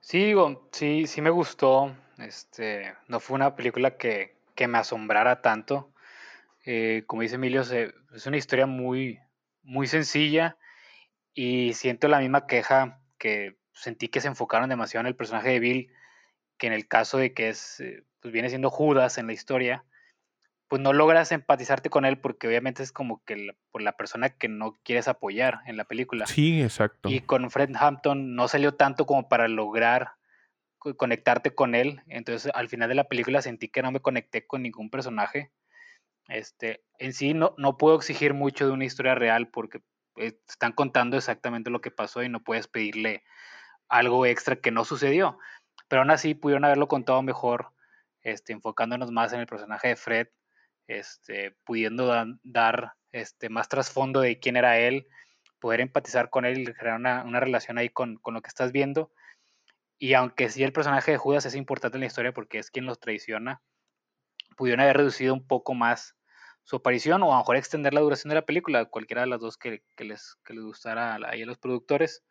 Sí, 0.00 0.26
digo, 0.26 0.68
sí, 0.72 1.06
sí 1.06 1.20
me 1.20 1.30
gustó. 1.30 1.94
Este, 2.18 2.94
no 3.08 3.20
fue 3.20 3.36
una 3.36 3.56
película 3.56 3.96
que, 3.96 4.36
que 4.54 4.68
me 4.68 4.78
asombrara 4.78 5.40
tanto. 5.40 5.92
Eh, 6.64 7.04
como 7.06 7.22
dice 7.22 7.36
Emilio, 7.36 7.62
es 7.62 8.26
una 8.26 8.36
historia 8.36 8.66
muy, 8.66 9.18
muy 9.62 9.86
sencilla 9.86 10.58
y 11.32 11.72
siento 11.74 12.08
la 12.08 12.18
misma 12.18 12.46
queja 12.46 13.00
que 13.18 13.56
sentí 13.78 14.08
que 14.08 14.20
se 14.20 14.28
enfocaron 14.28 14.68
demasiado 14.68 15.02
en 15.02 15.06
el 15.06 15.16
personaje 15.16 15.50
de 15.50 15.60
Bill, 15.60 15.92
que 16.58 16.66
en 16.66 16.72
el 16.72 16.88
caso 16.88 17.18
de 17.18 17.32
que 17.32 17.48
es, 17.48 17.80
eh, 17.80 18.04
pues 18.20 18.32
viene 18.32 18.48
siendo 18.48 18.70
Judas 18.70 19.18
en 19.18 19.26
la 19.26 19.32
historia, 19.32 19.84
pues 20.68 20.82
no 20.82 20.92
logras 20.92 21.32
empatizarte 21.32 21.88
con 21.88 22.04
él 22.04 22.18
porque 22.18 22.46
obviamente 22.46 22.82
es 22.82 22.92
como 22.92 23.24
que 23.24 23.36
la, 23.36 23.54
por 23.70 23.80
la 23.80 23.96
persona 23.96 24.30
que 24.30 24.48
no 24.48 24.76
quieres 24.82 25.08
apoyar 25.08 25.60
en 25.66 25.76
la 25.76 25.84
película. 25.84 26.26
Sí, 26.26 26.62
exacto. 26.62 27.08
Y 27.08 27.20
con 27.20 27.50
Fred 27.50 27.70
Hampton 27.74 28.34
no 28.34 28.48
salió 28.48 28.74
tanto 28.74 29.06
como 29.06 29.28
para 29.28 29.48
lograr 29.48 30.12
co- 30.78 30.96
conectarte 30.96 31.54
con 31.54 31.74
él. 31.74 32.02
Entonces, 32.06 32.52
al 32.54 32.68
final 32.68 32.88
de 32.88 32.96
la 32.96 33.04
película 33.04 33.40
sentí 33.40 33.68
que 33.68 33.82
no 33.82 33.92
me 33.92 34.00
conecté 34.00 34.46
con 34.46 34.62
ningún 34.62 34.90
personaje. 34.90 35.52
Este, 36.28 36.84
en 36.98 37.14
sí 37.14 37.32
no, 37.32 37.54
no 37.56 37.78
puedo 37.78 37.96
exigir 37.96 38.34
mucho 38.34 38.66
de 38.66 38.72
una 38.72 38.84
historia 38.84 39.14
real 39.14 39.48
porque 39.48 39.80
eh, 40.16 40.38
están 40.46 40.72
contando 40.72 41.16
exactamente 41.16 41.70
lo 41.70 41.80
que 41.80 41.90
pasó 41.90 42.22
y 42.22 42.28
no 42.28 42.44
puedes 42.44 42.68
pedirle 42.68 43.24
algo 43.88 44.26
extra 44.26 44.56
que 44.56 44.70
no 44.70 44.84
sucedió. 44.84 45.38
Pero 45.88 46.02
aún 46.02 46.10
así 46.10 46.34
pudieron 46.34 46.64
haberlo 46.64 46.88
contado 46.88 47.22
mejor, 47.22 47.72
este, 48.22 48.52
enfocándonos 48.52 49.10
más 49.10 49.32
en 49.32 49.40
el 49.40 49.46
personaje 49.46 49.88
de 49.88 49.96
Fred, 49.96 50.28
este, 50.86 51.56
pudiendo 51.64 52.06
dan- 52.06 52.40
dar 52.42 52.94
este, 53.12 53.48
más 53.48 53.68
trasfondo 53.68 54.20
de 54.20 54.38
quién 54.38 54.56
era 54.56 54.78
él, 54.78 55.06
poder 55.58 55.80
empatizar 55.80 56.30
con 56.30 56.44
él 56.44 56.60
y 56.60 56.72
crear 56.72 56.96
una, 56.96 57.40
relación 57.40 57.78
ahí 57.78 57.88
con, 57.88 58.20
lo 58.24 58.42
que 58.42 58.48
estás 58.48 58.72
viendo. 58.72 59.10
Y 59.98 60.14
aunque 60.14 60.48
sí 60.48 60.62
el 60.62 60.72
personaje 60.72 61.12
de 61.12 61.18
Judas 61.18 61.46
es 61.46 61.54
importante 61.54 61.96
en 61.96 62.00
la 62.00 62.06
historia 62.06 62.32
porque 62.32 62.58
es 62.58 62.70
quien 62.70 62.86
los 62.86 63.00
traiciona, 63.00 63.62
pudieron 64.56 64.80
haber 64.80 64.98
reducido 64.98 65.34
un 65.34 65.46
poco 65.46 65.74
más 65.74 66.16
su 66.62 66.76
aparición 66.76 67.22
o 67.22 67.32
a 67.32 67.36
lo 67.36 67.38
mejor 67.38 67.56
extender 67.56 67.94
la 67.94 68.00
duración 68.00 68.28
de 68.28 68.36
la 68.36 68.46
película, 68.46 68.84
cualquiera 68.84 69.22
de 69.22 69.28
las 69.28 69.40
dos 69.40 69.56
que, 69.56 69.82
que 69.96 70.04
les, 70.04 70.36
gustara 70.48 71.14
a 71.14 71.18
los 71.18 71.58
productores. 71.58 72.22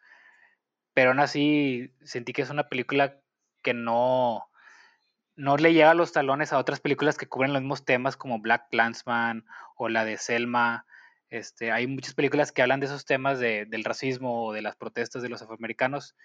Pero 0.97 1.11
aún 1.11 1.19
así 1.19 1.93
sentí 2.01 2.33
que 2.33 2.41
es 2.41 2.49
una 2.49 2.69
película 2.69 3.21
que 3.61 3.75
no, 3.75 4.49
no 5.35 5.57
le 5.57 5.73
lleva 5.73 5.93
los 5.93 6.11
talones 6.11 6.53
a 6.53 6.57
otras 6.57 6.79
películas 6.79 7.19
que 7.19 7.27
cubren 7.29 7.53
los 7.53 7.61
mismos 7.61 7.85
temas 7.85 8.17
como 8.17 8.39
Black 8.41 8.69
Clansman 8.71 9.45
o 9.75 9.89
la 9.89 10.05
de 10.05 10.17
Selma. 10.17 10.87
Este, 11.29 11.71
hay 11.71 11.85
muchas 11.85 12.15
películas 12.15 12.51
que 12.51 12.63
hablan 12.63 12.79
de 12.79 12.87
esos 12.87 13.05
temas 13.05 13.37
de- 13.39 13.67
del 13.67 13.83
racismo 13.83 14.47
o 14.47 14.53
de 14.53 14.63
las 14.63 14.75
protestas 14.75 15.21
de 15.21 15.29
los 15.29 15.43
afroamericanos 15.43 16.15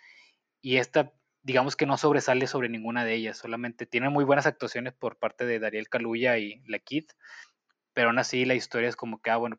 y 0.63 0.79
esta 0.79 1.13
digamos 1.43 1.77
que 1.77 1.87
no 1.87 1.99
sobresale 1.99 2.47
sobre 2.47 2.71
ninguna 2.71 3.05
de 3.05 3.15
ellas, 3.15 3.39
solamente 3.39 3.87
tiene 3.87 4.09
muy 4.11 4.25
buenas 4.25 4.47
actuaciones 4.47 4.95
por 4.95 5.19
parte 5.19 5.47
de 5.47 5.61
Dariel 5.61 5.89
Kaluuya 5.91 6.39
y 6.39 6.63
la 6.67 6.79
Kid, 6.79 7.05
pero 7.95 8.09
aún 8.09 8.19
así 8.19 8.45
la 8.45 8.55
historia 8.55 8.89
es 8.89 8.97
como 8.97 9.21
que, 9.21 9.31
ah, 9.31 9.37
bueno, 9.37 9.59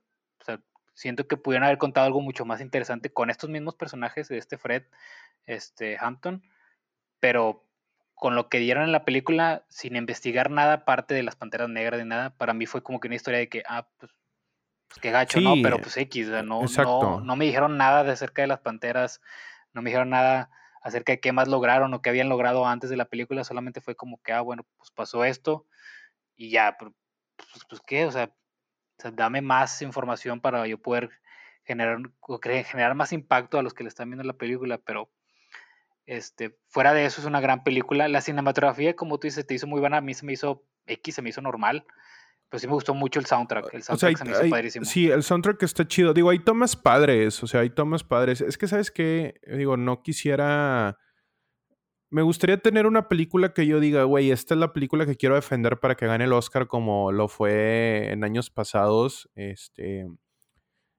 siento 0.93 1.27
que 1.27 1.37
pudieron 1.37 1.65
haber 1.65 1.77
contado 1.77 2.05
algo 2.05 2.21
mucho 2.21 2.45
más 2.45 2.61
interesante 2.61 3.11
con 3.11 3.29
estos 3.29 3.49
mismos 3.49 3.75
personajes 3.75 4.27
de 4.27 4.37
este 4.37 4.57
Fred 4.57 4.83
este, 5.45 5.97
Hampton, 5.99 6.43
pero 7.19 7.65
con 8.15 8.35
lo 8.35 8.47
que 8.47 8.59
dieron 8.59 8.83
en 8.83 8.91
la 8.91 9.05
película, 9.05 9.65
sin 9.69 9.95
investigar 9.95 10.49
nada 10.49 10.73
aparte 10.73 11.13
de 11.13 11.23
las 11.23 11.35
Panteras 11.35 11.69
Negras 11.69 11.99
ni 11.99 12.07
nada, 12.07 12.29
para 12.37 12.53
mí 12.53 12.65
fue 12.65 12.83
como 12.83 12.99
que 12.99 13.07
una 13.07 13.15
historia 13.15 13.39
de 13.39 13.49
que, 13.49 13.63
ah, 13.67 13.87
pues, 13.97 14.13
pues 14.87 14.99
qué 15.01 15.11
gacho, 15.11 15.41
¿no? 15.41 15.55
Pero 15.61 15.79
pues 15.79 15.97
X, 15.97 16.27
no, 16.27 16.61
no, 16.63 17.19
no 17.19 17.35
me 17.35 17.45
dijeron 17.45 17.77
nada 17.77 18.03
de 18.03 18.11
acerca 18.11 18.43
de 18.43 18.47
las 18.47 18.59
Panteras, 18.59 19.21
no 19.73 19.81
me 19.81 19.89
dijeron 19.89 20.11
nada 20.11 20.51
acerca 20.81 21.13
de 21.13 21.19
qué 21.19 21.31
más 21.31 21.47
lograron 21.47 21.93
o 21.93 22.01
qué 22.01 22.09
habían 22.09 22.29
logrado 22.29 22.67
antes 22.67 22.89
de 22.89 22.97
la 22.97 23.05
película, 23.05 23.43
solamente 23.43 23.81
fue 23.81 23.95
como 23.95 24.21
que, 24.21 24.33
ah, 24.33 24.41
bueno, 24.41 24.65
pues 24.77 24.91
pasó 24.91 25.25
esto 25.25 25.65
y 26.35 26.49
ya, 26.49 26.75
pero, 26.77 26.93
pues, 27.35 27.65
pues 27.67 27.81
qué, 27.81 28.05
o 28.05 28.11
sea, 28.11 28.31
sea, 29.03 29.11
dame 29.11 29.41
más 29.41 29.81
información 29.81 30.39
para 30.41 30.65
yo 30.67 30.77
poder 30.77 31.09
generar, 31.63 31.99
generar 32.65 32.95
más 32.95 33.13
impacto 33.13 33.57
a 33.59 33.63
los 33.63 33.73
que 33.73 33.83
le 33.83 33.89
están 33.89 34.09
viendo 34.09 34.23
la 34.23 34.33
película, 34.33 34.77
pero 34.79 35.09
este, 36.05 36.57
fuera 36.67 36.93
de 36.93 37.05
eso 37.05 37.21
es 37.21 37.27
una 37.27 37.39
gran 37.39 37.63
película. 37.63 38.07
La 38.07 38.21
cinematografía, 38.21 38.95
como 38.95 39.17
tú 39.19 39.27
dices, 39.27 39.45
te 39.47 39.53
hizo 39.53 39.67
muy 39.67 39.79
buena, 39.79 39.97
a 39.97 40.01
mí 40.01 40.13
se 40.13 40.25
me 40.25 40.33
hizo 40.33 40.63
X, 40.85 41.15
se 41.15 41.21
me 41.21 41.29
hizo 41.29 41.41
normal, 41.41 41.85
pero 42.49 42.59
sí 42.59 42.67
me 42.67 42.73
gustó 42.73 42.93
mucho 42.93 43.19
el 43.19 43.25
soundtrack, 43.25 43.73
el 43.73 43.79
O 43.81 43.83
sea, 43.83 43.95
soundtrack 43.95 44.17
se 44.17 44.25
me 44.25 44.31
hizo 44.31 44.41
hay- 44.43 44.49
padrísimo. 44.49 44.85
sí, 44.85 45.09
el 45.09 45.23
soundtrack 45.23 45.63
está 45.63 45.87
chido. 45.87 46.13
Digo, 46.13 46.29
hay 46.29 46.39
tomas 46.39 46.75
padres, 46.75 47.41
o 47.41 47.47
sea, 47.47 47.61
hay 47.61 47.69
tomas 47.69 48.03
padres. 48.03 48.41
Es 48.41 48.57
que, 48.57 48.67
¿sabes 48.67 48.91
qué? 48.91 49.39
Digo, 49.47 49.77
no 49.77 50.03
quisiera... 50.03 50.97
Me 52.13 52.21
gustaría 52.21 52.57
tener 52.57 52.85
una 52.85 53.07
película 53.07 53.53
que 53.53 53.65
yo 53.65 53.79
diga, 53.79 54.03
güey, 54.03 54.29
esta 54.29 54.53
es 54.53 54.59
la 54.59 54.71
película 54.71 55.05
que 55.07 55.15
quiero 55.15 55.33
defender 55.33 55.79
para 55.79 55.95
que 55.95 56.05
gane 56.05 56.25
el 56.25 56.33
Oscar 56.33 56.67
como 56.67 57.11
lo 57.11 57.27
fue 57.27 58.11
en 58.11 58.23
años 58.23 58.49
pasados. 58.51 59.29
Este... 59.35 60.07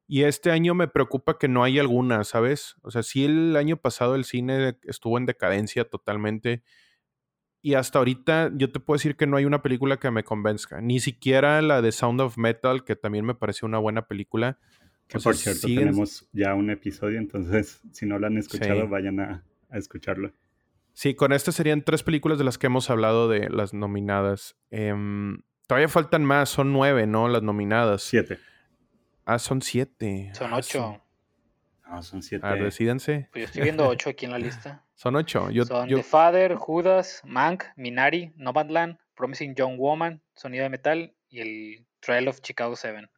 Y 0.07 0.25
este 0.25 0.51
año 0.51 0.75
me 0.75 0.87
preocupa 0.89 1.39
que 1.39 1.49
no 1.49 1.63
hay 1.65 1.79
alguna, 1.79 2.25
¿sabes? 2.25 2.75
O 2.83 2.91
sea, 2.91 3.03
sí 3.03 3.25
el 3.25 3.57
año 3.57 3.77
pasado 3.79 4.17
el 4.17 4.25
cine 4.25 4.77
estuvo 4.83 5.17
en 5.17 5.25
decadencia 5.25 5.85
totalmente. 5.89 6.63
Y 7.63 7.73
hasta 7.75 8.01
ahorita 8.01 8.51
yo 8.55 8.71
te 8.71 8.81
puedo 8.81 8.97
decir 8.97 9.17
que 9.17 9.27
no 9.27 9.37
hay 9.39 9.47
una 9.47 9.63
película 9.63 9.97
que 9.99 10.11
me 10.11 10.23
convenzca. 10.25 10.81
Ni 10.83 11.01
siquiera 11.01 11.63
la 11.63 11.81
de 11.81 11.91
Sound 11.93 12.21
of 12.21 12.37
Metal, 12.37 12.85
que 12.85 12.97
también 12.97 13.25
me 13.25 13.35
pareció 13.35 13.67
una 13.67 13.79
buena 13.79 14.07
película. 14.07 14.59
Que 15.07 15.17
O 15.17 15.21
sea, 15.21 15.31
por 15.31 15.37
cierto, 15.37 15.69
siguen- 15.69 15.79
tenemos 15.79 16.29
ya 16.33 16.55
un 16.55 16.69
episodio, 16.71 17.19
entonces 17.19 17.81
si 17.93 18.05
no 18.05 18.19
lo 18.19 18.27
han 18.27 18.37
escuchado, 18.37 18.83
Sí. 18.83 18.87
vayan 18.89 19.21
a, 19.21 19.45
a 19.71 19.79
escucharlo. 19.79 20.33
Sí, 20.95 21.15
con 21.15 21.33
estas 21.33 21.55
serían 21.57 21.83
tres 21.83 22.03
películas 22.03 22.39
de 22.39 22.45
las 22.45 22.57
que 22.57 22.69
hemos 22.69 22.89
hablado 22.89 23.29
de 23.29 23.51
las 23.51 23.75
nominadas. 23.75 24.57
Em, 24.71 25.43
todavía 25.67 25.89
faltan 25.89 26.25
más, 26.25 26.49
son 26.49 26.73
nueve, 26.73 27.07
¿no? 27.07 27.29
Las 27.29 27.43
nominadas. 27.43 28.03
Siete. 28.03 28.39
Ah, 29.27 29.39
son 29.39 29.61
siete. 29.61 30.31
Son 30.35 30.53
Ah, 30.53 30.57
ocho. 30.59 31.01
No, 31.89 32.03
son 32.03 32.23
siete. 32.23 32.47
A 32.47 32.53
ver, 32.53 32.65
decídense. 32.65 33.29
Pues 33.33 33.43
yo 33.43 33.47
estoy 33.47 33.63
viendo 33.63 33.87
ocho 33.89 34.11
aquí 34.11 34.25
en 34.25 34.31
la 34.33 34.39
lista. 34.73 34.85
Son 34.95 35.17
ocho. 35.17 35.51
Yo, 35.51 35.65
Son 35.65 35.89
yo- 35.89 35.97
The 35.99 36.03
Father, 36.05 36.55
Judas, 36.55 37.21
Mank, 37.25 37.65
Minari, 37.77 38.33
Nomadland, 38.37 38.97
Promising 39.17 39.55
Young 39.55 39.77
Woman, 39.79 40.23
Sonido 40.37 40.63
de 40.63 40.71
Metal 40.71 41.15
y 41.29 41.41
el 41.41 41.87
Trail 42.01 42.29
of 42.29 42.41
Chicago 42.41 42.77
7. 42.77 43.09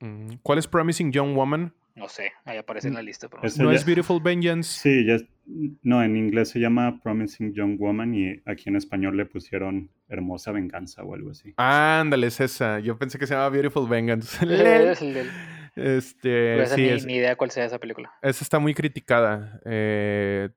Mm, 0.00 0.34
¿Cuál 0.42 0.58
es 0.58 0.68
Promising 0.68 1.10
Young 1.12 1.34
Woman? 1.34 1.74
No 1.94 2.08
sé, 2.08 2.32
ahí 2.44 2.56
aparece 2.58 2.88
en 2.88 2.94
la 2.94 3.02
lista. 3.02 3.28
Pero 3.28 3.42
no 3.42 3.46
Es- 3.48 3.54
sé. 3.54 3.62
¿No 3.62 3.70
ya- 3.72 3.76
es 3.76 3.84
Beautiful 3.84 4.20
Vengeance? 4.22 4.80
Sí, 4.80 5.04
ya, 5.06 5.16
no, 5.46 6.02
en 6.02 6.16
inglés 6.16 6.48
se 6.50 6.60
llama 6.60 7.00
Promising 7.02 7.52
Young 7.52 7.76
Woman 7.78 8.14
y 8.14 8.40
aquí 8.46 8.68
en 8.68 8.76
español 8.76 9.16
le 9.16 9.26
pusieron 9.26 9.90
Hermosa 10.08 10.52
Venganza 10.52 11.02
o 11.02 11.14
algo 11.14 11.30
así. 11.30 11.52
Ándale, 11.56 12.28
es 12.28 12.40
esa. 12.40 12.78
Yo 12.80 12.96
pensé 12.98 13.18
que 13.18 13.26
se 13.26 13.34
llamaba 13.34 13.50
Beautiful 13.50 13.88
Vengeance. 13.88 14.38
Es 14.92 15.02
el 15.02 15.14
del- 15.14 15.30
este, 15.74 16.28
pero 16.28 16.62
esa 16.64 16.74
sí, 16.74 16.82
ni, 16.82 16.88
es- 16.90 17.06
ni 17.06 17.14
idea 17.14 17.34
cuál 17.36 17.50
sea 17.50 17.64
esa 17.64 17.78
película. 17.78 18.12
esa 18.20 18.44
está 18.44 18.58
muy 18.58 18.74
criticada. 18.74 19.58
Eh, 19.64 20.50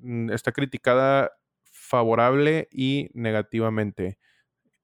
mm, 0.00 0.30
está 0.30 0.50
criticada 0.52 1.30
favorable 1.62 2.68
y 2.72 3.10
negativamente. 3.14 4.18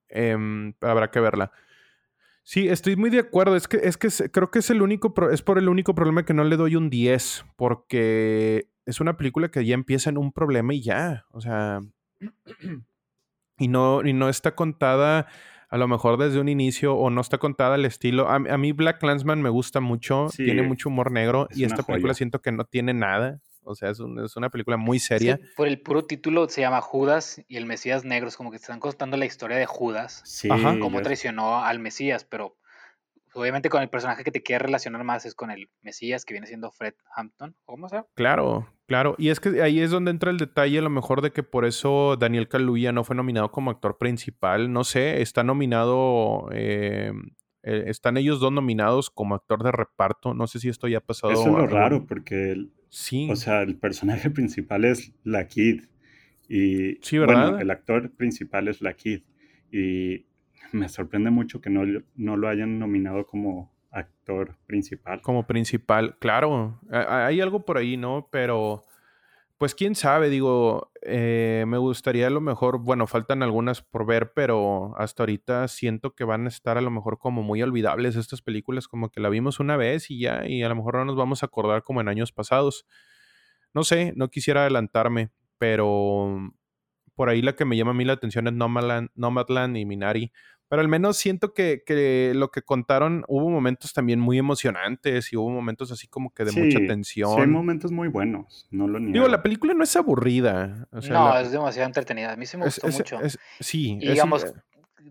Em, 0.09 0.74
habrá 0.83 1.11
que 1.11 1.20
verla. 1.20 1.51
Sí, 2.49 2.69
estoy 2.69 2.95
muy 2.95 3.11
de 3.11 3.19
acuerdo. 3.19 3.57
Es 3.57 3.67
que, 3.67 3.79
es 3.83 3.97
que 3.97 4.09
creo 4.31 4.53
que 4.53 4.61
es 4.61 4.71
el 4.71 4.81
único, 4.81 5.13
pro- 5.15 5.33
es 5.33 5.43
por 5.43 5.59
el 5.59 5.69
único 5.69 5.97
problema 5.97 6.25
que 6.25 6.33
no 6.33 6.45
le 6.45 6.57
doy 6.57 6.77
un 6.77 6.91
10, 6.91 7.45
porque 7.57 8.69
es 8.85 9.01
una 9.01 9.17
película 9.17 9.49
que 9.51 9.65
ya 9.67 9.75
empieza 9.75 10.11
en 10.11 10.17
un 10.17 10.31
problema 10.31 10.73
y 10.73 10.81
ya. 10.81 11.27
O 11.33 11.41
sea, 11.41 11.81
y 13.59 13.67
no, 13.67 14.07
y 14.07 14.13
no 14.13 14.29
está 14.29 14.55
contada 14.55 15.27
a 15.69 15.77
lo 15.77 15.89
mejor 15.89 16.19
desde 16.19 16.39
un 16.39 16.49
inicio 16.49 16.95
o 16.95 17.11
no 17.11 17.21
está 17.21 17.39
contada 17.39 17.75
al 17.75 17.85
estilo. 17.85 18.29
A, 18.29 18.37
a 18.37 18.59
mí 18.59 18.71
Black 18.71 19.01
Clansman 19.01 19.43
me 19.43 19.49
gusta 19.51 19.81
mucho, 19.81 20.29
Sí, 20.29 20.45
tiene 20.45 20.63
mucho 20.63 20.89
humor 20.89 21.11
negro 21.11 21.49
es 21.51 21.59
y 21.59 21.65
esta 21.65 21.83
película 21.83 22.15
siento 22.15 22.41
que 22.41 22.53
no 22.53 22.65
tiene 22.65 22.95
nada. 22.95 23.41
O 23.67 23.75
sea, 23.75 23.91
es, 23.91 23.99
un- 24.01 24.25
es 24.25 24.37
una 24.37 24.49
película 24.49 24.77
muy 24.77 24.99
seria. 24.99 25.39
por 25.57 25.67
el 25.69 25.81
puro 25.81 26.05
título 26.05 26.49
se 26.49 26.61
llama 26.61 26.81
Judas 26.81 27.43
y 27.49 27.57
el 27.57 27.67
Mesías 27.67 28.05
Negro. 28.05 28.29
Es 28.29 28.37
como 28.37 28.51
que 28.51 28.59
te 28.59 28.62
están 28.62 28.81
contando 28.81 29.17
la 29.17 29.27
historia 29.27 29.57
de 29.57 29.67
Judas. 29.67 30.23
Sí, 30.25 30.49
Ajá. 30.51 30.77
Cómo 30.81 31.03
traicionó 31.03 31.62
al 31.62 31.79
Mesías, 31.79 32.25
pero 32.25 32.57
Obviamente 33.35 33.69
con 33.69 33.83
el 33.83 33.91
personaje 33.91 34.25
que 34.25 34.31
te 34.33 34.43
quiere 34.43 34.64
relacionar 34.64 35.05
más 35.05 35.27
es 35.27 35.35
con 35.35 35.51
el 35.51 35.69
Mesías, 35.83 36.25
que 36.25 36.33
viene 36.33 36.47
siendo 36.47 36.71
Fred 36.71 36.95
Hampton. 37.14 37.55
¿Cómo 37.67 37.87
se 37.91 37.97
llama? 37.97 38.09
Claro, 38.14 38.67
claro. 38.87 39.14
Y 39.19 39.29
es 39.29 39.41
que 39.41 39.61
ahí 39.61 39.79
es 39.79 39.91
donde 39.91 40.11
entra 40.11 40.31
el 40.31 40.39
detalle, 40.39 40.79
a 40.79 40.81
lo 40.81 40.89
mejor, 40.89 41.21
de 41.21 41.33
que 41.33 41.43
por 41.43 41.67
eso 41.67 42.17
Daniel 42.17 42.49
Kaluuya 42.49 42.93
no 42.93 43.05
fue 43.05 43.14
nominado 43.14 43.51
como 43.53 43.71
actor 43.71 43.99
principal. 43.99 44.73
No 44.73 44.85
sé, 44.85 45.21
está 45.21 45.45
nominado... 45.45 46.49
eh, 46.53 47.12
eh, 47.67 47.85
están 47.89 48.17
ellos 48.17 48.41
dos 48.41 48.53
nominados 48.53 49.11
como 49.11 49.35
actor 49.35 49.62
de 49.62 49.73
reparto. 49.73 50.33
No 50.33 50.47
sé 50.47 50.59
si 50.61 50.69
esto 50.71 50.89
ya 50.89 50.99
ha 50.99 51.01
pasado. 51.03 51.33
Eso 51.33 51.43
es 51.43 51.47
lo 51.49 51.57
algo- 51.59 51.67
raro, 51.75 52.07
porque, 52.07 52.53
el- 52.53 52.73
Sí. 52.89 53.29
o 53.31 53.37
sea, 53.37 53.61
el 53.62 53.77
personaje 53.77 54.31
principal 54.31 54.85
es 54.87 55.12
la 55.25 55.47
Kid. 55.49 55.83
Y, 56.49 56.99
Sí, 57.03 57.19
bueno, 57.19 57.33
¿verdad? 57.35 57.61
el 57.61 57.71
actor 57.71 58.11
principal 58.12 58.69
es 58.69 58.81
la 58.81 58.95
Kid. 58.95 59.23
Y 59.73 60.27
me 60.73 60.89
sorprende 60.89 61.31
mucho 61.31 61.61
que 61.61 61.69
no, 61.71 61.83
no 62.14 62.37
lo 62.37 62.49
hayan 62.49 62.79
nominado 62.79 63.27
como 63.27 63.75
actor 63.91 64.57
principal. 64.67 65.21
como 65.23 65.47
principal, 65.47 66.17
claro. 66.19 66.79
Hay 66.91 67.41
algo 67.41 67.64
por 67.64 67.79
ahí, 67.79 67.97
¿no? 67.97 68.29
Pero, 68.31 68.85
pues 69.59 69.75
quién 69.75 69.95
sabe, 69.95 70.29
digo, 70.29 70.91
eh, 71.03 71.65
me 71.67 71.79
gustaría 71.79 72.27
a 72.27 72.31
lo 72.31 72.41
mejor, 72.43 72.79
bueno, 72.79 73.07
faltan 73.07 73.43
algunas 73.43 73.81
por 73.83 74.05
ver, 74.07 74.33
pero 74.35 74.95
hasta 74.99 75.23
ahorita 75.23 75.67
siento 75.69 76.15
que 76.15 76.25
van 76.25 76.45
a 76.45 76.49
estar 76.49 76.77
a 76.77 76.83
lo 76.83 76.91
mejor 76.91 77.19
como 77.19 77.43
muy 77.43 77.63
olvidables 77.63 78.17
estas 78.17 78.43
películas, 78.43 78.87
como 78.89 79.11
que 79.11 79.21
la 79.21 79.31
vimos 79.31 79.59
una 79.59 79.77
vez 79.77 80.11
y 80.11 80.21
ya, 80.21 80.47
y 80.47 80.63
a 80.63 80.69
lo 80.69 80.77
mejor 80.77 80.97
no 80.97 81.07
nos 81.07 81.17
vamos 81.17 81.43
a 81.43 81.47
acordar 81.47 81.83
como 81.83 82.01
en 82.03 82.09
años 82.09 82.33
pasados. 82.33 82.87
No 83.75 83.85
sé, 83.85 84.13
no 84.17 84.29
quisiera 84.29 84.63
adelantarme, 84.63 85.31
pero 85.59 86.53
por 87.15 87.31
ahí 87.31 87.41
la 87.43 87.55
que 87.57 87.65
me 87.65 87.77
llama 87.77 87.93
a 87.93 87.95
mí 87.95 88.05
la 88.05 88.13
atención 88.13 88.47
es 88.47 88.53
Nomadland, 88.53 89.09
Nomadland 89.15 89.77
y 89.79 89.87
Minari. 89.87 90.33
Pero 90.69 90.83
al 90.83 90.89
menos 90.89 91.17
siento 91.17 91.55
que, 91.55 91.83
que 91.87 92.33
lo 92.35 92.51
que 92.51 92.62
contaron, 92.62 93.25
hubo 93.29 93.49
momentos 93.51 93.93
también 93.93 94.19
muy 94.19 94.37
emocionantes 94.39 95.33
y 95.33 95.37
hubo 95.37 95.49
momentos 95.51 95.93
así 95.93 96.09
como 96.09 96.31
que 96.35 96.45
de 96.45 96.51
mucha 96.51 96.62
Sí, 96.64 96.71
Sí, 96.71 96.77
hay 96.83 96.87
tensión. 96.89 97.51
momentos 97.53 97.93
muy 97.93 98.09
buenos, 98.09 98.67
no 98.73 98.89
lo 98.89 98.99
niego. 98.99 99.12
Digo, 99.12 99.29
la 99.29 99.43
película 99.43 99.75
no 99.75 99.85
es 99.85 99.95
aburrida. 99.95 100.89
o 100.91 101.01
sea, 101.01 101.14
no, 101.14 101.29
la- 101.29 101.41
es 101.41 101.53
demasiado 101.53 101.87
entretenida. 101.87 102.33
A 102.33 102.37
mí 102.37 102.47
sí 102.47 102.57
me 102.57 102.64
gustó 102.64 102.89
es- 102.89 102.95
mucho. 102.95 103.21
es- 103.21 103.39
sí, 103.61 103.99
y 104.01 104.09
digamos, 104.09 104.45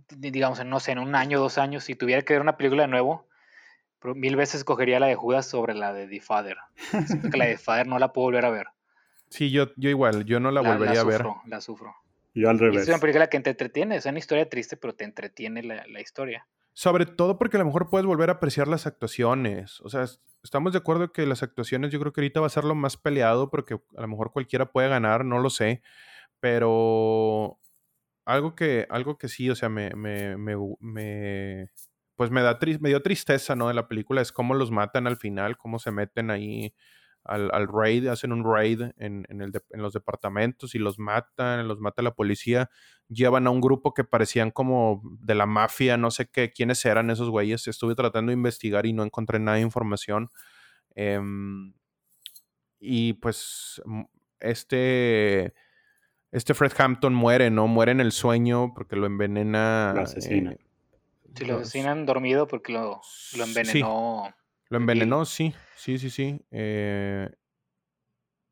di- 0.10 0.32
digamos, 0.32 0.60
en, 0.60 0.70
no 0.70 0.80
sé, 0.82 0.92
en 0.92 1.00
un 1.00 1.16
año, 1.16 1.40
dos 1.40 1.58
años, 1.58 1.86
si 1.86 1.96
tuviera 1.96 2.22
que 2.24 2.34
ver 2.34 2.42
una 2.42 2.58
película 2.58 2.84
de 2.84 2.90
nuevo, 2.90 3.28
mil 4.14 4.36
veces 4.36 4.56
escogería 4.56 5.00
la 5.00 5.08
de 5.08 5.16
Judas 5.16 5.48
sobre 5.48 5.74
la 5.74 5.94
de 5.94 6.08
The 6.08 6.20
Father. 6.22 6.58
Siento 7.08 7.30
que 7.30 7.38
la 7.38 7.46
de 7.46 7.52
The 7.54 7.58
Father 7.64 7.88
no 7.88 7.98
la 7.98 8.12
puedo 8.12 8.26
volver 8.28 8.46
a 8.46 8.50
ver. 8.52 8.68
sí, 9.30 9.50
yo, 9.52 9.68
yo 9.78 9.90
igual, 9.90 10.26
yo 10.26 10.40
no 10.40 10.52
la, 10.52 10.62
volvería 10.62 11.00
a 11.02 11.04
ver. 11.06 11.18
sufro, 11.18 11.42
La 11.48 11.62
sufro. 11.62 11.96
Yo 12.36 12.50
al 12.50 12.60
revés. 12.60 12.84
es 12.84 12.88
una 12.90 13.00
película 13.00 13.28
que 13.28 13.40
te 13.40 13.50
entretiene, 13.50 13.96
es 13.96 14.06
una 14.06 14.20
historia 14.20 14.48
triste, 14.50 14.78
pero 14.78 14.94
te 14.94 15.04
entretiene 15.06 15.64
la, 15.64 15.86
la 15.88 16.02
historia. 16.02 16.48
Sobre 16.74 17.06
todo 17.06 17.40
porque 17.40 17.56
a 17.58 17.60
lo 17.62 17.66
mejor 17.66 17.90
puedes 17.90 18.06
volver 18.06 18.30
a 18.30 18.34
apreciar 18.34 18.68
las 18.68 18.86
actuaciones. 18.86 19.80
O 19.82 19.90
sea, 19.90 20.04
es- 20.04 20.22
estamos 20.44 20.74
de 20.74 20.80
acuerdo 20.80 21.12
que 21.14 21.26
las 21.26 21.42
actuaciones 21.42 21.92
yo 21.92 22.00
creo 22.00 22.12
que 22.14 22.20
ahorita 22.22 22.42
va 22.42 22.48
a 22.48 22.50
ser 22.50 22.66
lo 22.66 22.76
más 22.76 22.98
peleado 22.98 23.50
porque 23.50 23.76
a 23.98 24.02
lo 24.02 24.08
mejor 24.10 24.32
cualquiera 24.32 24.72
puede 24.72 24.90
ganar, 24.90 25.24
no 25.26 25.40
lo 25.40 25.50
sé. 25.50 25.82
Pero 26.42 27.60
algo 28.26 28.56
que, 28.56 28.86
algo 28.90 29.18
que 29.18 29.30
sí, 29.30 29.50
o 29.50 29.56
sea, 29.56 29.70
me, 29.70 29.92
me, 29.96 30.38
me, 30.38 31.70
pues 32.16 32.32
me 32.32 32.42
da 32.42 32.60
tris- 32.60 32.80
me 32.82 32.90
dio 32.90 33.02
tristeza, 33.02 33.56
¿no? 33.56 33.68
De 33.68 33.74
la 33.74 33.88
película 33.88 34.22
es 34.22 34.32
cómo 34.32 34.54
los 34.54 34.72
matan 34.72 35.08
al 35.08 35.18
final, 35.18 35.58
cómo 35.58 35.80
se 35.80 35.92
meten 35.92 36.32
ahí 36.32 36.76
al, 37.26 37.50
al 37.54 37.68
raid, 37.68 38.08
hacen 38.08 38.32
un 38.32 38.44
raid 38.44 38.82
en, 38.98 39.26
en 39.30 39.42
el 39.42 39.52
de- 39.52 39.64
en 39.72 39.82
los 39.82 39.94
departamentos 39.94 40.76
y 40.76 40.80
los 40.80 40.98
matan, 41.00 41.68
los 41.68 41.80
mata 41.80 42.02
la 42.02 42.14
policía 42.14 42.70
llevan 43.08 43.46
a 43.46 43.52
un 43.52 43.62
grupo 43.62 43.94
que 43.94 44.04
parecían 44.04 44.50
como 44.50 45.02
de 45.22 45.36
la 45.36 45.46
mafia, 45.46 45.96
no 45.96 46.10
sé 46.10 46.28
qué, 46.28 46.52
quiénes 46.52 46.84
eran 46.86 47.12
esos 47.12 47.30
güeyes. 47.30 47.68
Estuve 47.68 47.94
tratando 47.94 48.32
de 48.32 48.34
investigar 48.34 48.88
y 48.88 48.94
no 48.94 49.04
encontré 49.04 49.38
nada 49.40 49.58
de 49.58 49.64
información. 49.64 50.30
Em, 50.96 51.74
y 52.80 53.14
pues 53.14 53.82
m- 53.86 54.08
este, 54.40 55.54
este 56.32 56.54
Fred 56.54 56.72
Hampton 56.78 57.14
muere, 57.14 57.50
¿no? 57.52 57.68
Muere 57.68 57.92
en 57.92 58.02
el 58.02 58.12
sueño 58.12 58.74
porque 58.74 58.96
lo 58.96 59.06
envenena. 59.06 59.94
Lo 59.96 60.02
asesina. 60.02 60.54
eh, 60.54 60.60
Si 61.36 61.46
lo 61.46 61.58
asesinan 61.58 62.06
dormido 62.06 62.48
porque 62.48 62.74
lo, 62.74 63.02
lo 63.38 63.44
envenenó. 63.44 64.34
Lo 64.70 64.78
envenenó, 64.78 65.26
sí, 65.26 65.54
sí, 65.76 65.98
sí, 65.98 66.10
sí. 66.10 66.42
Eh, 66.52 67.30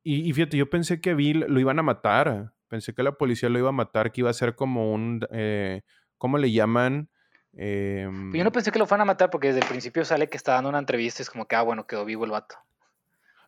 y, 0.03 0.29
y 0.29 0.33
fíjate, 0.33 0.57
yo 0.57 0.69
pensé 0.69 0.99
que 1.01 1.13
Bill 1.13 1.45
lo 1.47 1.59
iban 1.59 1.79
a 1.79 1.83
matar. 1.83 2.53
Pensé 2.67 2.93
que 2.93 3.03
la 3.03 3.13
policía 3.13 3.49
lo 3.49 3.59
iba 3.59 3.69
a 3.69 3.73
matar, 3.73 4.11
que 4.11 4.21
iba 4.21 4.29
a 4.29 4.33
ser 4.33 4.55
como 4.55 4.91
un, 4.93 5.25
eh, 5.31 5.81
¿cómo 6.17 6.37
le 6.37 6.51
llaman? 6.51 7.09
Em, 7.55 8.31
Pues 8.31 8.39
Yo 8.39 8.43
no 8.43 8.51
pensé 8.51 8.71
que 8.71 8.79
lo 8.79 8.87
fueran 8.87 9.03
a 9.03 9.05
matar 9.13 9.29
porque 9.29 9.47
desde 9.47 9.59
el 9.61 9.67
principio 9.67 10.03
sale 10.05 10.27
que 10.27 10.37
está 10.37 10.53
dando 10.53 10.69
una 10.69 10.79
entrevista 10.79 11.21
y 11.21 11.23
es 11.23 11.29
como 11.29 11.47
que, 11.47 11.55
ah, 11.55 11.61
bueno, 11.61 11.85
quedó 11.85 12.03
vivo 12.03 12.25
el 12.25 12.31
vato. 12.31 12.55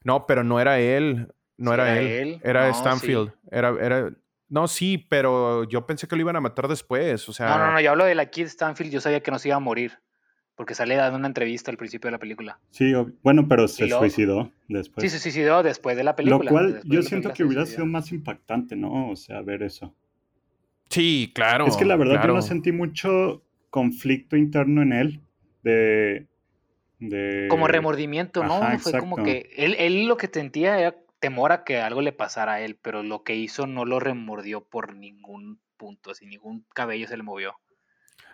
no, 0.04 0.28
pero 0.28 0.44
no 0.44 0.60
era 0.60 0.80
él, 0.80 1.34
no 1.58 1.72
Sí, 1.72 1.74
era, 1.74 1.98
él, 2.00 2.08
él. 2.08 2.42
era 2.44 2.68
No, 2.68 2.74
Stanfield. 2.76 3.34
Era, 3.50 3.70
era, 3.82 4.12
no, 4.48 4.68
sí, 4.68 5.00
pero 5.10 5.64
yo 5.64 5.88
pensé 5.88 6.08
que 6.08 6.16
lo 6.16 6.22
iban 6.22 6.36
a 6.36 6.42
matar 6.42 6.68
después, 6.68 7.28
o 7.28 7.34
sea, 7.34 7.48
No, 7.50 7.58
no, 7.58 7.72
no, 7.72 7.82
yo 7.82 7.90
hablo 7.92 8.06
de 8.06 8.14
la 8.14 8.28
Kid 8.28 8.46
Stanfield, 8.46 8.92
yo 8.92 9.02
sabía 9.02 9.22
que 9.24 9.32
no 9.32 9.40
se 9.40 9.48
iba 9.50 9.58
a 9.58 9.60
morir. 9.60 10.00
Porque 10.56 10.74
sale 10.74 10.96
dando 10.96 11.18
una 11.18 11.28
entrevista 11.28 11.70
al 11.70 11.78
principio 11.78 12.08
de 12.08 12.14
la 12.14 12.20
película. 12.20 12.60
Sí, 12.72 12.94
bueno, 13.24 13.48
pero 13.48 13.68
se 13.68 13.88
luego- 13.88 14.02
suicidó 14.02 14.52
después. 14.70 15.04
sí, 15.04 15.10
se 15.10 15.22
suicidó 15.22 15.64
después 15.64 15.98
de 15.98 16.04
la 16.04 16.16
película. 16.16 16.50
Lo 16.50 16.50
cual 16.50 16.82
yo 16.86 17.02
siento 17.02 17.34
que 17.34 17.44
hubiera 17.44 17.66
sido 17.66 17.86
más 17.86 18.12
impactante, 18.12 18.76
¿no? 18.76 19.10
O 19.10 19.16
sea, 19.16 19.42
ver 19.42 19.64
eso. 19.64 19.94
sí, 20.90 21.32
claro. 21.36 21.68
es 21.68 21.76
que 21.76 21.86
la 21.86 21.98
verdad 21.98 22.16
yo 22.16 22.20
claro. 22.22 22.36
no 22.36 22.42
sentí 22.42 22.72
mucho 22.72 23.44
conflicto 23.70 24.38
interno 24.38 24.82
en 24.82 24.94
él 24.94 25.22
de... 25.64 26.28
de... 27.00 27.48
Como 27.50 27.68
remordimiento, 27.68 28.44
¿no? 28.44 28.56
Ajá, 28.56 28.80
Fue 28.80 28.98
como 28.98 29.22
que 29.22 29.50
él, 29.58 29.76
él 29.78 30.06
lo 30.06 30.16
que 30.16 30.28
sentía 30.28 30.80
era 30.80 30.96
temor 31.20 31.52
a 31.52 31.64
que 31.64 31.80
algo 31.80 32.02
le 32.02 32.14
pasara 32.14 32.54
a 32.54 32.62
él, 32.62 32.78
pero 32.82 33.04
lo 33.04 33.24
que 33.24 33.36
hizo 33.36 33.68
no 33.68 33.84
lo 33.84 34.00
remordió 34.00 34.64
por 34.64 34.96
ningún 34.96 35.60
punto, 35.76 36.12
así 36.12 36.26
ningún 36.26 36.66
cabello 36.74 37.08
se 37.08 37.18
le 37.18 37.24
movió. 37.24 37.56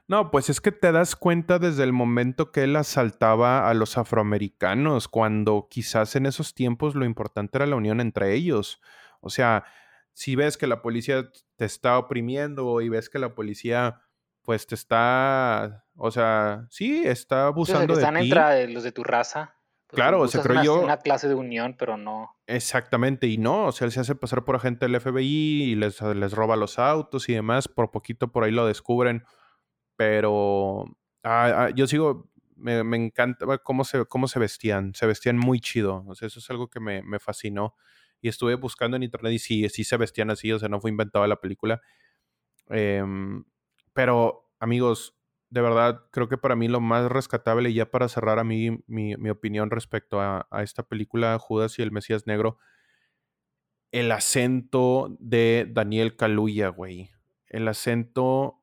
No, 0.07 0.29
pues 0.31 0.49
es 0.49 0.59
que 0.59 0.71
te 0.73 0.91
das 0.91 1.15
cuenta 1.15 1.57
desde 1.57 1.83
el 1.83 1.93
momento 1.93 2.51
que 2.51 2.63
él 2.63 2.75
asaltaba 2.75 3.69
a 3.69 3.73
los 3.73 3.97
afroamericanos, 3.97 5.07
cuando 5.07 5.67
quizás 5.69 6.15
en 6.15 6.25
esos 6.25 6.53
tiempos 6.53 6.95
lo 6.95 7.05
importante 7.05 7.57
era 7.57 7.65
la 7.65 7.77
unión 7.77 8.01
entre 8.01 8.33
ellos. 8.33 8.81
O 9.21 9.29
sea, 9.29 9.63
si 10.13 10.35
ves 10.35 10.57
que 10.57 10.67
la 10.67 10.81
policía 10.81 11.29
te 11.55 11.65
está 11.65 11.97
oprimiendo 11.97 12.81
y 12.81 12.89
ves 12.89 13.09
que 13.09 13.19
la 13.19 13.33
policía 13.33 14.01
pues 14.43 14.65
te 14.67 14.73
está, 14.75 15.85
o 15.95 16.09
sea, 16.11 16.65
sí, 16.71 17.03
está 17.05 17.45
abusando 17.45 17.95
de 17.95 18.01
están 18.01 18.15
ti. 18.15 18.23
entre 18.31 18.67
los 18.69 18.83
de 18.83 18.91
tu 18.91 19.03
raza. 19.03 19.55
pues, 19.87 19.95
Claro, 19.97 20.21
o 20.21 20.27
sea, 20.27 20.41
creo 20.41 20.53
una, 20.55 20.63
yo- 20.63 20.81
una 20.83 20.97
clase 20.97 21.27
de 21.27 21.35
unión, 21.35 21.75
pero 21.77 21.95
no. 21.95 22.35
Exactamente, 22.47 23.27
y 23.27 23.37
no, 23.37 23.67
o 23.67 23.71
sea, 23.71 23.85
él 23.85 23.91
se 23.91 23.99
hace 23.99 24.15
pasar 24.15 24.43
por 24.43 24.55
agente 24.55 24.87
del 24.87 24.95
FBI 24.99 25.63
y 25.71 25.75
les, 25.75 26.01
les 26.01 26.33
roba 26.33 26.55
los 26.55 26.79
autos 26.79 27.29
y 27.29 27.33
demás, 27.33 27.67
por 27.67 27.91
poquito 27.91 28.31
por 28.31 28.43
ahí 28.43 28.51
lo 28.51 28.65
descubren, 28.65 29.23
pero 30.01 30.85
ah, 31.23 31.65
ah, 31.67 31.69
yo 31.75 31.85
sigo, 31.85 32.31
me, 32.55 32.83
me 32.83 32.97
encanta 32.97 33.45
cómo 33.59 33.83
se, 33.83 34.03
cómo 34.05 34.27
se 34.27 34.39
vestían, 34.39 34.95
se 34.95 35.05
vestían 35.05 35.37
muy 35.37 35.59
chido, 35.59 36.03
o 36.07 36.15
sea, 36.15 36.27
eso 36.27 36.39
es 36.39 36.49
algo 36.49 36.69
que 36.71 36.79
me, 36.79 37.03
me 37.03 37.19
fascinó, 37.19 37.75
y 38.19 38.27
estuve 38.27 38.55
buscando 38.55 38.97
en 38.97 39.03
internet 39.03 39.33
y 39.33 39.37
sí, 39.37 39.69
se 39.69 39.97
vestían 39.97 40.31
así, 40.31 40.51
o 40.51 40.57
sea, 40.57 40.69
no 40.69 40.81
fue 40.81 40.89
inventada 40.89 41.27
la 41.27 41.39
película, 41.39 41.81
Em, 42.69 43.45
pero 43.93 44.49
amigos, 44.59 45.15
de 45.49 45.61
verdad, 45.61 46.03
creo 46.11 46.29
que 46.29 46.37
para 46.37 46.55
mí 46.55 46.67
lo 46.67 46.81
más 46.81 47.11
rescatable, 47.11 47.69
y 47.69 47.75
ya 47.75 47.91
para 47.91 48.09
cerrar 48.09 48.39
a 48.39 48.43
mí 48.45 48.83
mi, 48.87 49.15
mi 49.17 49.29
opinión 49.29 49.71
respecto 49.71 50.21
a, 50.21 50.47
a 50.51 50.63
esta 50.63 50.83
película, 50.83 51.37
Judas 51.39 51.79
y 51.79 51.83
el 51.83 51.91
Mesías 51.91 52.27
Negro, 52.27 52.57
el 53.91 54.11
acento 54.11 55.15
de 55.19 55.67
Daniel 55.69 56.15
Kaluuya, 56.15 56.69
güey. 56.69 57.11
El 57.47 57.67
acento, 57.67 58.60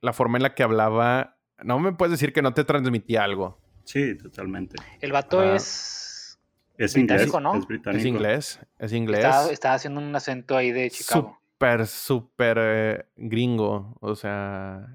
la 0.00 0.12
forma 0.12 0.38
en 0.38 0.42
la 0.42 0.54
que 0.54 0.62
hablaba, 0.62 1.36
no 1.62 1.78
me 1.78 1.92
puedes 1.92 2.12
decir 2.12 2.32
que 2.32 2.42
no 2.42 2.54
te 2.54 2.64
transmitía 2.64 3.24
algo. 3.24 3.58
Sí, 3.84 4.16
totalmente. 4.16 4.76
El 5.00 5.12
vato 5.12 5.40
Ah. 5.40 5.56
es. 5.56 6.38
Es 6.76 6.94
Británico, 6.94 7.38
inglés, 7.38 7.42
¿no? 7.42 7.54
es 7.58 7.66
británico. 7.66 7.98
Es 8.00 8.06
inglés, 8.06 8.60
es 8.78 8.92
inglés. 8.92 9.24
Está, 9.24 9.50
está 9.50 9.74
haciendo 9.74 10.00
un 10.00 10.14
acento 10.14 10.56
ahí 10.56 10.70
de 10.70 10.88
Chicago. 10.90 11.40
Súper, 11.54 11.86
súper 11.88 12.58
eh, 12.60 13.04
gringo. 13.16 13.96
O 14.00 14.14
sea, 14.14 14.86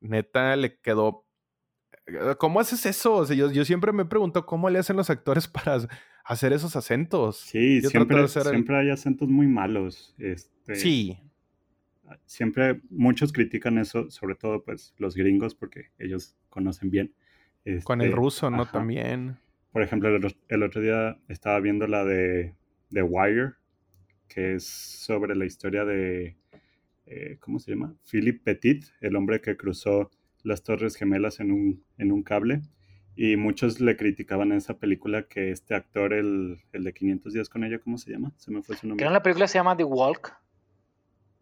neta 0.00 0.56
le 0.56 0.78
quedó. 0.80 1.26
¿Cómo 2.38 2.58
haces 2.60 2.86
eso? 2.86 3.16
O 3.16 3.26
sea, 3.26 3.36
yo, 3.36 3.50
yo 3.50 3.66
siempre 3.66 3.92
me 3.92 4.04
he 4.04 4.06
preguntado 4.06 4.46
cómo 4.46 4.70
le 4.70 4.78
hacen 4.78 4.96
los 4.96 5.10
actores 5.10 5.46
para 5.48 5.78
hacer 6.24 6.54
esos 6.54 6.74
acentos. 6.74 7.36
Sí, 7.40 7.82
Yo 7.82 7.88
hacer 8.24 8.44
siempre 8.46 8.78
hay 8.78 8.90
acentos 8.90 9.28
muy 9.28 9.46
malos. 9.46 10.14
Este, 10.18 10.74
Sí, 10.76 11.18
Siempre 12.26 12.80
muchos 12.90 13.32
critican 13.32 13.78
eso, 13.78 14.10
sobre 14.10 14.34
todo 14.34 14.62
pues 14.64 14.94
los 14.98 15.14
gringos, 15.16 15.54
porque 15.54 15.90
ellos 15.98 16.36
conocen 16.48 16.90
bien. 16.90 17.12
con 17.84 18.00
el 18.00 18.08
Este, 18.08 18.16
ruso, 18.16 18.50
¿no? 18.50 18.62
ajá. 18.62 18.72
También. 18.72 19.38
Por 19.72 19.82
ejemplo, 19.82 20.08
el, 20.08 20.16
otro- 20.24 20.38
el 20.48 20.62
otro 20.62 20.80
día 20.80 21.18
estaba 21.28 21.58
viendo 21.60 21.86
la 21.86 22.04
de 22.04 22.54
The 22.92 23.02
Wire, 23.02 23.54
que 24.28 24.54
es 24.54 24.64
sobre 24.66 25.34
la 25.36 25.44
historia 25.44 25.84
de, 25.84 26.36
eh, 27.06 27.36
¿cómo 27.40 27.58
se 27.58 27.72
llama? 27.72 27.94
Philip 28.10 28.42
Petit, 28.42 28.84
el 29.00 29.16
hombre 29.16 29.40
que 29.40 29.56
cruzó 29.56 30.10
las 30.42 30.62
Torres 30.62 30.96
Gemelas 30.96 31.40
en 31.40 31.50
un, 31.52 31.84
en 31.98 32.12
un 32.12 32.22
cable. 32.22 32.62
Y 33.16 33.36
muchos 33.36 33.80
le 33.80 33.96
criticaban 33.96 34.52
a 34.52 34.56
esa 34.56 34.78
película 34.78 35.22
que 35.26 35.50
este 35.50 35.74
actor, 35.74 36.12
el, 36.12 36.58
el 36.72 36.84
de 36.84 36.92
500 36.92 37.32
días 37.32 37.48
con 37.48 37.64
ella, 37.64 37.78
¿cómo 37.78 37.96
se 37.98 38.10
llama? 38.12 38.32
Se 38.36 38.50
me 38.50 38.62
fue 38.62 38.76
su 38.76 38.82
Que 38.82 38.88
nombre. 38.88 39.06
en 39.06 39.12
la 39.12 39.22
película 39.22 39.48
se 39.48 39.58
llama 39.58 39.76
The 39.76 39.84
Walk. 39.84 40.34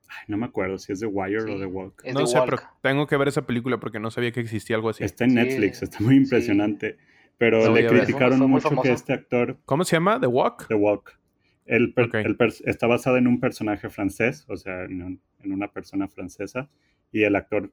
Ay, 0.09 0.25
no 0.29 0.37
me 0.37 0.47
acuerdo 0.47 0.79
si 0.79 0.93
es 0.93 1.01
The 1.01 1.07
Wire 1.07 1.41
o. 1.53 1.59
The 1.59 1.67
Walk. 1.67 2.03
Es 2.05 2.15
no 2.15 2.21
The 2.21 2.27
sé, 2.27 2.39
Walk. 2.39 2.45
pero 2.51 2.63
tengo 2.83 3.07
que 3.07 3.17
ver 3.17 3.29
esa 3.29 3.43
película 3.47 3.79
porque 3.79 3.99
no 3.99 4.11
sabía 4.11 4.33
que 4.33 4.41
existía 4.41 4.77
algo 4.77 4.91
así. 4.91 5.03
Está 5.05 5.25
en 5.25 5.31
Sí, 5.31 5.37
Netflix, 5.37 5.83
está 5.83 5.99
muy 6.01 6.17
impresionante. 6.17 6.97
Pero 7.37 7.75
le 7.75 7.87
criticaron 7.89 8.39
mucho 8.49 8.71
que 8.81 8.93
este 8.93 9.13
actor, 9.13 9.59
¿Cómo 9.65 9.85
se 9.85 9.97
llama? 9.97 10.21
¿The 10.21 10.29
Walk? 10.29 10.69
The 10.69 10.75
Walk, 10.75 11.19
el 11.67 11.93
per- 11.93 12.11
el 12.15 12.37
está 12.65 12.87
basado 12.87 13.17
en 13.17 13.27
un 13.27 13.41
personaje 13.41 13.89
francés, 13.91 14.45
o 14.49 14.57
sea, 14.57 14.85
en, 14.85 15.03
un- 15.03 15.21
en 15.43 15.53
una 15.53 15.69
persona 15.73 16.07
francesa, 16.07 16.69
y 17.11 17.25
el 17.25 17.35
actor 17.35 17.73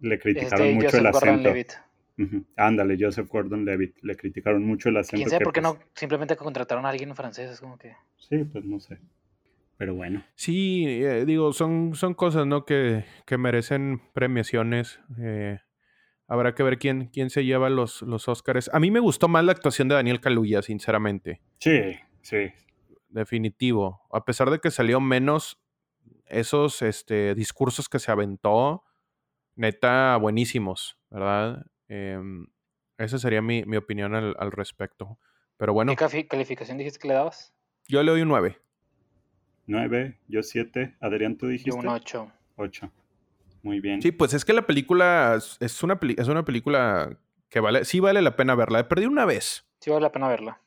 le 0.00 0.18
criticaron 0.18 0.66
Este 0.68 0.74
mucho 0.74 0.86
Joseph 0.88 1.00
el 1.00 1.06
acento. 1.06 1.28
Gordon-Levitt. 1.50 1.72
Ujú. 2.18 2.44
Ándale, 2.56 2.96
Joseph 2.98 3.28
Gordon-Levitt, 3.28 3.98
le 4.02 4.16
criticaron 4.16 4.64
mucho 4.64 4.88
el 4.88 4.96
acento. 4.96 5.16
¿Quién 5.16 5.28
sabe 5.30 5.38
que, 5.38 5.44
por 5.44 5.52
qué 5.52 5.62
pues, 5.62 5.74
no 5.74 5.80
simplemente 5.94 6.36
contrataron 6.36 6.84
a 6.84 6.88
alguien 6.88 7.14
francés? 7.14 7.50
Es 7.50 7.60
como 7.60 7.78
que... 7.78 7.94
Sí, 8.16 8.44
pues 8.44 8.64
no 8.64 8.80
sé. 8.80 8.98
Pero 9.80 9.94
bueno, 9.94 10.22
Sí, 10.34 10.84
eh, 10.86 11.24
digo, 11.24 11.54
son, 11.54 11.94
son 11.94 12.12
cosas, 12.12 12.46
¿no? 12.46 12.66
Que, 12.66 13.06
que 13.24 13.38
merecen 13.38 14.02
premiaciones. 14.12 15.00
eh, 15.18 15.58
habrá 16.28 16.54
que 16.54 16.62
ver 16.62 16.78
quién, 16.78 17.06
quién 17.06 17.30
se 17.30 17.46
lleva 17.46 17.70
los, 17.70 18.02
los 18.02 18.28
Óscares. 18.28 18.68
A 18.74 18.78
mí 18.78 18.90
me 18.90 19.00
gustó 19.00 19.26
más 19.26 19.42
la 19.42 19.52
actuación 19.52 19.88
de 19.88 19.94
Daniel 19.94 20.20
Kaluuya, 20.20 20.60
sinceramente. 20.60 21.40
sí, 21.60 21.94
sí. 22.20 22.52
Definitivo. 23.08 24.02
A 24.12 24.26
pesar 24.26 24.50
de 24.50 24.58
que 24.58 24.70
salió 24.70 25.00
menos 25.00 25.58
esos 26.26 26.82
este, 26.82 27.34
discursos 27.34 27.88
que 27.88 27.98
se 27.98 28.12
aventó, 28.12 28.84
neta, 29.54 30.14
buenísimos, 30.18 30.98
¿verdad? 31.08 31.64
Em, 31.88 32.48
esa 32.98 33.18
sería 33.18 33.40
mi, 33.40 33.64
mi 33.64 33.78
opinión 33.78 34.14
al, 34.14 34.36
al 34.38 34.52
respecto. 34.52 35.18
Pero 35.56 35.72
bueno, 35.72 35.96
¿Qué 35.96 36.26
calificación 36.28 36.76
dijiste 36.76 37.00
que 37.00 37.08
le 37.08 37.14
dabas? 37.14 37.54
yo 37.88 38.02
le 38.02 38.10
doy 38.12 38.20
un 38.20 38.28
9. 38.28 38.58
9, 39.70 40.18
yo 40.28 40.42
7. 40.42 40.96
Adrián, 41.00 41.36
tú 41.36 41.46
dijiste. 41.46 41.70
Yo 41.70 41.76
un 41.76 41.86
8. 41.88 42.30
8. 42.56 42.90
Muy 43.62 43.80
bien. 43.80 44.02
Sí, 44.02 44.10
pues 44.12 44.34
es 44.34 44.44
que 44.44 44.52
la 44.52 44.66
película 44.66 45.38
es- 45.60 45.82
una, 45.82 46.00
peli- 46.00 46.16
es 46.18 46.28
una 46.28 46.44
película 46.44 47.18
que 47.48 47.60
vale, 47.60 47.84
sí 47.84 48.00
vale 48.00 48.20
la 48.22 48.36
pena 48.36 48.54
verla. 48.54 48.80
He 48.80 48.84
perdido 48.84 49.10
una 49.10 49.24
vez. 49.26 49.66
Sí 49.80 49.90
vale 49.90 50.02
la 50.02 50.12
pena 50.12 50.28
verla. 50.28 50.60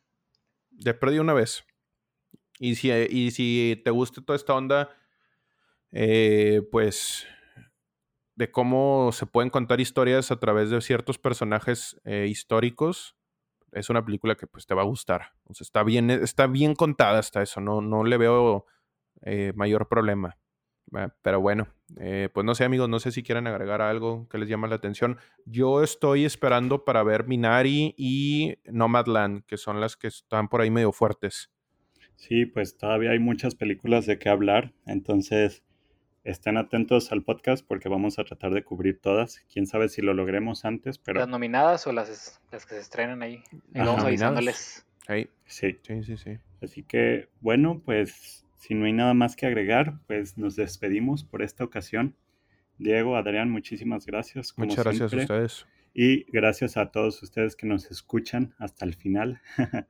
De 0.72 0.94
perdí 0.94 1.20
una 1.20 1.34
vez. 1.34 1.66
Y 2.60 2.76
si, 2.76 2.92
y 2.92 3.32
si 3.32 3.82
te 3.84 3.92
gusta 3.92 4.22
toda 4.22 4.36
esta 4.38 4.54
onda, 4.54 4.90
eh, 5.92 6.62
pues 6.72 7.28
de 8.36 8.52
cómo 8.52 9.12
se 9.12 9.26
pueden 9.26 9.50
contar 9.50 9.80
historias 9.80 10.32
a 10.32 10.40
través 10.40 10.70
de 10.70 10.82
ciertos 10.82 11.20
personajes 11.20 12.00
eh, 12.04 12.28
históricos, 12.30 13.16
es 13.72 13.90
una 13.90 14.04
película 14.06 14.36
que 14.36 14.48
pues 14.48 14.66
te 14.66 14.74
va 14.74 14.82
a 14.84 14.86
gustar. 14.86 15.34
O 15.46 15.54
sea, 15.54 15.66
está 15.66 15.84
bien, 15.84 16.10
está 16.10 16.48
bien 16.48 16.74
contada 16.76 17.20
hasta 17.20 17.42
eso. 17.42 17.60
No, 17.62 17.82
no 17.82 18.04
le 18.04 18.18
veo 18.18 18.66
eh, 19.24 19.54
mayor 19.56 19.88
problema. 19.88 20.38
Pero 21.24 21.42
bueno, 21.42 21.68
eh, 22.00 22.30
pues 22.34 22.46
no 22.46 22.54
sé 22.54 22.66
amigos, 22.66 22.88
no 22.88 23.00
sé 23.00 23.12
si 23.12 23.24
quieren 23.24 23.48
agregar 23.48 23.82
algo 23.82 24.28
que 24.30 24.38
les 24.38 24.48
llama 24.48 24.68
la 24.68 24.76
atención. 24.76 25.18
Yo 25.46 25.82
estoy 25.82 26.24
esperando 26.24 26.86
para 26.86 27.02
ver 27.02 27.26
Minari 27.26 27.96
y 27.98 28.58
Nomadland, 28.66 29.44
que 29.46 29.58
son 29.58 29.82
las 29.82 29.98
que 29.98 30.08
están 30.08 30.50
por 30.50 30.62
ahí 30.62 30.70
medio 30.70 30.92
fuertes. 30.92 31.50
Sí, 32.16 32.46
pues 32.46 32.78
todavía 32.78 33.10
hay 33.12 33.20
muchas 33.20 33.56
películas 33.56 34.06
de 34.06 34.20
qué 34.20 34.30
hablar, 34.30 34.72
entonces 34.86 35.64
estén 36.24 36.58
atentos 36.58 37.12
al 37.12 37.24
podcast 37.24 37.66
porque 37.68 37.90
vamos 37.90 38.20
a 38.20 38.24
tratar 38.24 38.52
de 38.54 38.64
cubrir 38.64 39.00
todas. 39.02 39.40
Quién 39.52 39.66
sabe 39.66 39.90
si 39.90 40.02
lo 40.04 40.14
logremos 40.14 40.64
antes, 40.64 41.00
pero 41.00 41.20
¿Las 41.22 41.28
nominadas 41.30 41.88
o 41.88 41.92
las, 41.92 42.10
es- 42.10 42.40
las 42.52 42.68
que 42.68 42.76
se 42.76 42.82
estrenan 42.82 43.24
ahí? 43.24 43.44
Ahí 43.74 43.82
Ajá. 43.82 43.86
vamos 43.86 44.06
avisándoles. 44.06 44.86
Sí. 45.08 45.28
sí, 45.82 46.04
sí, 46.04 46.18
sí. 46.18 46.38
Así 46.62 46.84
que 46.84 47.30
bueno, 47.42 47.82
pues 47.84 48.43
si 48.64 48.76
no 48.76 48.86
hay 48.86 48.94
nada 48.94 49.14
más 49.14 49.36
que 49.36 49.46
agregar, 49.46 50.00
pues 50.08 50.38
nos 50.38 50.56
despedimos 50.56 51.26
por 51.26 51.42
esta 51.42 51.66
ocasión. 51.66 52.16
Diego, 52.78 53.18
Adrián, 53.18 53.50
muchísimas 53.50 54.06
gracias. 54.06 54.54
Como 54.54 54.68
Muchas 54.68 54.86
gracias 54.86 55.12
siempre. 55.12 55.36
a 55.36 55.44
ustedes. 55.44 55.68
Y 55.94 56.24
gracias 56.32 56.78
a 56.78 56.90
todos 56.90 57.22
ustedes 57.22 57.58
que 57.58 57.68
nos 57.68 57.92
escuchan 57.92 58.56
hasta 58.60 58.86
el 58.86 58.94
final. 58.94 59.42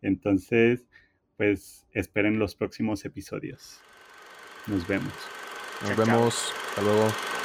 Entonces, 0.00 0.88
pues 1.36 1.84
esperen 1.92 2.38
los 2.38 2.54
próximos 2.54 3.04
episodios. 3.04 3.82
Nos 4.68 4.88
vemos. 4.88 5.12
Nos 5.82 5.94
Chao, 5.94 6.06
chao. 6.06 6.16
vemos. 6.16 6.52
Hasta 6.70 6.80
luego. 6.80 7.43